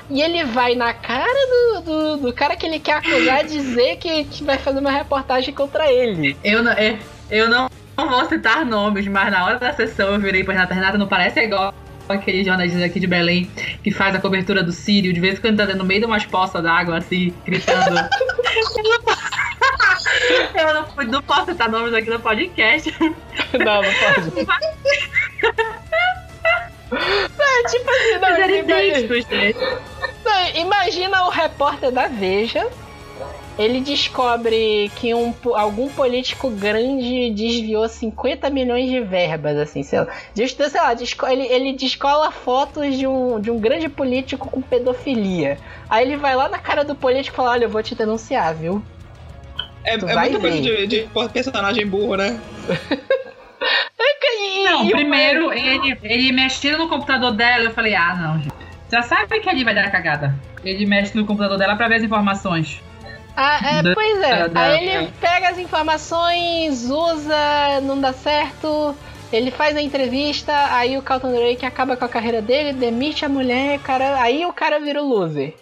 e 0.09 0.21
ele 0.21 0.43
vai 0.45 0.73
na 0.73 0.93
cara 0.93 1.27
do, 1.47 1.81
do, 1.81 2.17
do 2.17 2.33
cara 2.33 2.55
que 2.55 2.65
ele 2.65 2.79
quer 2.79 2.93
acusar 2.93 3.43
dizer 3.43 3.97
que, 3.97 4.23
que 4.25 4.43
vai 4.43 4.57
fazer 4.57 4.79
uma 4.79 4.91
reportagem 4.91 5.53
contra 5.53 5.91
ele. 5.91 6.35
Eu 6.43 6.63
não, 6.63 6.71
é, 6.71 6.97
eu 7.29 7.47
não, 7.47 7.69
não 7.95 8.09
vou 8.09 8.25
citar 8.25 8.65
nomes, 8.65 9.07
mas 9.07 9.31
na 9.31 9.45
hora 9.45 9.59
da 9.59 9.71
sessão 9.73 10.13
eu 10.13 10.19
virei 10.19 10.43
pra 10.43 10.53
Renata, 10.53 10.73
Renata, 10.73 10.97
não 10.97 11.07
parece 11.07 11.39
igual 11.41 11.73
aquele 12.09 12.43
jornalista 12.43 12.83
aqui 12.83 12.99
de 12.99 13.07
Belém 13.07 13.51
que 13.83 13.91
faz 13.91 14.15
a 14.15 14.19
cobertura 14.19 14.63
do 14.63 14.71
Sírio, 14.71 15.13
de 15.13 15.19
vez 15.19 15.37
em 15.37 15.41
quando 15.41 15.57
tá 15.57 15.65
no 15.75 15.83
meio 15.83 15.99
de 15.99 16.05
umas 16.05 16.25
poças 16.25 16.63
d'água, 16.63 16.97
assim, 16.97 17.33
gritando. 17.45 17.99
eu 20.55 20.73
não, 20.73 20.87
não 21.11 21.21
posso 21.21 21.51
citar 21.51 21.69
nomes 21.69 21.93
aqui 21.93 22.09
no 22.09 22.19
podcast. 22.19 22.91
Não, 23.53 23.81
não 23.81 23.93
pode. 23.93 24.47
É, 26.91 27.67
tipo 27.69 27.89
assim, 27.89 28.11
não, 28.13 28.21
Mas 28.21 28.39
era 28.39 28.51
imagina, 28.57 28.83
idêntico 28.83 29.13
os 29.13 29.25
três. 29.25 29.55
não, 30.25 30.61
imagina 30.61 31.23
o 31.25 31.29
repórter 31.29 31.91
da 31.91 32.07
Veja. 32.07 32.67
Ele 33.57 33.81
descobre 33.81 34.91
que 34.95 35.15
um, 35.15 35.33
algum 35.55 35.89
político 35.89 36.47
grande 36.51 37.31
desviou 37.31 37.89
50 37.89 38.51
milhões 38.51 38.87
de 38.87 39.01
verbas, 39.01 39.57
assim, 39.57 39.81
sei 39.81 39.99
lá. 40.01 40.07
Sei 40.35 40.45
lá, 40.79 41.33
ele, 41.33 41.47
ele 41.47 41.73
descola 41.73 42.29
fotos 42.31 42.95
de 42.95 43.07
um, 43.07 43.39
de 43.39 43.49
um 43.49 43.59
grande 43.59 43.89
político 43.89 44.47
com 44.51 44.61
pedofilia. 44.61 45.57
Aí 45.89 46.05
ele 46.05 46.17
vai 46.17 46.35
lá 46.35 46.47
na 46.47 46.59
cara 46.59 46.83
do 46.85 46.93
político 46.93 47.33
e 47.33 47.37
fala: 47.37 47.49
Olha, 47.51 47.65
eu 47.65 47.69
vou 47.69 47.81
te 47.81 47.95
denunciar, 47.95 48.53
viu? 48.53 48.79
É, 49.83 49.97
Tu 49.97 50.07
é 50.07 50.15
muita 50.15 50.39
coisa 50.39 50.61
ver. 50.61 50.85
de, 50.85 51.07
de 51.07 51.09
personagem 51.33 51.87
burro, 51.87 52.15
né? 52.15 52.39
E- 53.59 54.63
Não, 54.65 54.87
primeiro 54.89 55.51
ele, 55.53 55.97
ele 56.03 56.31
mexendo 56.31 56.77
no 56.79 56.89
computador 56.89 57.31
dela, 57.31 57.65
eu 57.65 57.71
falei, 57.71 57.95
ah 57.95 58.15
não, 58.15 58.37
gente. 58.39 58.53
Já 58.91 59.01
sabe 59.01 59.39
que 59.39 59.49
ali 59.49 59.63
vai 59.63 59.73
dar 59.73 59.89
cagada. 59.91 60.33
Ele 60.63 60.85
mexe 60.85 61.15
no 61.15 61.25
computador 61.25 61.57
dela 61.57 61.75
pra 61.75 61.87
ver 61.87 61.95
as 61.95 62.03
informações. 62.03 62.81
Ah, 63.35 63.59
é, 63.63 63.93
pois 63.93 64.19
é. 64.23 64.47
da- 64.49 64.61
Aí 64.61 64.87
ele 64.89 65.13
pega 65.21 65.49
as 65.49 65.57
informações, 65.57 66.89
usa, 66.89 67.81
não 67.83 67.99
dá 67.99 68.13
certo. 68.13 68.95
Ele 69.31 69.51
faz 69.51 69.75
a 69.75 69.81
entrevista, 69.81 70.53
aí 70.73 70.97
o 70.97 71.01
Carlton 71.01 71.33
Drake 71.33 71.65
acaba 71.65 71.97
com 71.97 72.05
a 72.05 72.09
carreira 72.09 72.41
dele, 72.41 72.71
demite 72.73 73.25
a 73.25 73.29
mulher, 73.29 73.77
cara, 73.79 74.21
aí 74.21 74.45
o 74.45 74.53
cara 74.53 74.79
vira 74.79 75.03
o 75.03 75.07
loser. 75.07 75.53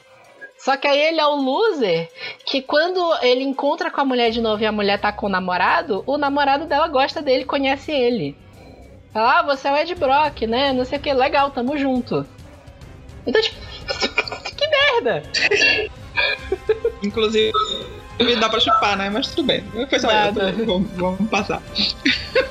Só 0.66 0.76
que 0.76 0.88
aí 0.88 0.99
ele 0.99 1.20
é 1.22 1.26
o 1.28 1.36
loser 1.36 2.09
que 2.43 2.59
quando 2.59 2.99
ele 3.22 3.43
encontra 3.43 3.91
com 3.91 4.01
a 4.01 4.05
mulher 4.05 4.32
de 4.32 4.41
novo 4.41 4.63
e 4.63 4.66
a 4.66 4.72
mulher 4.72 4.99
tá 4.99 5.11
com 5.11 5.28
o 5.28 5.30
namorado, 5.30 6.03
o 6.07 6.18
namorado 6.18 6.66
dela 6.66 6.88
gosta 6.88 7.22
dele, 7.22 7.45
conhece 7.45 7.91
ele. 7.91 8.36
Fala, 9.13 9.39
ah, 9.39 9.43
você 9.43 9.68
é 9.68 9.72
o 9.72 9.78
Ed 9.78 9.93
Brock, 9.93 10.41
né? 10.47 10.74
Não 10.74 10.84
sei 10.84 10.97
o 10.97 11.01
que, 11.01 11.13
legal, 11.13 11.51
tamo 11.51 11.78
junto. 11.78 12.26
Então, 13.28 13.39
tipo, 13.43 13.55
que 14.57 14.68
merda! 14.68 15.22
Inclusive, 17.03 17.51
dá 18.39 18.49
pra 18.49 18.59
chupar, 18.59 18.97
né? 18.97 19.07
Mas 19.09 19.28
tudo 19.28 19.43
bem. 19.43 19.63
Foi 19.88 19.99
só 19.99 20.09
eu. 20.09 20.66
Vamos, 20.66 20.89
vamos 20.93 21.30
passar. 21.30 21.61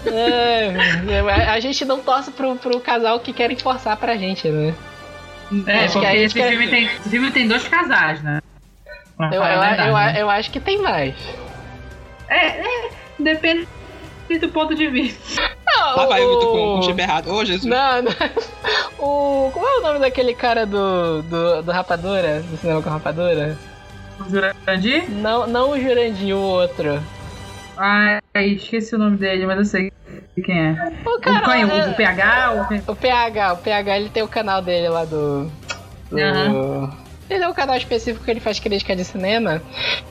É, 0.07 0.73
a- 1.49 1.53
a 1.55 1.59
gente 1.61 1.85
não 1.85 1.99
torce 1.99 2.31
pro, 2.31 2.55
pro 2.57 2.79
casal 2.79 3.19
que 3.19 3.33
querem 3.33 3.57
forçar 3.57 3.97
pra 3.97 4.17
gente, 4.17 4.49
né? 4.49 4.73
É, 5.67 5.85
Acho 5.85 5.87
que 5.87 5.93
porque 5.93 6.07
aí 6.07 6.23
esse 6.23 6.35
fica- 6.35 6.49
filme, 6.49 6.69
tem, 6.69 6.85
esse 6.85 7.09
filme 7.11 7.31
tem 7.31 7.47
dois 7.49 7.67
casais, 7.69 8.23
né? 8.23 8.39
Eu, 9.21 9.27
eu, 9.33 9.43
verdade, 9.43 9.89
eu, 9.89 9.95
né? 9.95 10.15
eu 10.23 10.31
acho 10.31 10.51
que 10.51 10.59
tem 10.61 10.83
mais. 10.83 11.15
É, 12.29 12.47
é, 12.61 12.91
depende 13.19 13.67
do 14.41 14.49
ponto 14.49 14.75
de 14.75 14.89
vista. 14.89 15.41
Não, 15.67 15.97
Lá 15.97 16.07
vai 16.07 16.23
o 16.25 16.29
Vitor 16.31 16.47
com 16.53 16.57
o- 16.57 16.73
com 16.75 16.79
o 16.79 16.83
chip 16.83 17.01
errado. 17.01 17.33
Ô, 17.33 17.45
Jesus. 17.45 17.65
Não, 17.65 18.03
não. 18.03 18.13
O, 18.99 19.51
como 19.53 19.67
é 19.67 19.79
o 19.79 19.83
nome 19.83 19.99
daquele 20.01 20.35
cara 20.35 20.65
do, 20.67 21.23
do, 21.23 21.63
do 21.63 21.71
Rapadura? 21.73 22.41
Do 22.43 22.57
cinema 22.57 22.83
com 22.83 22.91
Rapadura? 22.91 23.57
O 24.19 24.25
Jurandir? 24.31 25.11
Não, 25.11 25.47
não 25.47 25.71
o 25.71 25.81
Jurandir, 25.81 26.35
o 26.35 26.41
outro. 26.41 27.01
Ai, 27.77 28.19
esqueci 28.35 28.95
o 28.95 28.99
nome 28.99 29.17
dele, 29.19 29.47
mas 29.47 29.59
eu 29.59 29.65
sei 29.65 29.93
quem 30.43 30.59
é. 30.59 30.93
O 31.07 31.17
O, 31.17 31.21
cara. 31.21 31.41
canho, 31.45 31.71
é- 31.71 31.89
o 31.91 31.95
PH, 31.95 32.69
o... 32.89 32.93
o 32.93 32.97
PH, 32.97 33.53
o 33.53 33.57
PH 33.59 33.97
ele 33.99 34.09
tem 34.09 34.23
o 34.23 34.29
canal 34.29 34.61
dele 34.63 34.89
lá 34.89 35.05
do. 35.05 35.51
do- 36.11 36.19
Aham. 36.21 36.97
Ele 37.31 37.43
é 37.43 37.49
um 37.49 37.55
canal 37.55 37.75
específico 37.77 38.23
que 38.25 38.31
ele 38.31 38.41
faz 38.41 38.61
crítica 38.61 38.95
de 38.95 39.03
cinema. 39.05 39.63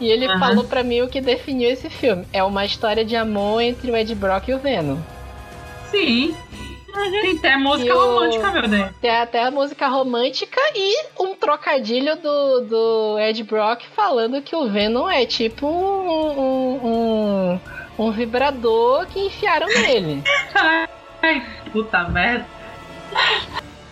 E 0.01 0.07
ele 0.09 0.25
Aham. 0.25 0.39
falou 0.39 0.63
pra 0.63 0.81
mim 0.83 1.01
o 1.01 1.07
que 1.07 1.21
definiu 1.21 1.69
esse 1.69 1.87
filme. 1.89 2.25
É 2.33 2.43
uma 2.43 2.65
história 2.65 3.05
de 3.05 3.15
amor 3.15 3.61
entre 3.61 3.91
o 3.91 3.95
Ed 3.95 4.15
Brock 4.15 4.47
e 4.47 4.53
o 4.53 4.59
Venom. 4.59 4.97
Sim. 5.91 6.35
Tem 7.21 7.37
até 7.37 7.55
música 7.57 7.93
o- 7.95 7.99
romântica, 8.15 8.51
meu 8.51 8.67
Deus. 8.67 8.89
Tem 9.01 9.09
até 9.15 9.43
a 9.43 9.51
música 9.51 9.87
romântica 9.87 10.59
e 10.75 11.05
um 11.19 11.35
trocadilho 11.35 12.15
do, 12.17 12.61
do 12.61 13.19
Ed 13.19 13.43
Brock 13.43 13.83
falando 13.95 14.41
que 14.41 14.55
o 14.55 14.67
Venom 14.69 15.09
é 15.09 15.25
tipo 15.25 15.67
um, 15.67 16.39
um, 16.39 16.87
um, 16.87 17.59
um 17.97 18.11
vibrador 18.11 19.05
que 19.07 19.19
enfiaram 19.19 19.67
nele. 19.67 20.23
Ai, 21.21 21.45
puta 21.71 22.07
merda. 22.09 22.45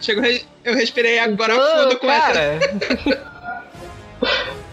Chegou, 0.01 0.23
eu 0.63 0.75
respirei 0.75 1.19
agora 1.19 1.55
Ô, 1.55 1.83
fundo 1.83 1.99
com 1.99 2.09
essa. 2.09 2.33
cara. 2.33 2.59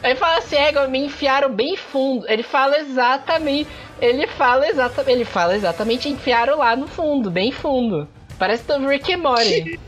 Ele 0.03 0.15
fala 0.15 0.39
assim, 0.39 0.57
é, 0.57 0.87
me 0.87 1.05
enfiaram 1.07 1.51
bem 1.53 1.77
fundo. 1.77 2.25
Ele 2.29 2.43
fala 2.43 2.79
exatamente. 2.79 3.69
Ele 4.01 4.27
fala 4.27 4.67
exatamente. 4.69 5.11
Ele 5.13 5.25
fala 5.25 5.55
exatamente 5.57 6.09
enfiaram 6.09 6.59
lá 6.59 6.77
no 6.77 6.87
fundo, 6.87 7.31
bem 7.31 7.53
fundo. 7.53 8.09
Parece 8.39 8.65
do 8.65 8.87
Rick 8.87 9.11
e 9.11 9.17
Morty. 9.17 9.79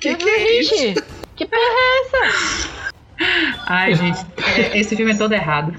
Que 0.00 0.14
que 0.14 0.28
é 0.28 0.60
isso? 0.60 0.76
Gente, 0.76 1.04
que 1.36 1.46
porra 1.46 1.62
é 1.62 2.00
essa? 2.00 2.90
Ai, 3.66 3.94
gente, 3.94 4.18
é- 4.58 4.78
esse 4.78 4.96
filme 4.96 5.12
é 5.12 5.16
todo 5.16 5.32
errado. 5.32 5.74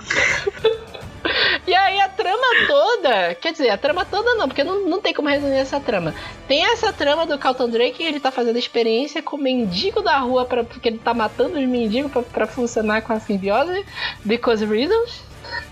E 1.67 1.74
aí 1.76 1.99
a 2.01 2.09
trama 2.09 2.45
toda, 2.67 3.36
quer 3.36 3.51
dizer, 3.51 3.69
a 3.69 3.78
trama 3.78 4.03
toda 4.03 4.34
não, 4.36 4.47
porque 4.47 4.63
não, 4.63 4.88
não 4.88 4.99
tem 4.99 5.13
como 5.13 5.30
resumir 5.30 5.57
essa 5.57 5.80
trama. 5.80 6.13
Tem 6.47 6.63
essa 6.65 6.91
trama 6.91 7.26
do 7.26 7.38
Carlton 7.38 7.69
Drake 7.69 7.97
que 7.97 8.03
ele 8.03 8.19
tá 8.19 8.32
fazendo 8.32 8.57
experiência 8.57 9.22
com 9.22 9.36
o 9.36 9.39
mendigo 9.41 10.01
da 10.01 10.17
rua, 10.17 10.45
pra, 10.45 10.63
porque 10.63 10.89
ele 10.89 10.97
tá 10.97 11.13
matando 11.13 11.59
os 11.59 11.65
mendigos 11.67 12.11
pra, 12.11 12.22
pra 12.24 12.47
funcionar 12.47 13.01
com 13.03 13.13
a 13.13 13.19
simbiose, 13.19 13.86
because 14.26 14.65
reasons. 14.65 15.22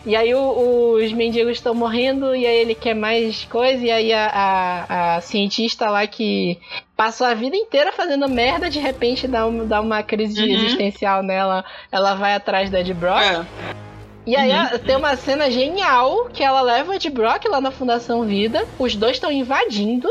E 0.06 0.16
aí 0.16 0.34
o- 0.36 0.94
os 1.04 1.12
mendigos 1.14 1.54
estão 1.54 1.74
morrendo 1.74 2.36
e 2.36 2.46
aí 2.46 2.58
ele 2.58 2.76
quer 2.76 2.94
mais 2.94 3.46
coisa. 3.46 3.84
E 3.84 3.90
aí 3.92 4.14
a, 4.14 4.28
a- 4.28 5.16
a 5.18 5.22
cientista 5.22 5.90
lá 5.90 6.06
que 6.06 6.60
passou 6.96 7.26
a 7.26 7.34
vida 7.34 7.56
inteira 7.56 7.92
fazendo 7.92 8.28
merda, 8.30 8.70
de 8.70 8.80
repente 8.80 9.28
dá, 9.28 9.46
um, 9.48 9.66
dá 9.66 9.82
uma 9.82 10.04
crise 10.04 10.40
Uhum. 10.42 10.48
existencial 10.50 11.24
nela. 11.24 11.64
Ela 11.92 12.14
vai 12.16 12.34
atrás 12.36 12.70
da 12.70 12.80
Ed 12.82 12.94
Brock. 12.94 13.22
É. 13.24 13.89
E 14.26 14.36
aí 14.36 14.52
a- 14.52 14.78
tem 14.80 14.96
uma 14.96 15.16
cena 15.16 15.50
genial 15.50 16.30
que 16.32 16.44
ela 16.44 16.62
leva 16.62 16.92
o 16.92 16.94
Ed 16.94 17.10
Brock 17.10 17.46
lá 17.48 17.60
na 17.60 17.72
Fundação 17.72 18.24
Vida. 18.24 18.66
Os 18.78 18.96
dois 18.96 19.14
estão 19.18 19.32
invadindo. 19.32 20.08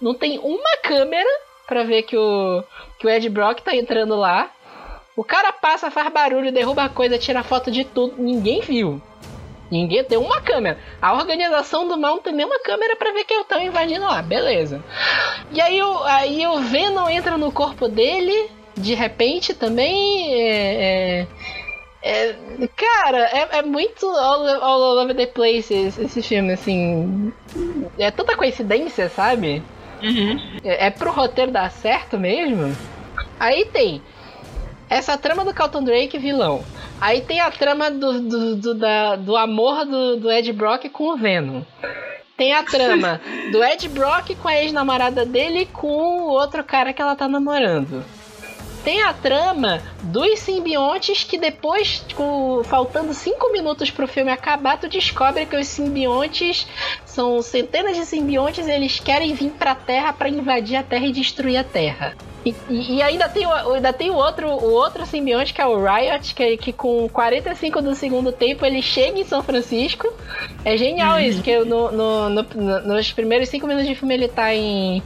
Não 0.00 0.14
tem 0.14 0.38
uma 0.38 0.76
câmera 0.82 1.28
pra 1.66 1.84
ver 1.84 2.02
que 2.02 2.16
o, 2.16 2.62
que 2.98 3.06
o 3.06 3.10
Ed 3.10 3.28
Brock 3.30 3.60
tá 3.60 3.74
entrando 3.74 4.16
lá. 4.16 4.50
O 5.16 5.22
cara 5.24 5.52
passa, 5.52 5.90
faz 5.90 6.12
barulho, 6.12 6.50
derruba 6.52 6.88
coisa, 6.88 7.18
tira 7.18 7.42
foto 7.42 7.70
de 7.70 7.84
tudo. 7.84 8.14
Ninguém 8.20 8.60
viu. 8.60 9.00
Ninguém 9.70 10.04
tem 10.04 10.18
uma 10.18 10.40
câmera. 10.40 10.78
A 11.00 11.14
organização 11.14 11.88
do 11.88 11.96
mal 11.96 12.16
não 12.16 12.22
tem 12.22 12.34
nenhuma 12.34 12.58
câmera 12.58 12.94
pra 12.96 13.12
ver 13.12 13.24
que 13.24 13.32
estão 13.32 13.62
invadindo 13.62 14.04
lá. 14.04 14.20
Beleza. 14.20 14.82
E 15.50 15.60
aí 15.60 15.82
o, 15.82 16.02
aí 16.04 16.46
o 16.46 16.58
Venom 16.60 17.08
entra 17.08 17.38
no 17.38 17.50
corpo 17.50 17.88
dele, 17.88 18.50
de 18.76 18.92
repente 18.92 19.54
também. 19.54 20.34
é- 20.34 21.20
é- 21.20 21.26
é, 22.02 22.34
cara, 22.76 23.18
é, 23.32 23.58
é 23.58 23.62
muito 23.62 24.06
all, 24.06 24.46
all 24.62 24.98
over 25.02 25.14
the 25.14 25.26
place 25.26 25.72
esse, 25.72 26.02
esse 26.02 26.22
filme, 26.22 26.52
assim. 26.52 27.32
É 27.98 28.10
tanta 28.10 28.36
coincidência, 28.36 29.08
sabe? 29.08 29.62
Uhum. 30.02 30.40
É, 30.64 30.86
é 30.86 30.90
pro 30.90 31.12
roteiro 31.12 31.50
dar 31.52 31.70
certo 31.70 32.18
mesmo? 32.18 32.76
Aí 33.38 33.64
tem 33.66 34.02
essa 34.90 35.16
trama 35.16 35.44
do 35.44 35.54
Carlton 35.54 35.84
Drake 35.84 36.18
vilão. 36.18 36.64
Aí 37.00 37.20
tem 37.20 37.40
a 37.40 37.50
trama 37.50 37.90
do, 37.90 38.20
do, 38.20 38.56
do, 38.56 38.74
da- 38.74 39.16
do 39.16 39.36
amor 39.36 39.84
do, 39.84 40.16
do 40.16 40.30
Ed 40.30 40.52
Brock 40.52 40.88
com 40.90 41.08
o 41.12 41.16
Venom. 41.16 41.62
Tem 42.36 42.52
a 42.52 42.62
trama 42.62 43.20
do 43.52 43.62
Ed 43.62 43.88
Brock 43.88 44.34
com 44.36 44.48
a 44.48 44.56
ex-namorada 44.58 45.24
dele 45.24 45.66
com 45.72 45.86
o 46.22 46.28
outro 46.30 46.62
cara 46.64 46.92
que 46.92 47.00
ela 47.02 47.14
tá 47.16 47.26
namorando. 47.28 48.04
Tem 48.84 49.00
a 49.02 49.12
trama 49.12 49.80
dos 50.02 50.40
simbiontes 50.40 51.22
que 51.22 51.38
depois, 51.38 52.00
tipo, 52.08 52.62
faltando 52.64 53.14
cinco 53.14 53.52
minutos 53.52 53.90
pro 53.90 54.08
filme 54.08 54.32
acabar, 54.32 54.76
tu 54.78 54.88
descobre 54.88 55.46
que 55.46 55.54
os 55.56 55.68
simbiontes 55.68 56.66
são 57.06 57.40
centenas 57.42 57.96
de 57.96 58.04
simbiontes 58.04 58.66
e 58.66 58.70
eles 58.72 58.98
querem 58.98 59.34
vir 59.34 59.50
pra 59.50 59.74
Terra 59.74 60.12
pra 60.12 60.28
invadir 60.28 60.76
a 60.76 60.82
Terra 60.82 61.06
e 61.06 61.12
destruir 61.12 61.56
a 61.58 61.64
Terra. 61.64 62.16
E, 62.44 62.52
e- 62.68 62.96
e 62.96 63.02
ainda 63.02 63.28
tem, 63.28 63.46
o, 63.46 63.52
ainda 63.74 63.92
tem 63.92 64.10
o, 64.10 64.14
outro, 64.16 64.48
o 64.48 64.72
outro 64.72 65.06
simbionte, 65.06 65.54
que 65.54 65.60
é 65.60 65.66
o 65.66 65.76
Riot, 65.80 66.34
que, 66.34 66.56
que 66.56 66.72
com 66.72 67.08
45 67.08 67.80
do 67.80 67.94
segundo 67.94 68.32
tempo 68.32 68.66
ele 68.66 68.82
chega 68.82 69.16
em 69.20 69.24
São 69.24 69.44
Francisco. 69.44 70.12
É 70.64 70.76
genial 70.76 71.20
isso, 71.20 71.38
porque 71.38 71.56
no, 71.58 71.92
no- 71.92 72.28
no- 72.30 72.42
no- 72.42 72.80
nos 72.80 73.12
primeiros 73.12 73.48
cinco 73.48 73.68
minutos 73.68 73.86
de 73.88 73.94
filme 73.94 74.14
ele 74.14 74.26
tá 74.26 74.52
em, 74.52 75.00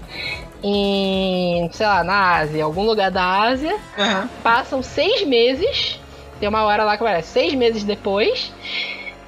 em, 0.69 1.71
sei 1.73 1.87
lá, 1.87 2.03
na 2.03 2.37
Ásia, 2.39 2.65
algum 2.65 2.83
lugar 2.83 3.11
da 3.11 3.25
Ásia. 3.25 3.77
Uhum. 3.97 4.29
Passam 4.43 4.83
seis 4.83 5.25
meses. 5.25 6.01
Tem 6.41 6.49
uma 6.49 6.65
hora 6.65 6.85
lá 6.85 6.97
que 6.97 7.05
parece 7.05 7.29
seis 7.29 7.55
meses 7.55 7.85
depois. 7.85 8.53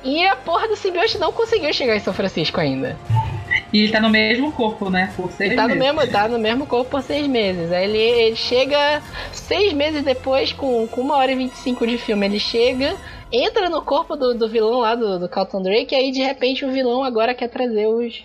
E 0.03 0.26
a 0.26 0.34
porra 0.36 0.66
do 0.68 0.76
simbionte 0.76 1.16
não 1.18 1.32
conseguiu 1.32 1.72
chegar 1.72 1.97
em 1.97 2.01
São 2.01 2.12
Francisco 2.12 2.61
ainda. 2.61 2.97
E 3.72 3.82
ele 3.82 3.93
tá 3.93 4.01
no 4.01 4.09
mesmo 4.09 4.51
corpo, 4.51 4.91
né? 4.91 5.12
Por 5.16 5.30
seis 5.30 5.51
Ele 5.51 5.57
tá 5.57 5.68
no, 5.68 5.76
meses. 5.76 5.95
mesmo, 5.95 6.12
tá 6.12 6.28
no 6.28 6.39
mesmo 6.39 6.66
corpo 6.66 6.91
por 6.91 7.03
seis 7.03 7.26
meses. 7.26 7.70
Aí 7.70 7.84
ele, 7.84 7.99
ele 7.99 8.36
chega 8.36 9.03
seis 9.32 9.72
meses 9.72 10.03
depois, 10.03 10.53
com, 10.53 10.86
com 10.89 11.01
uma 11.03 11.16
hora 11.16 11.30
e 11.32 11.36
25 11.36 11.86
de 11.86 11.99
filme, 11.99 12.26
ele 12.26 12.41
chega, 12.41 12.97
entra 13.32 13.68
no 13.68 13.82
corpo 13.82 14.16
do, 14.16 14.34
do 14.34 14.48
vilão 14.48 14.80
lá, 14.80 14.94
do, 14.94 15.18
do 15.18 15.28
Carlton 15.28 15.62
Drake, 15.62 15.94
e 15.94 15.98
aí 15.98 16.10
de 16.10 16.22
repente 16.22 16.64
o 16.64 16.72
vilão 16.72 17.02
agora 17.02 17.34
quer 17.34 17.48
trazer 17.48 17.86
os, 17.86 18.24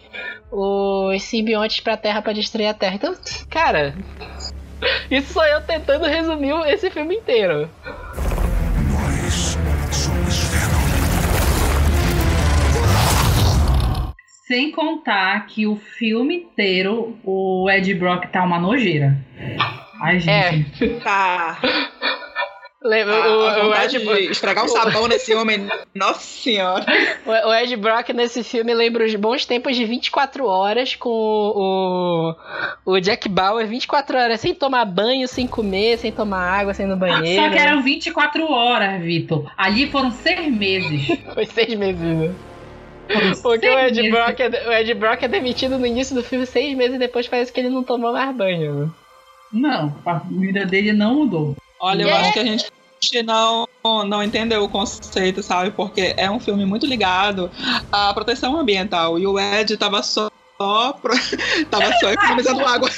os 0.52 1.24
simbiontes 1.24 1.80
pra 1.80 1.98
Terra 1.98 2.22
pra 2.22 2.34
destruir 2.34 2.68
a 2.68 2.74
Terra. 2.74 2.96
Então, 2.96 3.16
cara, 3.50 3.94
isso 5.10 5.34
sou 5.34 5.46
eu 5.46 5.62
tentando 5.62 6.06
resumir 6.06 6.54
esse 6.68 6.90
filme 6.90 7.16
inteiro. 7.16 7.70
Sem 14.48 14.72
contar 14.72 15.48
que 15.48 15.66
o 15.66 15.76
filme 15.76 16.36
inteiro 16.36 17.18
o 17.24 17.70
Ed 17.70 17.94
Brock 17.96 18.28
tá 18.28 18.44
uma 18.44 18.60
nojeira. 18.60 19.18
Ai, 20.02 20.20
gente. 20.20 21.00
Tá. 21.00 21.60
Lembra, 22.84 23.16
A, 23.16 23.24
a 23.26 23.28
o, 23.30 23.34
o, 23.62 23.64
vontade 23.68 23.96
Ed, 23.98 24.06
de 24.06 24.32
estragar 24.32 24.66
o 24.66 24.68
sabão 24.68 25.08
nesse 25.08 25.34
homem. 25.34 25.68
Nossa 25.96 26.20
senhora. 26.20 26.86
o- 27.26 27.32
o 27.50 27.54
Ed 27.54 27.76
Brock 27.78 28.10
nesse 28.10 28.44
filme 28.44 28.74
lembra 28.74 29.06
os 29.06 29.16
bons 29.16 29.46
tempos 29.46 29.76
de 29.76 29.86
24 29.86 30.46
horas 30.46 30.96
com 30.96 31.10
o, 31.10 32.36
o 32.86 33.00
Jack 33.00 33.30
Bauer, 33.30 33.66
24 33.68 34.18
horas 34.18 34.40
sem 34.42 34.54
tomar 34.54 34.84
banho, 34.86 35.28
sem 35.28 35.48
comer, 35.48 35.98
sem 35.98 36.12
tomar 36.12 36.46
água, 36.60 36.74
sem 36.74 36.86
ir 36.86 36.90
no 36.90 36.98
banheiro. 36.98 37.42
Só 37.44 37.50
que 37.50 37.58
eram 37.58 37.82
24 37.82 38.52
horas, 38.52 39.02
Vitor. 39.02 39.50
Ali 39.58 39.90
foram 39.90 40.12
seis 40.12 40.52
meses. 40.54 41.08
Foi 41.34 41.46
seis 41.46 41.74
meses, 41.76 42.02
né? 42.02 42.34
Porque 43.42 43.70
o 43.70 43.80
Ed. 43.80 44.10
Brock 44.10 44.40
é, 44.40 44.68
o 44.68 44.72
Ed 44.74 44.94
Brock 44.94 45.24
é 45.24 45.28
demitido 45.28 45.78
no 45.78 45.86
início 45.86 46.16
do 46.16 46.24
filme, 46.24 46.46
seis 46.46 46.76
meses 46.76 46.98
depois 47.00 47.28
parece 47.28 47.52
que 47.52 47.60
ele 47.60 47.70
não 47.70 47.84
tomou 47.84 48.12
mais 48.14 48.36
banho. 48.36 48.74
né? 48.74 48.90
Não, 49.52 49.96
a 50.06 50.14
vida 50.16 50.66
dele 50.66 50.94
não 50.94 51.16
mudou. 51.16 51.56
Olha, 51.84 52.04
eu 52.04 52.08
Yeah. 52.08 52.24
acho 52.24 52.34
que 52.34 52.40
a 52.40 52.46
gente 52.46 52.72
não, 53.26 53.68
não 54.06 54.24
entendeu 54.24 54.64
o 54.64 54.70
conceito, 54.70 55.44
sabe? 55.44 55.72
Porque 55.72 56.14
é 56.16 56.32
um 56.32 56.40
filme 56.40 56.66
muito 56.66 56.86
ligado 56.86 57.52
à 57.92 58.14
proteção 58.14 58.58
ambiental. 58.58 59.20
E 59.20 59.28
o 59.28 59.38
Ed 59.38 59.76
tava 59.76 60.02
só. 60.02 60.30
só 60.58 60.94
pro- 60.94 61.12
tava 61.70 61.92
só 62.00 62.10
economizando 62.12 62.66
água. 62.66 62.90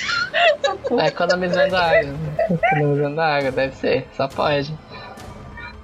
É 1.00 1.08
economizando 1.08 1.76
água. 1.76 2.16
Economizando 2.52 3.22
água, 3.22 3.52
deve 3.52 3.76
ser, 3.76 4.08
só 4.16 4.28
pode. 4.28 4.72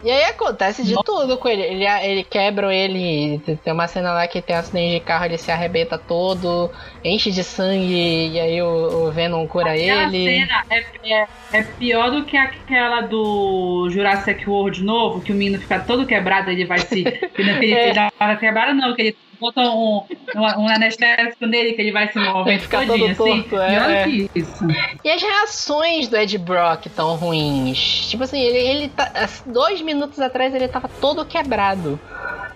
E 0.03 0.09
aí 0.09 0.23
acontece 0.25 0.83
de 0.83 0.95
tudo 1.03 1.37
com 1.37 1.47
ele. 1.47 1.61
Ele, 1.61 1.85
ele 1.85 2.23
quebra 2.23 2.73
ele. 2.73 3.39
Tem 3.63 3.71
uma 3.73 3.87
cena 3.87 4.13
lá 4.13 4.27
que 4.27 4.41
tem 4.41 4.55
um 4.55 4.59
acidente 4.59 4.93
de 4.95 4.99
carro, 4.99 5.25
ele 5.25 5.37
se 5.37 5.51
arrebenta 5.51 5.97
todo, 5.97 6.71
enche 7.03 7.31
de 7.31 7.43
sangue, 7.43 8.29
e 8.29 8.39
aí 8.39 8.61
o, 8.61 9.07
o 9.07 9.11
Venom 9.11 9.45
cura 9.47 9.73
Aquela 9.73 10.03
ele. 10.03 10.39
cena 10.39 10.63
é, 10.69 10.83
é, 11.03 11.27
é 11.53 11.63
pior 11.63 12.09
do 12.11 12.25
que 12.25 12.35
aquela 12.35 13.01
do 13.01 13.89
Jurassic 13.91 14.49
World 14.49 14.83
novo, 14.83 15.21
que 15.21 15.31
o 15.31 15.35
menino 15.35 15.59
fica 15.61 15.79
todo 15.79 16.05
quebrado, 16.05 16.49
ele 16.49 16.65
vai 16.65 16.79
se. 16.79 17.01
ele, 17.37 17.49
ele, 17.51 17.73
É. 17.73 17.85
ele 17.89 17.93
dá 17.93 18.35
quebrada, 18.35 18.73
não, 18.73 18.95
que 18.95 19.01
ele 19.01 19.17
bota 19.41 19.61
um, 19.61 20.03
um, 20.35 20.61
um 20.61 20.67
anestésico 20.67 21.47
nele, 21.47 21.73
que 21.73 21.81
ele 21.81 21.91
vai 21.91 22.11
se 22.11 22.19
movendo 22.19 22.49
Ele 22.49 22.59
fica 22.59 22.85
todinho, 22.85 23.15
todo 23.15 23.29
assim. 23.29 23.41
torto, 23.41 23.59
é, 23.59 23.69
pior 23.69 23.89
é. 23.89 24.03
que 24.03 24.31
isso. 24.35 24.67
E 25.03 25.09
as 25.09 25.21
reações 25.21 26.07
do 26.07 26.15
Ed 26.15 26.37
Brock 26.37 26.85
tão 26.95 27.15
ruins. 27.15 28.07
Tipo 28.07 28.23
assim, 28.23 28.39
ele, 28.39 28.57
ele 28.57 28.89
tá. 28.89 29.11
Dois 29.45 29.81
minutos 29.81 30.19
atrás 30.19 30.53
ele 30.53 30.67
tava 30.67 30.87
todo 30.87 31.25
quebrado. 31.25 31.99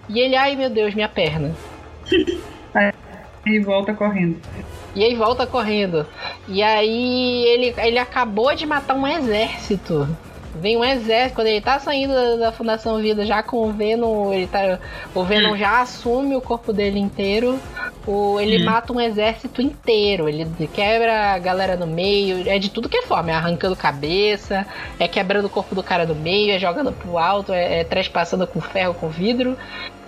E 0.08 0.20
ele, 0.20 0.36
ai 0.36 0.56
meu 0.56 0.70
Deus, 0.70 0.94
minha 0.94 1.10
perna. 1.10 1.56
E 3.46 3.60
volta 3.60 3.94
correndo. 3.94 4.42
E 4.96 5.04
aí 5.04 5.14
volta 5.14 5.46
correndo. 5.46 6.08
E 6.48 6.64
aí 6.64 7.46
ele, 7.46 7.76
ele 7.78 8.00
acabou 8.00 8.56
de 8.56 8.66
matar 8.66 8.96
um 8.96 9.08
exército. 9.08 10.10
Vem 10.62 10.78
um 10.78 10.84
exército, 10.84 11.36
quando 11.36 11.48
ele 11.48 11.62
tá 11.62 11.80
saindo 11.80 12.14
da, 12.14 12.36
da 12.38 12.52
Fundação 12.52 13.02
Vida 13.02 13.26
já 13.26 13.44
com 13.44 13.68
o 13.68 13.74
Venom, 13.74 14.34
ele 14.34 14.48
tá, 14.48 14.80
o 15.14 15.24
Venom 15.24 15.56
já 15.58 15.82
assume 15.82 16.36
o 16.36 16.42
corpo 16.42 16.72
dele 16.72 17.00
inteiro. 17.00 17.60
O, 18.08 18.40
ele 18.40 18.64
mata 18.64 18.94
um 18.94 19.02
exército 19.02 19.62
inteiro. 19.62 20.30
Ele 20.30 20.48
quebra 20.74 21.34
a 21.34 21.40
galera 21.40 21.76
no 21.76 21.88
meio. 21.88 22.48
É 22.48 22.58
de 22.58 22.70
tudo 22.70 22.88
que 22.88 22.98
é 22.98 23.02
forma. 23.02 23.32
É 23.32 23.34
arrancando 23.34 23.76
cabeça, 23.76 24.66
é 25.00 25.08
quebrando 25.08 25.46
o 25.46 25.50
corpo 25.50 25.76
do 25.76 25.84
cara 25.84 26.06
no 26.06 26.16
meio, 26.16 26.54
é 26.54 26.60
jogando 26.60 26.92
pro 26.92 27.18
alto, 27.18 27.52
é, 27.52 27.82
é 27.82 27.84
trespassando 27.84 28.48
com 28.48 28.62
ferro, 28.62 28.94
com 28.94 29.10
vidro. 29.10 29.58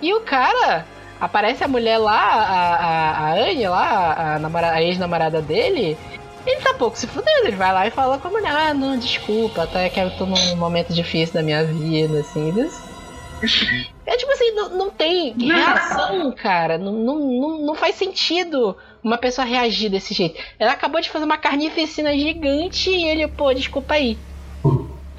E 0.00 0.14
o 0.14 0.20
cara 0.20 0.86
aparece 1.20 1.64
a 1.64 1.68
mulher 1.68 1.98
lá, 1.98 2.20
a, 2.20 2.74
a, 2.74 3.10
a 3.26 3.34
Anne 3.34 3.66
lá, 3.66 4.38
a, 4.42 4.70
a 4.72 4.82
ex-namorada 4.82 5.42
dele. 5.42 5.98
Ele 6.48 6.62
tá 6.62 6.72
pouco 6.72 6.96
se 6.96 7.06
fudendo, 7.06 7.46
ele 7.46 7.56
vai 7.56 7.72
lá 7.74 7.86
e 7.86 7.90
fala 7.90 8.16
com 8.16 8.28
a 8.28 8.30
mulher, 8.30 8.50
ah, 8.50 8.72
não, 8.72 8.98
desculpa, 8.98 9.64
até 9.64 9.90
que 9.90 10.00
eu 10.00 10.10
tô 10.16 10.24
num 10.24 10.56
momento 10.56 10.94
difícil 10.94 11.34
da 11.34 11.42
minha 11.42 11.62
vida, 11.62 12.20
assim. 12.20 12.54
É 14.06 14.16
tipo 14.16 14.32
assim, 14.32 14.52
não, 14.52 14.70
não 14.70 14.90
tem 14.90 15.34
reação, 15.38 16.32
cara. 16.32 16.78
Não, 16.78 16.92
não, 16.92 17.58
não 17.58 17.74
faz 17.74 17.96
sentido 17.96 18.74
uma 19.04 19.18
pessoa 19.18 19.46
reagir 19.46 19.90
desse 19.90 20.14
jeito. 20.14 20.40
Ela 20.58 20.72
acabou 20.72 21.02
de 21.02 21.10
fazer 21.10 21.26
uma 21.26 21.36
carnificina 21.36 22.16
gigante 22.16 22.88
e 22.88 23.04
ele, 23.04 23.28
pô, 23.28 23.52
desculpa 23.52 23.94
aí. 23.94 24.16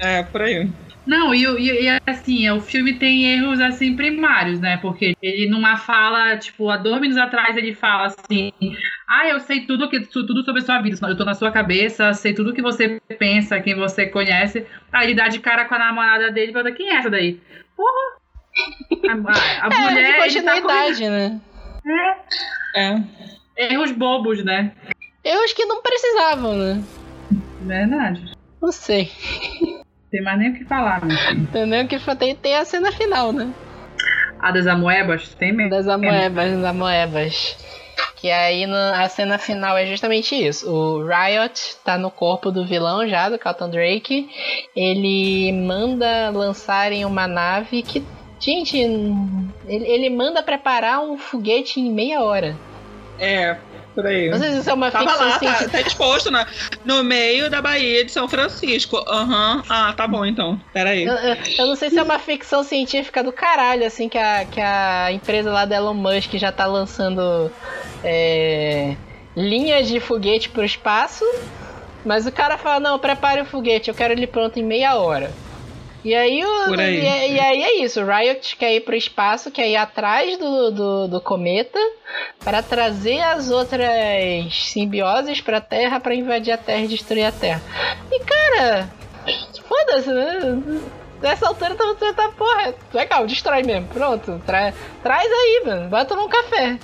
É, 0.00 0.24
por 0.24 0.42
aí. 0.42 0.68
Não, 1.06 1.34
e, 1.34 1.44
e, 1.44 1.86
e, 1.86 2.00
assim, 2.06 2.48
o 2.50 2.60
filme 2.60 2.94
tem 2.98 3.24
erros 3.24 3.60
assim 3.60 3.96
primários, 3.96 4.60
né? 4.60 4.76
Porque 4.76 5.16
ele 5.22 5.48
numa 5.48 5.76
fala, 5.76 6.36
tipo, 6.36 6.68
há 6.68 6.76
dois 6.76 7.00
minutos 7.00 7.20
atrás 7.20 7.56
ele 7.56 7.74
fala 7.74 8.06
assim: 8.06 8.52
Ah, 9.08 9.26
eu 9.26 9.40
sei 9.40 9.60
tudo, 9.62 9.88
que, 9.88 10.00
tudo 10.00 10.44
sobre 10.44 10.60
a 10.60 10.64
sua 10.64 10.80
vida, 10.80 10.98
eu 11.08 11.16
tô 11.16 11.24
na 11.24 11.34
sua 11.34 11.50
cabeça, 11.50 12.12
sei 12.12 12.34
tudo 12.34 12.52
que 12.52 12.62
você 12.62 13.00
pensa, 13.18 13.60
quem 13.60 13.74
você 13.74 14.06
conhece. 14.06 14.66
Aí 14.92 15.06
ele 15.08 15.14
dá 15.14 15.28
de 15.28 15.40
cara 15.40 15.64
com 15.64 15.74
a 15.74 15.78
namorada 15.78 16.30
dele 16.30 16.50
e 16.50 16.54
fala: 16.54 16.70
Quem 16.72 16.90
é 16.90 16.96
essa 16.96 17.10
daí? 17.10 17.40
Porra! 17.76 18.20
A, 19.08 19.66
a 19.66 19.70
É, 19.72 19.80
mulher. 19.90 20.28
de 20.28 20.38
ele 20.38 20.42
tá 20.42 20.52
continuidade, 20.60 21.08
né? 21.08 21.40
É. 22.76 22.94
com 22.94 23.04
Erros 23.56 23.90
bobos, 23.92 24.44
né? 24.44 24.72
Erros 25.24 25.52
que 25.54 25.64
não 25.64 25.82
precisavam, 25.82 26.56
né? 26.56 26.82
Verdade. 27.62 28.32
Não 28.60 28.70
sei. 28.70 29.10
Tem 30.10 30.22
mais 30.22 30.38
nem 30.38 30.50
o 30.50 30.54
que 30.54 30.64
falar, 30.64 31.04
meu 31.04 31.16
filho. 31.16 31.42
Entendeu? 31.42 31.86
Que 31.86 31.98
só 31.98 32.14
tem, 32.14 32.34
tem 32.34 32.56
a 32.56 32.64
cena 32.64 32.90
final, 32.92 33.32
né? 33.32 33.52
A 34.40 34.50
das 34.50 34.66
amoebas, 34.66 35.34
tem 35.34 35.52
mesmo. 35.52 35.70
Das 35.70 35.86
amoebas, 35.86 36.52
das 36.52 36.64
amoebas. 36.64 37.56
Que 38.16 38.30
aí 38.30 38.66
no- 38.66 38.74
a 38.76 39.08
cena 39.08 39.38
final 39.38 39.76
é 39.78 39.86
justamente 39.86 40.34
isso. 40.34 40.70
O 40.70 41.06
Riot 41.06 41.76
tá 41.84 41.96
no 41.96 42.10
corpo 42.10 42.50
do 42.50 42.66
vilão 42.66 43.06
já, 43.08 43.28
do 43.28 43.38
Carlton 43.38 43.70
Drake. 43.70 44.28
Ele 44.74 45.52
manda 45.52 46.30
lançarem 46.30 47.04
uma 47.04 47.26
nave 47.26 47.82
que. 47.82 48.02
Gente, 48.38 48.78
ele, 48.78 49.46
ele 49.66 50.08
manda 50.10 50.42
preparar 50.42 51.02
um 51.02 51.18
foguete 51.18 51.78
em 51.78 51.92
meia 51.92 52.22
hora. 52.22 52.56
É, 53.18 53.56
por 53.94 54.06
aí. 54.06 54.28
Não 54.30 54.38
sei 54.38 54.52
se 54.52 54.58
isso 54.60 54.70
é 54.70 54.74
uma 54.74 54.90
Tava 54.90 55.08
ficção 55.08 55.26
lá, 55.26 55.32
tá, 55.32 55.38
científica. 55.38 55.70
tá 55.70 55.80
exposto 55.80 56.30
na, 56.30 56.46
no 56.84 57.02
meio 57.04 57.50
da 57.50 57.60
Baía 57.60 58.04
de 58.04 58.12
São 58.12 58.28
Francisco. 58.28 58.96
Aham. 59.08 59.62
Ah, 59.68 59.92
tá 59.96 60.06
bom 60.06 60.24
então. 60.24 60.60
Peraí. 60.72 61.04
Eu, 61.04 61.14
eu- 61.14 61.36
eu 61.58 61.66
não 61.66 61.76
sei 61.76 61.90
se 61.90 61.98
é 61.98 62.02
uma 62.02 62.18
ficção 62.18 62.62
científica 62.62 63.22
do 63.22 63.32
caralho, 63.32 63.86
assim, 63.86 64.08
que 64.08 64.18
a, 64.18 64.44
que 64.44 64.60
a 64.60 65.12
empresa 65.12 65.50
lá 65.52 65.64
da 65.64 65.76
Elon 65.76 65.94
Musk 65.94 66.34
já 66.34 66.50
tá 66.52 66.66
lançando 66.66 67.50
é, 68.04 68.96
linhas 69.36 69.88
de 69.88 70.00
foguete 70.00 70.48
pro 70.48 70.64
espaço, 70.64 71.24
mas 72.04 72.26
o 72.26 72.32
cara 72.32 72.56
fala, 72.56 72.80
não, 72.80 72.98
prepare 72.98 73.40
o 73.42 73.44
foguete, 73.44 73.88
eu 73.88 73.94
quero 73.94 74.12
ele 74.12 74.26
pronto 74.26 74.58
em 74.58 74.64
meia 74.64 74.96
hora. 74.96 75.30
E 76.02 76.14
aí, 76.14 76.42
o, 76.44 76.80
aí. 76.80 77.00
E, 77.00 77.32
e 77.34 77.40
aí 77.40 77.62
é 77.62 77.82
isso, 77.84 78.00
o 78.00 78.06
Riot 78.06 78.56
quer 78.56 78.74
ir 78.74 78.80
pro 78.80 78.96
espaço, 78.96 79.50
quer 79.50 79.68
ir 79.68 79.76
atrás 79.76 80.38
do, 80.38 80.70
do, 80.70 81.08
do 81.08 81.20
cometa 81.20 81.78
para 82.42 82.62
trazer 82.62 83.20
as 83.20 83.50
outras 83.50 83.86
simbioses 84.72 85.40
pra 85.42 85.60
Terra 85.60 86.00
para 86.00 86.14
invadir 86.14 86.52
a 86.52 86.56
Terra 86.58 86.84
e 86.84 86.88
destruir 86.88 87.24
a 87.26 87.32
Terra. 87.32 87.60
E 88.10 88.18
cara, 88.20 88.88
foda-se, 89.68 90.08
né? 90.10 90.62
Nessa 91.20 91.48
altura 91.48 91.74
tá, 91.74 91.94
tá, 91.98 92.12
tá 92.14 92.28
porra, 92.30 92.74
legal, 92.94 93.26
destrói 93.26 93.62
mesmo, 93.62 93.86
pronto, 93.88 94.40
tra- 94.46 94.72
traz 95.02 95.30
aí, 95.30 95.62
mano, 95.66 95.90
bota 95.90 96.16
num 96.16 96.28
café. 96.28 96.78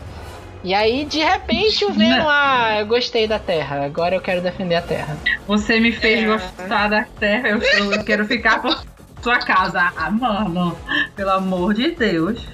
E 0.62 0.74
aí, 0.74 1.04
de 1.06 1.20
repente, 1.20 1.84
o 1.86 1.92
Venom, 1.92 2.26
ah, 2.28 2.80
eu 2.80 2.86
gostei 2.86 3.26
da 3.26 3.38
Terra, 3.38 3.84
agora 3.84 4.14
eu 4.16 4.20
quero 4.20 4.42
defender 4.42 4.74
a 4.74 4.82
Terra. 4.82 5.16
Você 5.46 5.80
me 5.80 5.90
fez 5.92 6.22
É. 6.22 6.26
gostar 6.26 6.88
da 6.90 7.04
terra, 7.18 7.48
eu, 7.50 7.62
eu 7.92 8.04
quero 8.04 8.26
ficar 8.26 8.60
por 8.60 8.84
sua 9.26 9.38
casa. 9.40 9.92
Ah, 9.96 10.08
mano, 10.08 10.78
pelo 11.16 11.30
amor 11.32 11.74
de 11.74 11.90
Deus. 11.90 12.46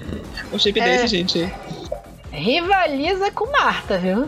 O 0.51 0.57
chip 0.57 0.79
É. 0.79 0.83
desse, 0.83 1.07
gente. 1.07 1.53
Rivaliza 2.31 3.29
com 3.31 3.51
Marta, 3.51 3.97
viu? 3.99 4.27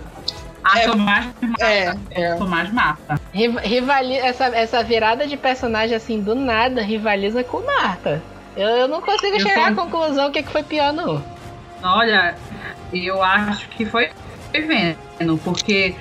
Ah, 0.64 0.80
É. 0.80 0.84
sou 0.86 0.96
mais, 0.96 1.26
É, 1.60 1.96
é. 2.12 2.38
sou 2.38 2.48
mais 2.48 2.72
mata. 2.72 3.20
Riv- 3.34 3.58
Rivali 3.64 4.16
essa, 4.16 4.46
essa 4.46 4.84
virada 4.84 5.26
de 5.26 5.36
personagem 5.38 5.96
assim 5.96 6.20
do 6.22 6.36
nada 6.36 6.82
rivaliza 6.84 7.44
com 7.44 7.62
Marta. 7.66 8.22
Eu, 8.56 8.68
eu 8.70 8.88
não 8.88 9.02
consigo 9.02 9.36
Eu 9.38 9.40
chegar 9.40 9.74
sou- 9.74 9.84
à 9.84 9.86
conclusão 9.86 10.28
o 10.28 10.32
que, 10.32 10.44
que 10.44 10.52
foi 10.52 10.62
pior, 10.64 10.94
não. 10.94 11.24
Olha, 11.84 12.36
eu 12.94 13.22
acho 13.24 13.68
que 13.70 13.86
foi 13.86 14.12
Venom, 14.62 15.38
porque 15.38 15.96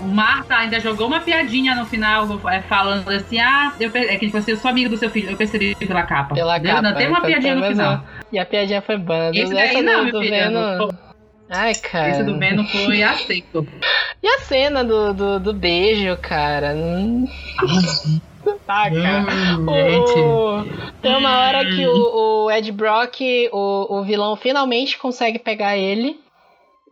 o 0.00 0.04
Marta 0.04 0.56
ainda 0.56 0.78
jogou 0.80 1.06
uma 1.06 1.20
piadinha 1.20 1.74
no 1.74 1.86
final, 1.86 2.26
é, 2.50 2.60
falando 2.62 3.08
assim, 3.10 3.38
ah, 3.40 3.72
eu, 3.80 3.90
é 3.94 4.16
que 4.16 4.26
tipo 4.26 4.36
assim, 4.38 4.52
eu 4.52 4.56
sou 4.56 4.70
amigo 4.70 4.90
do 4.90 4.96
seu 4.96 5.10
filho, 5.10 5.30
eu 5.30 5.36
percebi 5.36 5.74
pela 5.74 6.02
capa. 6.02 6.34
Pela 6.34 6.56
Entendeu? 6.56 6.74
capa. 6.76 6.86
Ainda 6.88 6.98
tem 6.98 7.08
uma 7.08 7.18
então, 7.18 7.30
piadinha 7.30 7.54
no 7.54 7.64
final. 7.66 7.92
não. 7.92 8.04
E 8.32 8.38
a 8.38 8.46
piadinha 8.46 8.82
foi 8.82 8.96
banda. 8.98 9.36
Esse 9.38 9.54
daí 9.54 9.68
Essa 9.70 9.82
não, 9.82 10.04
meu 10.04 10.12
do 10.12 10.20
filho, 10.20 10.30
Venom. 10.30 10.76
não- 10.78 11.06
Ai, 11.48 11.74
cara. 11.76 12.08
Esse 12.10 12.24
do 12.24 12.38
Venom 12.38 12.64
foi 12.64 13.02
aceito. 13.02 13.66
E 14.22 14.26
a 14.28 14.38
cena 14.40 14.82
do, 14.82 15.12
do, 15.12 15.38
do 15.38 15.52
beijo, 15.54 16.16
cara? 16.20 16.72
Hum. 16.74 17.26
Tá, 18.66 18.88
cara. 18.90 19.26
Hum, 19.58 19.66
o- 19.68 20.64
tem 21.02 21.16
uma 21.16 21.38
hora 21.40 21.64
que 21.64 21.86
o, 21.86 22.44
o 22.46 22.50
Ed 22.50 22.70
Brock, 22.72 23.20
o, 23.52 23.98
o 23.98 24.04
vilão, 24.04 24.36
finalmente 24.36 24.98
consegue 24.98 25.38
pegar 25.38 25.76
ele. 25.76 26.18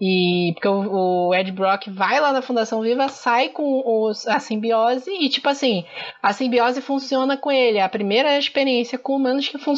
E 0.01 0.53
porque 0.55 0.69
o, 0.69 1.29
o 1.29 1.35
Ed 1.35 1.53
Brock 1.53 1.89
vai 1.89 2.21
lá 2.21 2.33
na 2.33 2.43
Fundação 2.43 2.81
Viva, 2.81 3.09
sai 3.09 3.51
com 3.51 3.83
os, 3.87 4.27
a 4.27 4.41
simbiose 4.41 5.11
e, 5.11 5.29
tipo 5.29 5.49
assim, 5.49 5.85
a 6.23 6.33
simbiose 6.33 6.81
funciona 6.81 7.37
com 7.37 7.51
ele. 7.51 7.79
É 7.79 7.83
a 7.83 7.89
primeira 7.89 8.37
experiência 8.37 8.99
com 8.99 9.17
humanos 9.17 9.49
que, 9.49 9.59
fun 9.59 9.75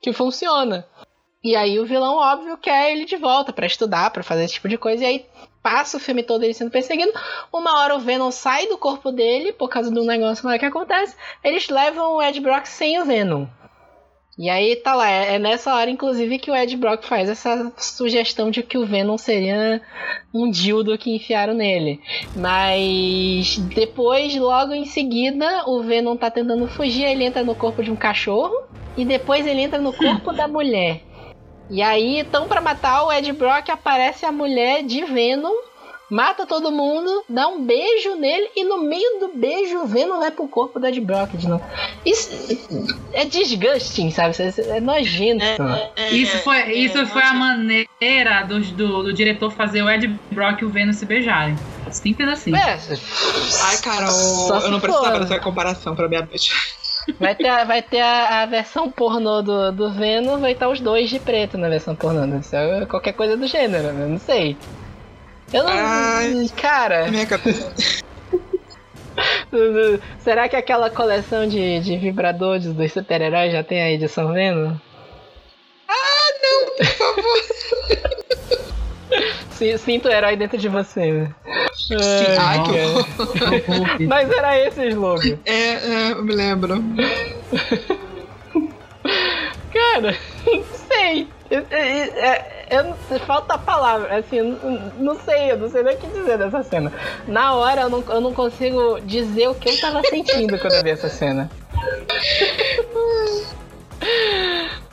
que 0.00 0.12
funciona. 0.12 0.86
E 1.42 1.56
aí 1.56 1.78
o 1.78 1.86
vilão, 1.86 2.16
óbvio, 2.16 2.56
quer 2.56 2.92
ele 2.92 3.04
de 3.04 3.16
volta 3.16 3.52
pra 3.52 3.66
estudar, 3.66 4.10
pra 4.10 4.22
fazer 4.22 4.44
esse 4.44 4.54
tipo 4.54 4.68
de 4.68 4.78
coisa. 4.78 5.02
E 5.02 5.06
aí 5.06 5.26
passa 5.62 5.96
o 5.96 6.00
filme 6.00 6.22
todo 6.22 6.44
ele 6.44 6.54
sendo 6.54 6.70
perseguido. 6.70 7.12
Uma 7.52 7.80
hora 7.80 7.96
o 7.96 8.00
Venom 8.00 8.30
sai 8.30 8.66
do 8.68 8.78
corpo 8.78 9.10
dele 9.10 9.52
por 9.52 9.68
causa 9.68 9.90
um 9.90 10.04
negócio 10.04 10.48
lá 10.48 10.58
que 10.58 10.64
acontece. 10.64 11.16
Eles 11.42 11.68
levam 11.68 12.14
o 12.14 12.22
Ed 12.22 12.40
Brock 12.40 12.66
sem 12.66 13.00
o 13.00 13.04
Venom. 13.04 13.46
E 14.38 14.48
aí 14.48 14.76
tá 14.76 14.94
lá, 14.94 15.10
é 15.10 15.34
é 15.34 15.38
nessa 15.38 15.74
hora, 15.74 15.90
inclusive, 15.90 16.38
que 16.38 16.48
o 16.50 16.54
Ed 16.54 16.76
Brock 16.76 17.04
faz 17.04 17.28
essa 17.28 17.72
sugestão 17.76 18.52
de 18.52 18.62
que 18.62 18.78
o 18.78 18.86
Venom 18.86 19.18
seria 19.18 19.82
um 20.32 20.48
dildo 20.48 20.96
que 20.96 21.10
enfiaram 21.10 21.54
nele. 21.54 22.00
Mas 22.36 23.58
depois, 23.74 24.36
logo 24.36 24.72
em 24.72 24.84
seguida, 24.84 25.64
o 25.66 25.82
Venom 25.82 26.16
tá 26.16 26.30
tentando 26.30 26.68
fugir, 26.68 27.04
ele 27.04 27.24
entra 27.24 27.42
no 27.42 27.56
corpo 27.56 27.82
de 27.82 27.90
um 27.90 27.96
cachorro 27.96 28.54
e 28.96 29.04
depois 29.04 29.44
ele 29.44 29.62
entra 29.62 29.80
no 29.80 29.92
corpo 29.92 30.32
da 30.32 30.46
mulher. 30.46 31.02
E 31.68 31.82
aí, 31.82 32.20
então, 32.20 32.46
pra 32.46 32.60
matar 32.60 33.04
o 33.04 33.12
Ed 33.12 33.30
Brock, 33.32 33.68
aparece 33.70 34.24
a 34.24 34.32
mulher 34.32 34.84
de 34.84 35.04
Venom, 35.04 35.52
mata 36.10 36.46
todo 36.46 36.70
mundo, 36.70 37.24
dá 37.28 37.48
um 37.48 37.64
beijo 37.64 38.14
nele 38.16 38.48
e 38.56 38.64
no 38.64 38.82
meio 38.82 39.20
do 39.20 39.32
beijo 39.34 39.78
o 39.78 39.86
Venom 39.86 40.18
vai 40.18 40.30
pro 40.30 40.48
corpo 40.48 40.80
do 40.80 40.86
Ed 40.86 41.00
Brock 41.00 41.36
de 41.36 41.48
novo. 41.48 41.64
Isso 42.04 42.30
é 43.12 43.24
disgusting, 43.24 44.10
sabe? 44.10 44.34
É 44.68 44.80
nojento. 44.80 45.44
Isso 46.10 46.38
foi, 46.38 46.72
isso 46.72 47.06
foi 47.06 47.22
a 47.22 47.34
maneira 47.34 48.42
do, 48.46 48.60
do, 48.60 49.02
do 49.04 49.12
diretor 49.12 49.50
fazer 49.52 49.82
o 49.82 49.90
Ed 49.90 50.06
Brock 50.30 50.62
e 50.62 50.64
o 50.64 50.70
Venom 50.70 50.92
se 50.92 51.04
beijarem. 51.04 51.56
Simples 51.90 52.28
assim. 52.28 52.54
É, 52.54 52.78
Ai, 53.64 53.76
Carol, 53.82 54.10
Só 54.10 54.60
eu 54.60 54.70
não 54.70 54.80
precisava 54.80 55.12
for. 55.12 55.20
dessa 55.20 55.38
comparação 55.38 55.96
pra 55.96 56.08
minha 56.08 56.20
noite. 56.20 56.52
vai 57.18 57.34
ter, 57.34 57.48
a, 57.48 57.64
vai 57.64 57.82
ter 57.82 58.00
a, 58.00 58.42
a 58.42 58.46
versão 58.46 58.90
pornô 58.90 59.40
do, 59.42 59.72
do 59.72 59.90
Venom, 59.92 60.38
vai 60.38 60.52
estar 60.52 60.68
os 60.68 60.80
dois 60.80 61.08
de 61.08 61.18
preto 61.18 61.56
na 61.56 61.68
versão 61.68 61.94
pornô. 61.94 62.20
Qualquer 62.88 63.12
coisa 63.12 63.36
do 63.36 63.46
gênero, 63.46 63.88
eu 63.88 64.08
não 64.08 64.18
sei. 64.18 64.56
Eu 65.52 65.64
não. 65.64 65.70
Ai. 65.72 66.46
Cara. 66.60 67.10
Minha 67.10 67.26
cabeça. 67.26 67.72
Será 70.20 70.48
que 70.48 70.54
aquela 70.56 70.90
coleção 70.90 71.48
de, 71.48 71.80
de 71.80 71.96
vibradores 71.96 72.66
dos 72.66 72.92
super-heróis 72.92 73.50
já 73.52 73.64
tem 73.64 73.80
a 73.82 73.90
edição 73.90 74.32
Venom? 74.32 74.76
Ah, 75.88 76.32
não, 76.42 76.76
por 76.76 76.86
favor. 76.86 77.42
Sinto 79.78 80.06
o 80.06 80.12
herói 80.12 80.36
dentro 80.36 80.56
de 80.56 80.68
você. 80.68 81.10
né? 81.12 81.34
Sim. 81.74 81.96
Ai, 82.38 82.58
que. 82.62 84.04
Mas 84.06 84.30
era 84.30 84.56
esse 84.58 84.80
o 84.80 84.84
slogan. 84.88 85.38
É, 85.44 85.52
é, 85.72 86.12
eu 86.12 86.22
me 86.22 86.32
lembro. 86.32 86.76
Cara, 89.72 90.16
não 90.46 90.62
sei. 90.88 91.26
Eu, 91.50 91.66
eu- 91.70 91.78
eu- 91.78 92.57
eu- 92.70 93.18
falta 93.20 93.54
a 93.54 93.58
palavra, 93.58 94.16
assim, 94.18 94.40
não, 94.42 94.92
não 94.98 95.20
sei, 95.20 95.52
eu 95.52 95.56
não 95.58 95.70
sei 95.70 95.82
nem 95.82 95.94
o 95.94 95.98
que 95.98 96.06
dizer 96.08 96.38
dessa 96.38 96.62
cena. 96.62 96.92
Na 97.26 97.54
hora 97.54 97.82
eu 97.82 97.90
não, 97.90 98.04
eu 98.08 98.20
não 98.20 98.32
consigo 98.32 99.00
dizer 99.00 99.48
o 99.48 99.54
que 99.54 99.68
eu 99.68 99.80
tava 99.80 100.02
sentindo 100.08 100.58
quando 100.58 100.74
eu 100.74 100.82
vi 100.82 100.90
essa 100.90 101.08
cena. 101.08 101.50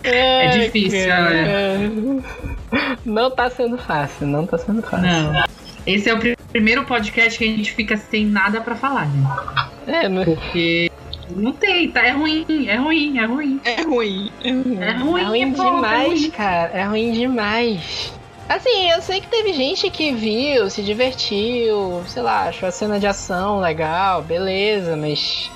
É 0.03 0.47
difícil, 0.59 1.07
cara. 1.07 1.35
Não 3.05 3.31
tá 3.31 3.49
sendo 3.49 3.77
fácil, 3.77 4.27
não 4.27 4.45
tá 4.45 4.57
sendo 4.57 4.81
fácil. 4.81 5.07
Não. 5.07 5.43
Esse 5.85 6.09
é 6.09 6.13
o 6.13 6.19
pri- 6.19 6.37
primeiro 6.51 6.83
podcast 6.85 7.37
que 7.37 7.43
a 7.45 7.47
gente 7.47 7.71
fica 7.71 7.95
sem 7.97 8.25
nada 8.25 8.59
pra 8.61 8.75
falar, 8.75 9.05
gente. 9.05 9.91
É, 9.95 10.09
não... 10.09 10.23
Porque 10.23 10.91
não 11.29 11.51
tem, 11.53 11.89
tá? 11.91 12.01
É 12.05 12.11
ruim, 12.11 12.45
é 12.67 12.75
ruim, 12.75 13.17
é 13.19 13.25
ruim. 13.25 13.61
É 13.63 13.81
ruim. 13.81 14.31
É 14.43 14.51
ruim. 14.51 14.77
É 14.81 14.91
ruim, 14.91 15.21
É 15.21 15.23
ruim 15.25 15.53
pô, 15.53 15.63
é 15.63 15.65
demais, 15.71 16.19
ruim. 16.21 16.31
cara. 16.31 16.71
É 16.73 16.83
ruim 16.83 17.11
demais. 17.11 18.13
Assim, 18.47 18.91
eu 18.91 19.01
sei 19.01 19.19
que 19.21 19.27
teve 19.27 19.53
gente 19.53 19.89
que 19.89 20.11
viu, 20.13 20.69
se 20.69 20.83
divertiu, 20.83 22.03
sei 22.07 22.21
lá, 22.21 22.43
achou 22.49 22.69
a 22.69 22.71
cena 22.71 22.99
de 22.99 23.07
ação 23.07 23.59
legal, 23.59 24.21
beleza, 24.21 24.95
mas. 24.95 25.49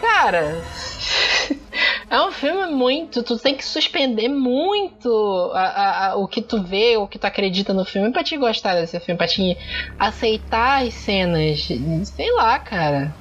Cara. 0.00 0.60
É 2.10 2.20
um 2.20 2.30
filme 2.30 2.66
muito. 2.74 3.22
Tu 3.22 3.38
tem 3.38 3.54
que 3.56 3.64
suspender 3.64 4.28
muito 4.28 5.50
a- 5.54 5.60
a- 5.62 6.06
a- 6.10 6.16
o 6.16 6.28
que 6.28 6.42
tu 6.42 6.62
vê, 6.62 6.94
o 6.98 7.08
que 7.08 7.18
tu 7.18 7.24
acredita 7.24 7.72
no 7.72 7.86
filme 7.86 8.12
pra 8.12 8.22
te 8.22 8.36
gostar 8.36 8.74
desse 8.74 9.00
filme, 9.00 9.16
pra 9.16 9.26
te 9.26 9.56
aceitar 9.98 10.82
as 10.86 10.92
cenas. 10.92 11.66
Sei 12.14 12.30
lá, 12.32 12.58
cara. 12.58 13.14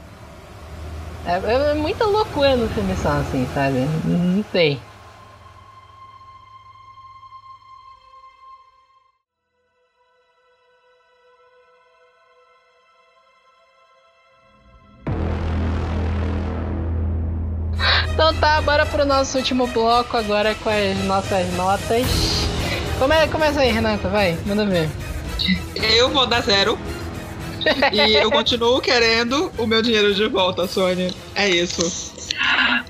É, 1.26 1.34
é, 1.34 1.72
é 1.72 1.74
muita 1.74 2.06
loucura 2.06 2.56
no 2.56 2.68
filme 2.70 2.96
só, 2.96 3.10
assim, 3.10 3.48
sabe? 3.54 3.88
Não 4.06 4.44
sei. 4.52 4.80
Então 18.14 18.34
tá, 18.36 18.62
bora 18.62 18.86
pro 18.86 19.06
nosso 19.06 19.38
último 19.38 19.66
bloco 19.68 20.16
agora 20.16 20.54
com 20.56 20.70
as 20.70 20.98
nossas 21.06 21.52
notas. 21.54 22.06
Come, 23.00 23.28
começa 23.32 23.62
aí, 23.62 23.72
Renata, 23.72 24.08
vai, 24.10 24.38
manda 24.46 24.66
ver. 24.66 24.90
Eu 25.76 26.10
vou 26.10 26.28
dar 26.28 26.42
zero 26.42 26.78
e 27.94 28.14
eu 28.16 28.32
continuo 28.32 28.80
querendo 28.82 29.52
o 29.58 29.66
meu 29.66 29.82
dinheiro 29.82 30.14
de 30.14 30.28
volta, 30.28 30.68
Sônia. 30.68 31.12
É 31.36 31.50
isso. 31.50 32.12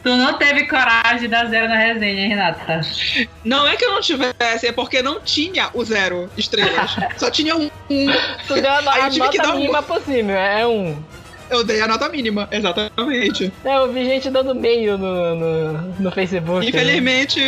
Tu 0.03 0.09
não 0.09 0.34
teve 0.38 0.65
coragem 0.67 1.22
de 1.22 1.28
dar 1.28 1.45
zero 1.49 1.67
na 1.67 1.76
resenha, 1.78 2.22
hein, 2.24 2.30
Renata? 2.30 2.82
Não 3.43 3.67
é 3.67 3.76
que 3.76 3.84
eu 3.86 3.91
não 3.91 4.01
tivesse, 4.01 4.67
é 4.67 4.72
porque 4.72 5.01
não 5.01 5.19
tinha 5.19 5.69
o 5.74 5.84
zero 5.84 6.30
estrelas. 6.38 6.95
Só 7.17 7.30
tinha 7.30 7.55
um. 7.55 7.69
Tu 8.47 8.53
deu 8.61 8.72
a, 8.72 8.78
Aí 8.93 9.01
a 9.01 9.09
tive 9.09 9.30
que 9.30 9.38
nota 9.38 9.49
dar 9.49 9.55
um. 9.55 9.59
mínima 9.59 9.84
possível, 9.84 10.36
é 10.36 10.65
um. 10.65 10.97
Eu 11.49 11.65
dei 11.65 11.82
a 11.82 11.88
nota 11.88 12.07
mínima, 12.07 12.47
exatamente. 12.49 13.51
É, 13.65 13.76
eu 13.76 13.91
vi 13.91 14.05
gente 14.05 14.30
dando 14.30 14.55
meio 14.55 14.97
no, 14.97 15.36
no, 15.36 15.74
no 15.99 16.11
Facebook. 16.11 16.61
né? 16.61 16.69
Infelizmente, 16.69 17.41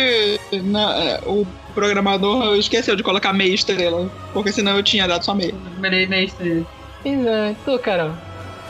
na- 0.62 1.20
o 1.24 1.46
programador 1.74 2.54
esqueceu 2.56 2.94
de 2.96 3.02
colocar 3.02 3.32
meia 3.32 3.54
estrela. 3.54 4.10
Porque 4.34 4.52
senão 4.52 4.76
eu 4.76 4.82
tinha 4.82 5.08
dado 5.08 5.24
só 5.24 5.34
meia. 5.34 5.54
Meio 5.78 6.12
estranho. 6.26 6.66
Pois 7.04 7.26
é, 7.26 7.54
tu, 7.66 7.78
Carol. 7.78 8.12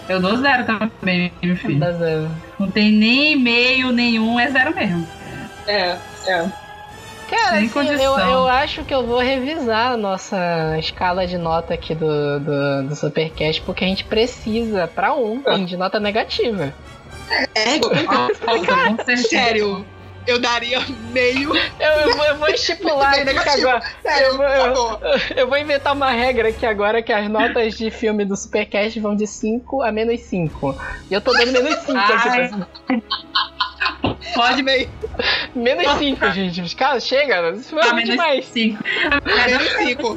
Eu 0.09 0.21
dou 0.21 0.37
zero 0.37 0.65
também, 0.67 1.33
meu 1.41 1.57
filho. 1.57 1.79
Dá 1.79 1.93
zero. 1.93 2.29
Não 2.59 2.69
tem 2.69 2.91
nem 2.91 3.37
meio 3.37 3.93
nenhum, 3.93 4.39
é 4.39 4.51
zero 4.51 4.75
mesmo. 4.75 5.07
É, 5.67 5.97
é. 6.27 6.53
Cara, 7.31 7.67
Sem 7.67 7.67
assim, 7.67 8.05
eu, 8.05 8.19
eu 8.19 8.49
acho 8.49 8.85
que 8.85 8.93
eu 8.93 9.07
vou 9.07 9.19
revisar 9.19 9.93
a 9.93 9.97
nossa 9.97 10.77
escala 10.79 11.27
de 11.27 11.39
nota 11.39 11.73
aqui 11.73 11.95
do, 11.95 12.41
do, 12.41 12.89
do 12.89 12.97
Supercast, 12.97 13.63
porque 13.63 13.85
a 13.85 13.89
gente 13.89 14.05
precisa, 14.05 14.87
pra 14.87 15.15
ontem, 15.15 15.65
de 15.65 15.77
nota 15.77 15.99
negativa. 15.99 16.75
É, 17.55 17.79
Com 17.81 19.05
certeza. 19.05 19.29
Sério, 19.29 19.87
eu 20.27 20.39
daria 20.39 20.81
meio. 21.13 21.55
Eu, 21.57 21.91
eu 22.11 22.17
vou, 22.17 22.25
eu 22.27 22.37
vou 22.39 22.49
estipular 22.49 23.11
aqui 23.15 23.19
que 23.21 23.25
negativo. 23.25 23.69
agora. 23.69 23.83
Sério, 24.03 24.27
eu, 24.43 24.75
vou, 24.75 25.01
eu, 25.37 25.49
vou 25.49 25.59
inventar 25.59 25.93
uma 25.95 26.11
regra 26.11 26.49
aqui 26.49 26.65
agora 26.67 27.03
que 27.03 27.13
as 27.13 27.29
notas 27.29 27.77
de 27.77 27.91
filme 27.91 28.25
do 28.25 28.37
Supercast 28.37 28.99
vão 29.01 29.15
de 29.15 29.27
5 29.27 29.83
a 29.83 29.93
menos 29.93 30.21
5. 30.21 30.75
E 31.11 31.15
eu 31.15 31.21
tô 31.21 31.33
dando 31.33 31.53
menos 31.53 31.77
5 31.81 31.99
aqui. 31.99 33.05
Pode 34.35 34.63
meio. 34.63 34.89
Menos 35.55 35.99
5, 35.99 36.31
gente. 36.33 36.77
Cara, 36.77 36.99
chega. 37.01 37.51
Isso 37.51 37.79
Ah, 37.79 37.83
foi 37.85 37.93
menos 37.93 38.11
demais. 38.11 38.45
cinco. 38.47 38.83
Menos 39.25 39.73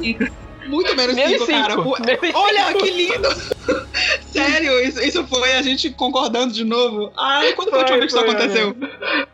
Muito 0.68 0.94
menos 0.96 1.14
Menos 1.16 1.44
5, 1.44 1.46
cara. 1.46 1.74
cinco. 1.74 1.96
Olha 2.38 2.66
cinco. 2.66 2.78
que 2.84 2.90
lindo! 2.90 3.28
Sério, 4.30 4.80
isso, 4.86 5.00
isso 5.02 5.26
foi 5.26 5.54
a 5.54 5.62
gente 5.62 5.90
concordando 5.90 6.52
de 6.52 6.64
novo. 6.64 7.12
Ai, 7.16 7.52
quando 7.54 7.70
foi 7.70 7.78
a 7.78 7.82
última 7.82 7.98
vez 7.98 8.12
que 8.12 8.18
isso 8.18 8.26
aconteceu? 8.30 8.76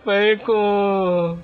Foi 0.05 0.37
com. 0.45 1.39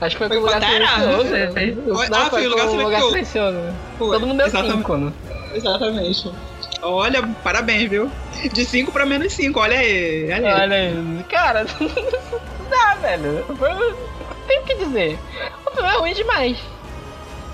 Acho 0.00 0.16
que 0.16 0.18
foi 0.18 0.28
com 0.28 0.34
Foi 0.34 0.36
o 0.36 0.40
lugar 0.40 0.62
silencioso. 0.62 1.94
Foi- 1.94 2.08
Não, 2.08 2.18
ah, 2.18 2.30
foi 2.30 2.30
foi 2.30 2.46
o 2.46 2.50
com 2.50 2.56
Lugar 2.56 2.84
lugar 2.84 3.02
Silencioso. 3.02 3.58
Todo 3.98 4.26
mundo 4.26 4.36
deu 4.38 4.46
exatamente. 4.46 4.76
5, 4.78 4.96
né? 4.96 5.12
Exatamente. 5.54 6.32
Olha, 6.80 7.22
parabéns, 7.42 7.90
viu? 7.90 8.10
De 8.52 8.64
5 8.64 8.92
pra 8.92 9.04
menos 9.04 9.32
5, 9.32 9.58
olha 9.58 9.76
aí. 9.78 10.30
Olha 10.32 10.54
aí. 10.54 10.62
Olha 10.62 10.76
aí. 10.76 11.24
Cara, 11.28 11.64
não 11.80 12.68
dá, 12.70 12.94
velho. 13.00 13.44
Não 13.48 14.46
tem 14.46 14.60
o 14.60 14.62
que 14.62 14.74
dizer. 14.76 15.18
O 15.66 15.70
filme 15.74 15.88
é 15.90 15.96
ruim 15.98 16.14
demais. 16.14 16.58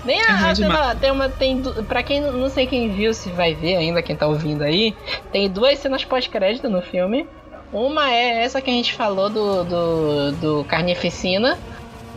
Nem 0.05 0.19
É 0.19 0.29
a, 0.31 0.35
ruim 0.37 0.49
a 0.51 0.55
cena, 0.55 0.69
demais. 0.75 0.99
tem 0.99 1.11
uma. 1.11 1.29
Tem, 1.29 1.61
pra 1.87 2.03
quem 2.03 2.21
não 2.21 2.31
não 2.33 2.49
sei 2.49 2.67
quem 2.67 2.89
viu, 2.91 3.13
se 3.13 3.29
vai 3.31 3.53
ver 3.55 3.75
ainda, 3.75 4.01
quem 4.01 4.15
tá 4.15 4.27
ouvindo 4.27 4.63
aí, 4.63 4.93
tem 5.31 5.49
duas 5.49 5.79
cenas 5.79 6.05
pós-crédito 6.05 6.69
no 6.69 6.81
filme. 6.81 7.25
Uma 7.73 8.11
é 8.13 8.43
essa 8.43 8.61
que 8.61 8.69
a 8.69 8.73
gente 8.73 8.93
falou 8.93 9.29
do, 9.29 9.63
do, 9.63 10.31
do 10.33 10.65
Carnificina. 10.65 11.57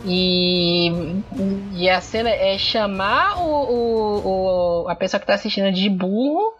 E, 0.05 0.91
e 1.73 1.89
a 1.89 1.99
cena 1.99 2.29
é 2.29 2.57
chamar 2.57 3.37
o, 3.41 3.43
o, 3.43 4.83
o- 4.85 4.89
a 4.89 4.95
pessoa 4.95 5.19
que 5.19 5.27
tá 5.27 5.33
assistindo 5.33 5.71
de 5.71 5.89
burro. 5.89 6.53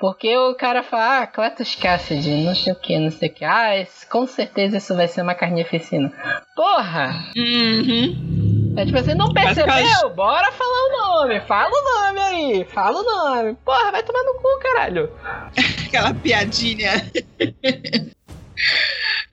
Porque 0.00 0.36
o 0.36 0.54
cara 0.54 0.82
fala, 0.84 1.22
ah, 1.22 1.26
Cletus 1.26 1.74
Cassidy, 1.74 2.30
não 2.44 2.54
sei 2.54 2.72
o 2.72 2.76
que, 2.76 2.98
não 2.98 3.10
sei 3.10 3.28
o 3.30 3.32
que. 3.32 3.44
Ah, 3.44 3.76
esse- 3.76 4.06
com 4.08 4.26
certeza 4.28 4.76
isso 4.76 4.94
vai 4.94 5.08
ser 5.08 5.22
uma 5.22 5.34
carnificina. 5.34 6.12
Porra! 6.54 7.10
Uhum. 7.36 8.47
É 8.78 8.86
tipo 8.86 8.96
assim, 8.96 9.14
não 9.14 9.32
percebeu? 9.32 10.10
Bora 10.14 10.52
falar 10.52 10.70
o 10.70 11.18
nome, 11.18 11.40
fala 11.40 11.68
o 11.68 12.04
nome 12.04 12.20
aí, 12.20 12.64
fala 12.64 13.00
o 13.00 13.02
nome. 13.02 13.56
Porra, 13.64 13.90
vai 13.90 14.04
tomar 14.04 14.22
no 14.22 14.34
cu, 14.34 14.58
caralho. 14.60 15.10
Aquela 15.84 16.14
piadinha. 16.14 16.92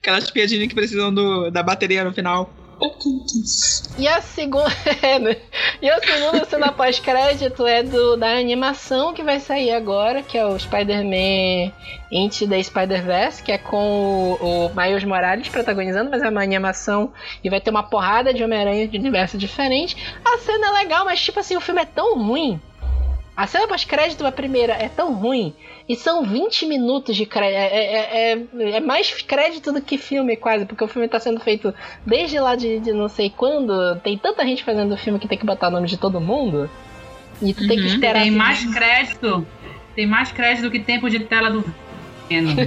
Aquelas 0.02 0.28
piadinhas 0.32 0.66
que 0.66 0.74
precisam 0.74 1.14
do, 1.14 1.48
da 1.52 1.62
bateria 1.62 2.02
no 2.02 2.12
final. 2.12 2.50
E 3.98 4.06
a 4.06 4.20
segunda. 4.20 4.70
é, 5.02 5.18
né? 5.18 5.36
e 5.80 5.88
a 5.88 5.98
segunda 6.00 6.44
cena 6.44 6.72
pós-crédito 6.72 7.66
é 7.66 7.82
do, 7.82 8.16
da 8.16 8.36
animação 8.36 9.14
que 9.14 9.22
vai 9.22 9.40
sair 9.40 9.72
agora, 9.72 10.22
que 10.22 10.36
é 10.36 10.44
o 10.44 10.58
Spider-Man 10.58 11.72
Into 12.12 12.46
the 12.46 12.62
Spider-Verse, 12.62 13.42
que 13.42 13.50
é 13.50 13.58
com 13.58 14.36
o, 14.40 14.66
o 14.66 14.72
Miles 14.74 15.04
Morales 15.04 15.48
protagonizando, 15.48 16.10
mas 16.10 16.22
é 16.22 16.28
uma 16.28 16.42
animação 16.42 17.12
e 17.42 17.48
vai 17.48 17.60
ter 17.60 17.70
uma 17.70 17.82
porrada 17.82 18.34
de 18.34 18.44
Homem-Aranha 18.44 18.86
de 18.86 18.98
universo 18.98 19.38
diferente. 19.38 19.96
A 20.24 20.38
cena 20.38 20.68
é 20.68 20.70
legal, 20.72 21.04
mas 21.04 21.20
tipo 21.22 21.40
assim, 21.40 21.56
o 21.56 21.60
filme 21.60 21.80
é 21.80 21.86
tão 21.86 22.18
ruim. 22.18 22.60
A 23.36 23.46
cena 23.46 23.68
pós-crédito 23.68 24.22
da 24.22 24.32
primeira 24.32 24.72
é 24.72 24.88
tão 24.88 25.12
ruim. 25.14 25.54
E 25.88 25.94
são 25.94 26.24
20 26.24 26.64
minutos 26.66 27.14
de 27.14 27.26
crédito. 27.26 27.58
É, 27.58 27.66
é, 27.76 28.32
é, 28.32 28.70
é 28.76 28.80
mais 28.80 29.12
crédito 29.22 29.72
do 29.72 29.80
que 29.82 29.98
filme, 29.98 30.36
quase. 30.36 30.64
Porque 30.64 30.82
o 30.82 30.88
filme 30.88 31.06
tá 31.06 31.20
sendo 31.20 31.38
feito 31.40 31.72
desde 32.04 32.38
lá 32.40 32.56
de, 32.56 32.80
de 32.80 32.92
não 32.92 33.08
sei 33.08 33.28
quando. 33.28 33.96
Tem 34.00 34.16
tanta 34.16 34.44
gente 34.46 34.64
fazendo 34.64 34.92
o 34.94 34.96
filme 34.96 35.18
que 35.18 35.28
tem 35.28 35.36
que 35.36 35.44
botar 35.44 35.68
o 35.68 35.70
nome 35.70 35.86
de 35.86 35.98
todo 35.98 36.20
mundo. 36.20 36.70
E 37.42 37.52
tu 37.52 37.68
tem 37.68 37.76
que 37.76 37.82
Uhum. 37.82 37.88
esperar. 37.88 38.20
Tem 38.20 38.28
assim, 38.30 38.38
mais 38.38 38.64
crédito. 38.74 39.46
Tem 39.94 40.06
mais 40.06 40.32
crédito 40.32 40.62
do 40.64 40.70
que 40.70 40.80
tempo 40.80 41.08
de 41.10 41.20
tela 41.20 41.50
do 41.50 41.62
Venom. 42.28 42.54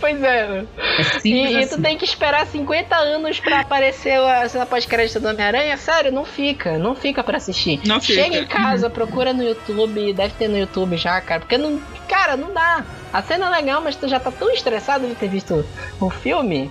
Pois 0.00 0.22
é. 0.22 0.64
É 0.78 1.28
E, 1.28 1.52
e 1.52 1.56
assim. 1.58 1.76
tu 1.76 1.82
tem 1.82 1.98
que 1.98 2.06
esperar 2.06 2.46
50 2.46 2.96
anos 2.96 3.38
pra 3.38 3.60
aparecer 3.60 4.18
a 4.18 4.48
cena 4.48 4.64
pós-crédito 4.64 5.20
do 5.20 5.28
Homem-Aranha? 5.28 5.76
Sério, 5.76 6.10
não 6.10 6.24
fica. 6.24 6.78
Não 6.78 6.94
fica 6.94 7.22
pra 7.22 7.36
assistir. 7.36 7.82
Não 7.84 8.00
fica. 8.00 8.22
Chega 8.22 8.36
em 8.38 8.46
casa, 8.46 8.88
procura 8.88 9.34
no 9.34 9.42
YouTube. 9.42 10.14
Deve 10.14 10.32
ter 10.38 10.48
no 10.48 10.56
YouTube 10.56 10.96
já, 10.96 11.20
cara. 11.20 11.40
Porque 11.40 11.58
não. 11.58 11.78
Cara, 12.08 12.34
não 12.34 12.50
dá. 12.54 12.82
A 13.12 13.20
cena 13.22 13.48
é 13.48 13.60
legal, 13.60 13.82
mas 13.82 13.94
tu 13.94 14.08
já 14.08 14.18
tá 14.18 14.30
tão 14.30 14.50
estressado 14.50 15.06
de 15.06 15.14
ter 15.14 15.28
visto 15.28 15.66
o 16.00 16.08
filme 16.08 16.70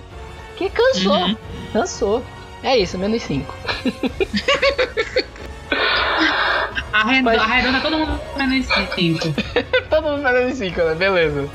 que 0.56 0.68
cansou. 0.68 1.14
Uhum. 1.16 1.36
Cansou. 1.72 2.24
É 2.64 2.76
isso, 2.76 2.98
menos 2.98 3.22
5. 3.22 3.54
Arredonda, 6.92 7.46
Mas- 7.46 7.82
todo 7.82 7.96
mundo 7.98 8.20
menos 8.36 8.66
5. 8.96 9.28
Todo 9.88 10.02
mundo 10.02 10.22
menos 10.22 10.58
5, 10.58 10.80
né? 10.82 10.94
Beleza. 10.96 11.48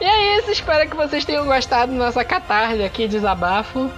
E 0.00 0.04
é 0.04 0.38
isso, 0.38 0.50
espero 0.50 0.88
que 0.88 0.96
vocês 0.96 1.24
tenham 1.24 1.46
gostado 1.46 1.92
da 1.92 1.98
nossa 1.98 2.24
catarse 2.24 2.82
aqui, 2.82 3.08
desabafo. 3.08 3.90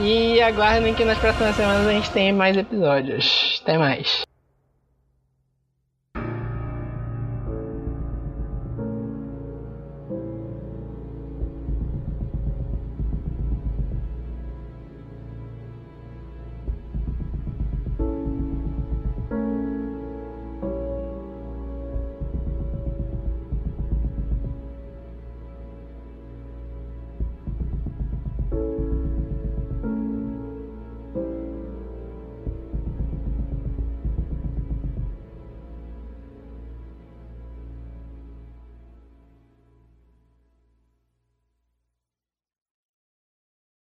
E 0.00 0.40
aguardem 0.40 0.94
que 0.94 1.04
nas 1.04 1.18
próximas 1.18 1.56
semanas 1.56 1.86
a 1.86 1.92
gente 1.92 2.10
tem 2.10 2.32
mais 2.32 2.56
episódios. 2.56 3.60
Até 3.62 3.76
mais. 3.76 4.27